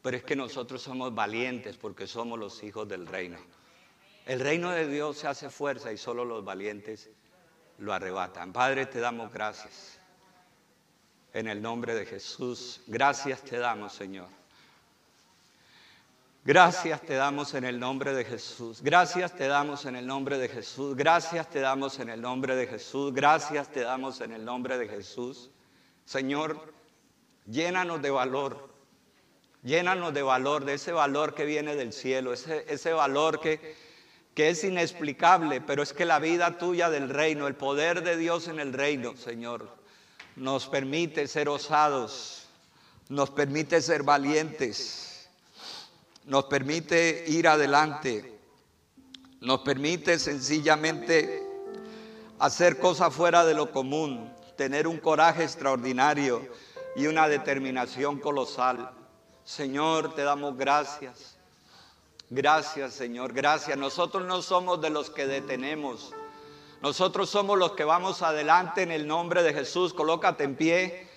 pero 0.02 0.16
es 0.16 0.24
que 0.24 0.34
nosotros 0.34 0.82
somos 0.82 1.14
valientes 1.14 1.76
porque 1.76 2.08
somos 2.08 2.40
los 2.40 2.60
hijos 2.64 2.88
del 2.88 3.06
reino. 3.06 3.38
El 4.26 4.40
reino 4.40 4.70
de 4.70 4.86
Dios 4.86 5.18
se 5.18 5.28
hace 5.28 5.50
fuerza 5.50 5.92
y 5.92 5.96
solo 5.96 6.24
los 6.24 6.44
valientes 6.44 7.10
lo 7.78 7.92
arrebatan. 7.92 8.52
Padre, 8.52 8.86
te 8.86 9.00
damos 9.00 9.32
gracias. 9.32 9.98
En 11.32 11.48
el 11.48 11.62
nombre 11.62 11.94
de 11.94 12.06
Jesús, 12.06 12.82
gracias 12.86 13.42
te 13.42 13.58
damos, 13.58 13.92
Señor. 13.92 14.28
Gracias 16.42 17.02
te 17.02 17.14
damos 17.14 17.52
en 17.54 17.64
el 17.64 17.78
nombre 17.78 18.14
de 18.14 18.24
Jesús. 18.24 18.80
Gracias 18.82 19.36
te 19.36 19.46
damos 19.46 19.84
en 19.84 19.94
el 19.94 20.06
nombre 20.06 20.38
de 20.38 20.48
Jesús. 20.48 20.96
Gracias 20.96 21.50
te 21.50 21.60
damos 21.60 21.98
en 21.98 22.08
el 22.08 22.20
nombre 22.20 22.56
de 22.56 22.66
Jesús. 22.66 23.12
Gracias 23.12 23.70
te 23.70 23.80
damos 23.80 24.20
en 24.22 24.32
el 24.32 24.44
nombre 24.44 24.78
de 24.78 24.88
Jesús. 24.88 25.50
Señor, 26.06 26.72
llénanos 27.46 28.00
de 28.00 28.10
valor. 28.10 28.70
Llénanos 29.62 30.14
de 30.14 30.22
valor, 30.22 30.64
de 30.64 30.74
ese 30.74 30.92
valor 30.92 31.34
que 31.34 31.44
viene 31.44 31.76
del 31.76 31.92
cielo, 31.92 32.32
ese, 32.32 32.64
ese 32.68 32.94
valor 32.94 33.40
que 33.40 33.76
que 34.40 34.48
es 34.48 34.64
inexplicable, 34.64 35.60
pero 35.60 35.82
es 35.82 35.92
que 35.92 36.06
la 36.06 36.18
vida 36.18 36.56
tuya 36.56 36.88
del 36.88 37.10
reino, 37.10 37.46
el 37.46 37.56
poder 37.56 38.02
de 38.02 38.16
Dios 38.16 38.48
en 38.48 38.58
el 38.58 38.72
reino, 38.72 39.14
Señor, 39.14 39.68
nos 40.34 40.66
permite 40.66 41.28
ser 41.28 41.50
osados, 41.50 42.44
nos 43.10 43.28
permite 43.28 43.82
ser 43.82 44.02
valientes, 44.02 45.28
nos 46.24 46.46
permite 46.46 47.22
ir 47.26 47.48
adelante, 47.48 48.40
nos 49.42 49.60
permite 49.60 50.18
sencillamente 50.18 51.46
hacer 52.38 52.78
cosas 52.78 53.12
fuera 53.12 53.44
de 53.44 53.52
lo 53.52 53.70
común, 53.70 54.32
tener 54.56 54.86
un 54.86 54.96
coraje 54.96 55.42
extraordinario 55.42 56.48
y 56.96 57.08
una 57.08 57.28
determinación 57.28 58.18
colosal. 58.18 58.90
Señor, 59.44 60.14
te 60.14 60.22
damos 60.22 60.56
gracias. 60.56 61.39
Gracias, 62.32 62.94
Señor, 62.94 63.32
gracias. 63.32 63.76
Nosotros 63.76 64.24
no 64.24 64.40
somos 64.40 64.80
de 64.80 64.88
los 64.88 65.10
que 65.10 65.26
detenemos. 65.26 66.14
Nosotros 66.80 67.28
somos 67.28 67.58
los 67.58 67.72
que 67.72 67.82
vamos 67.82 68.22
adelante 68.22 68.82
en 68.82 68.92
el 68.92 69.08
nombre 69.08 69.42
de 69.42 69.52
Jesús. 69.52 69.92
Colócate 69.92 70.44
en 70.44 70.54
pie 70.54 71.08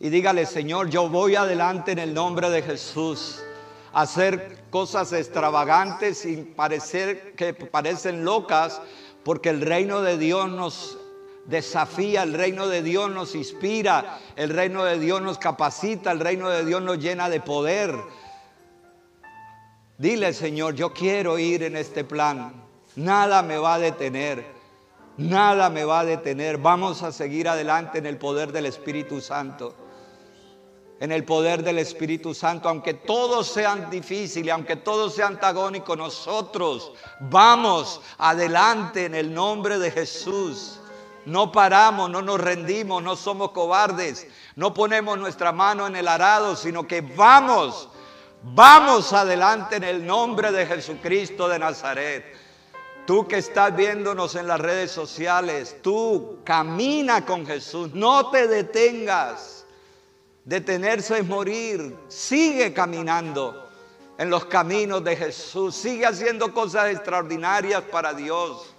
y 0.00 0.08
dígale, 0.08 0.46
Señor, 0.46 0.88
yo 0.88 1.10
voy 1.10 1.36
adelante 1.36 1.92
en 1.92 1.98
el 1.98 2.14
nombre 2.14 2.48
de 2.48 2.62
Jesús. 2.62 3.42
Hacer 3.92 4.64
cosas 4.70 5.12
extravagantes 5.12 6.20
sin 6.20 6.54
parecer 6.54 7.34
que 7.34 7.52
parecen 7.52 8.24
locas, 8.24 8.80
porque 9.24 9.50
el 9.50 9.60
reino 9.60 10.00
de 10.00 10.16
Dios 10.16 10.48
nos 10.48 10.96
desafía, 11.44 12.22
el 12.22 12.32
reino 12.32 12.66
de 12.66 12.82
Dios 12.82 13.10
nos 13.10 13.34
inspira, 13.34 14.20
el 14.36 14.48
reino 14.48 14.84
de 14.84 14.98
Dios 14.98 15.20
nos 15.20 15.36
capacita, 15.36 16.12
el 16.12 16.20
reino 16.20 16.48
de 16.48 16.64
Dios 16.64 16.80
nos 16.80 16.98
llena 16.98 17.28
de 17.28 17.40
poder. 17.40 17.94
Dile, 19.98 20.32
Señor, 20.32 20.74
yo 20.74 20.92
quiero 20.92 21.38
ir 21.38 21.62
en 21.62 21.76
este 21.76 22.04
plan. 22.04 22.52
Nada 22.96 23.42
me 23.42 23.58
va 23.58 23.74
a 23.74 23.78
detener. 23.78 24.44
Nada 25.18 25.68
me 25.70 25.84
va 25.84 26.00
a 26.00 26.04
detener. 26.04 26.58
Vamos 26.58 27.02
a 27.02 27.12
seguir 27.12 27.48
adelante 27.48 27.98
en 27.98 28.06
el 28.06 28.16
poder 28.16 28.52
del 28.52 28.66
Espíritu 28.66 29.20
Santo. 29.20 29.74
En 30.98 31.12
el 31.12 31.24
poder 31.24 31.62
del 31.64 31.78
Espíritu 31.78 32.32
Santo, 32.32 32.68
aunque 32.68 32.94
todos 32.94 33.48
sean 33.48 33.90
difíciles, 33.90 34.52
aunque 34.52 34.76
todos 34.76 35.14
sean 35.14 35.34
antagónicos, 35.34 35.98
nosotros 35.98 36.92
vamos 37.18 38.00
adelante 38.18 39.06
en 39.06 39.16
el 39.16 39.34
nombre 39.34 39.78
de 39.78 39.90
Jesús. 39.90 40.78
No 41.26 41.50
paramos, 41.50 42.08
no 42.08 42.22
nos 42.22 42.40
rendimos, 42.40 43.02
no 43.02 43.16
somos 43.16 43.50
cobardes, 43.50 44.28
no 44.54 44.72
ponemos 44.72 45.18
nuestra 45.18 45.52
mano 45.52 45.86
en 45.88 45.96
el 45.96 46.06
arado, 46.06 46.54
sino 46.54 46.86
que 46.86 47.00
vamos 47.00 47.88
Vamos 48.44 49.12
adelante 49.12 49.76
en 49.76 49.84
el 49.84 50.04
nombre 50.04 50.50
de 50.50 50.66
Jesucristo 50.66 51.48
de 51.48 51.60
Nazaret. 51.60 52.24
Tú 53.06 53.26
que 53.28 53.38
estás 53.38 53.74
viéndonos 53.76 54.34
en 54.34 54.48
las 54.48 54.58
redes 54.58 54.90
sociales, 54.90 55.76
tú 55.80 56.40
camina 56.44 57.24
con 57.24 57.46
Jesús, 57.46 57.94
no 57.94 58.30
te 58.30 58.48
detengas. 58.48 59.64
Detenerse 60.44 61.18
es 61.18 61.26
morir. 61.26 61.96
Sigue 62.08 62.72
caminando 62.72 63.70
en 64.18 64.28
los 64.28 64.46
caminos 64.46 65.04
de 65.04 65.14
Jesús. 65.14 65.76
Sigue 65.76 66.04
haciendo 66.04 66.52
cosas 66.52 66.90
extraordinarias 66.90 67.82
para 67.92 68.12
Dios. 68.12 68.74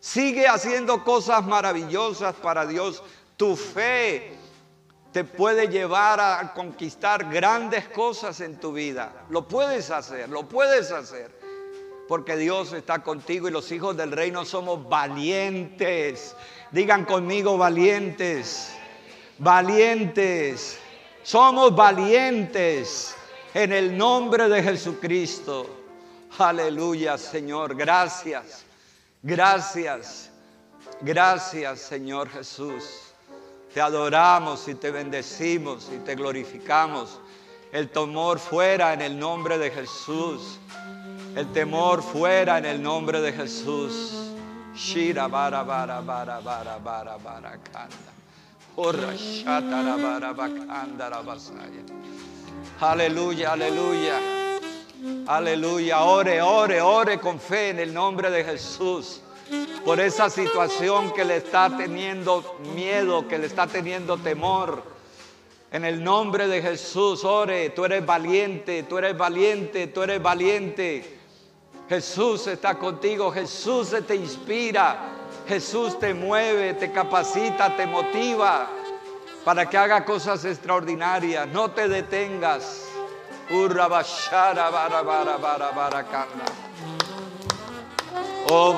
Sigue 0.00 0.48
haciendo 0.48 1.04
cosas 1.04 1.46
maravillosas 1.46 2.34
para 2.34 2.66
Dios. 2.66 3.04
Tu 3.36 3.54
fe 3.54 4.35
te 5.16 5.24
puede 5.24 5.68
llevar 5.68 6.20
a 6.20 6.52
conquistar 6.52 7.32
grandes 7.32 7.88
cosas 7.88 8.38
en 8.42 8.60
tu 8.60 8.74
vida. 8.74 9.24
Lo 9.30 9.48
puedes 9.48 9.90
hacer, 9.90 10.28
lo 10.28 10.46
puedes 10.46 10.92
hacer. 10.92 11.30
Porque 12.06 12.36
Dios 12.36 12.74
está 12.74 12.98
contigo 12.98 13.48
y 13.48 13.50
los 13.50 13.72
hijos 13.72 13.96
del 13.96 14.12
reino 14.12 14.44
somos 14.44 14.86
valientes. 14.86 16.36
Digan 16.70 17.06
conmigo 17.06 17.56
valientes, 17.56 18.74
valientes. 19.38 20.78
Somos 21.22 21.74
valientes 21.74 23.16
en 23.54 23.72
el 23.72 23.96
nombre 23.96 24.50
de 24.50 24.62
Jesucristo. 24.62 25.82
Aleluya, 26.36 27.16
Señor. 27.16 27.74
Gracias. 27.74 28.66
Gracias. 29.22 30.30
Gracias, 31.00 31.80
Señor 31.80 32.28
Jesús. 32.28 33.05
Te 33.76 33.82
adoramos 33.82 34.66
y 34.68 34.74
te 34.74 34.90
bendecimos 34.90 35.90
y 35.94 35.98
te 35.98 36.14
glorificamos. 36.14 37.20
El 37.70 37.90
temor 37.90 38.38
fuera 38.38 38.94
en 38.94 39.02
el 39.02 39.18
nombre 39.18 39.58
de 39.58 39.70
Jesús. 39.70 40.58
El 41.34 41.52
temor 41.52 42.02
fuera 42.02 42.56
en 42.56 42.64
el 42.64 42.82
nombre 42.82 43.20
de 43.20 43.34
Jesús. 43.34 44.32
Shira 44.74 45.28
bara 45.28 45.62
bara 45.62 46.00
bara 46.00 46.40
bara 46.40 46.78
bara 46.78 47.18
bara 47.18 47.58
kanda. 47.70 48.12
bara 49.98 50.32
bakanda 50.32 51.10
Aleluya, 52.80 53.52
aleluya. 53.52 54.20
Aleluya. 55.26 56.02
Ore, 56.02 56.40
ore, 56.40 56.80
ore 56.80 57.20
con 57.20 57.38
fe 57.38 57.68
en 57.68 57.80
el 57.80 57.92
nombre 57.92 58.30
de 58.30 58.42
Jesús 58.42 59.20
por 59.84 60.00
esa 60.00 60.30
situación 60.30 61.12
que 61.12 61.24
le 61.24 61.36
está 61.36 61.76
teniendo 61.76 62.58
miedo, 62.74 63.28
que 63.28 63.38
le 63.38 63.46
está 63.46 63.66
teniendo 63.66 64.16
temor. 64.16 64.82
En 65.70 65.84
el 65.84 66.02
nombre 66.02 66.48
de 66.48 66.62
Jesús, 66.62 67.24
ore, 67.24 67.70
tú 67.70 67.84
eres 67.84 68.04
valiente, 68.04 68.82
tú 68.84 68.98
eres 68.98 69.16
valiente, 69.16 69.88
tú 69.88 70.02
eres 70.02 70.22
valiente. 70.22 71.18
Jesús 71.88 72.46
está 72.46 72.76
contigo, 72.78 73.30
Jesús 73.30 73.94
te 74.06 74.16
inspira, 74.16 74.98
Jesús 75.46 75.98
te 75.98 76.14
mueve, 76.14 76.74
te 76.74 76.90
capacita, 76.90 77.76
te 77.76 77.86
motiva 77.86 78.68
para 79.44 79.68
que 79.70 79.78
haga 79.78 80.04
cosas 80.04 80.44
extraordinarias. 80.44 81.46
No 81.46 81.70
te 81.70 81.86
detengas. 81.86 82.82
Urrabashara 83.48 84.70
bara 84.70 85.02
bara 85.02 85.36
bara 85.36 85.70
bara 85.70 86.04
Oh, 88.48 88.72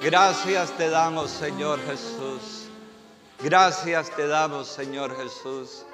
Gracias 0.00 0.70
te 0.76 0.88
damos, 0.90 1.30
Señor 1.30 1.80
Jesús. 1.84 2.68
Gracias 3.42 4.10
te 4.14 4.28
damos, 4.28 4.68
Señor 4.68 5.16
Jesús. 5.16 5.84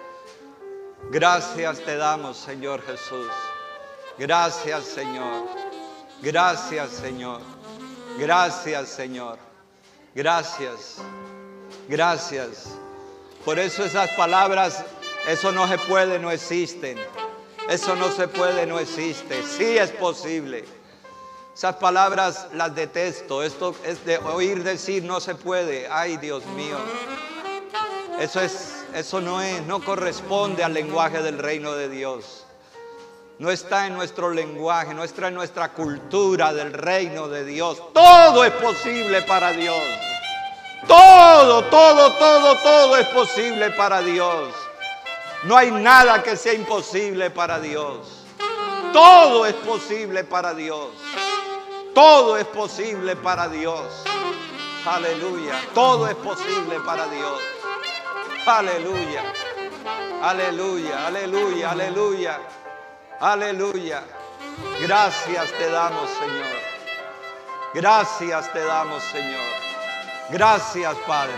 Gracias 1.10 1.80
te 1.80 1.96
damos, 1.96 2.36
Señor 2.36 2.82
Jesús. 2.82 3.28
Gracias, 4.18 4.84
Señor. 4.84 5.48
Gracias, 6.20 6.90
Señor. 6.90 7.40
Gracias, 8.18 8.88
Señor. 8.90 9.38
Gracias. 10.14 10.98
Gracias. 11.88 12.68
Por 13.44 13.58
eso 13.58 13.84
esas 13.84 14.10
palabras, 14.10 14.84
eso 15.26 15.50
no 15.50 15.66
se 15.66 15.78
puede, 15.78 16.18
no 16.18 16.30
existen. 16.30 16.98
Eso 17.68 17.96
no 17.96 18.10
se 18.10 18.28
puede, 18.28 18.66
no 18.66 18.78
existe. 18.78 19.42
Sí 19.42 19.78
es 19.78 19.90
posible. 19.90 20.64
Esas 21.54 21.76
palabras 21.76 22.48
las 22.54 22.74
detesto. 22.74 23.42
Esto 23.42 23.74
es 23.84 24.04
de 24.04 24.18
oír 24.18 24.62
decir 24.62 25.04
no 25.04 25.20
se 25.20 25.34
puede. 25.34 25.88
Ay, 25.90 26.16
Dios 26.16 26.44
mío. 26.46 26.78
Eso 28.18 28.40
es 28.40 28.82
eso 28.94 29.22
no 29.22 29.40
es, 29.40 29.62
no 29.62 29.82
corresponde 29.82 30.62
al 30.62 30.74
lenguaje 30.74 31.22
del 31.22 31.38
reino 31.38 31.72
de 31.72 31.88
Dios. 31.88 32.44
No 33.38 33.50
está 33.50 33.86
en 33.86 33.94
nuestro 33.94 34.30
lenguaje, 34.30 34.92
no 34.92 35.02
está 35.02 35.28
en 35.28 35.34
nuestra 35.34 35.72
cultura 35.72 36.52
del 36.52 36.74
reino 36.74 37.28
de 37.28 37.44
Dios. 37.44 37.82
Todo 37.94 38.44
es 38.44 38.52
posible 38.52 39.22
para 39.22 39.52
Dios. 39.52 39.82
Todo, 40.86 41.64
todo, 41.64 42.12
todo, 42.18 42.56
todo 42.58 42.96
es 42.98 43.06
posible 43.08 43.70
para 43.70 44.02
Dios. 44.02 44.52
No 45.44 45.56
hay 45.56 45.70
nada 45.70 46.22
que 46.22 46.36
sea 46.36 46.54
imposible 46.54 47.30
para 47.30 47.58
Dios. 47.58 48.24
Todo 48.92 49.44
es 49.46 49.54
posible 49.54 50.22
para 50.22 50.54
Dios. 50.54 50.90
Todo 51.94 52.36
es 52.36 52.44
posible 52.46 53.16
para 53.16 53.48
Dios. 53.48 54.04
Aleluya. 54.86 55.60
Todo 55.74 56.06
es 56.06 56.14
posible 56.16 56.78
para 56.80 57.08
Dios. 57.08 57.40
Aleluya. 58.46 59.22
Aleluya. 60.22 61.06
Aleluya. 61.06 61.70
Aleluya. 61.70 62.40
Aleluya. 63.18 64.04
Gracias 64.80 65.52
te 65.52 65.70
damos, 65.70 66.08
Señor. 66.10 66.72
Gracias 67.74 68.52
te 68.52 68.64
damos, 68.64 69.02
Señor. 69.04 69.52
Gracias, 70.30 70.94
Padre. 71.06 71.34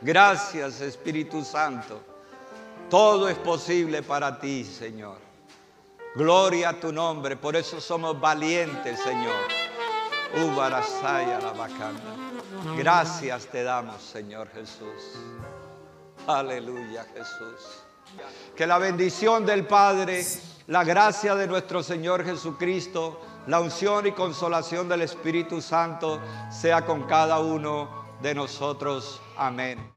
Gracias, 0.00 0.80
Espíritu 0.80 1.44
Santo. 1.44 2.09
Todo 2.90 3.28
es 3.28 3.38
posible 3.38 4.02
para 4.02 4.38
ti, 4.40 4.64
Señor. 4.64 5.18
Gloria 6.16 6.70
a 6.70 6.80
tu 6.80 6.92
nombre, 6.92 7.36
por 7.36 7.54
eso 7.54 7.80
somos 7.80 8.20
valientes, 8.20 8.98
Señor. 8.98 9.36
la 10.34 10.82
Gracias 12.76 13.46
te 13.46 13.62
damos, 13.62 14.02
Señor 14.02 14.48
Jesús. 14.52 15.18
Aleluya, 16.26 17.06
Jesús. 17.14 17.84
Que 18.56 18.66
la 18.66 18.78
bendición 18.78 19.46
del 19.46 19.66
Padre, 19.66 20.26
la 20.66 20.82
gracia 20.82 21.36
de 21.36 21.46
nuestro 21.46 21.84
Señor 21.84 22.24
Jesucristo, 22.24 23.20
la 23.46 23.60
unción 23.60 24.06
y 24.06 24.12
consolación 24.12 24.88
del 24.88 25.02
Espíritu 25.02 25.62
Santo 25.62 26.20
sea 26.50 26.84
con 26.84 27.04
cada 27.04 27.38
uno 27.38 28.16
de 28.20 28.34
nosotros. 28.34 29.20
Amén. 29.36 29.88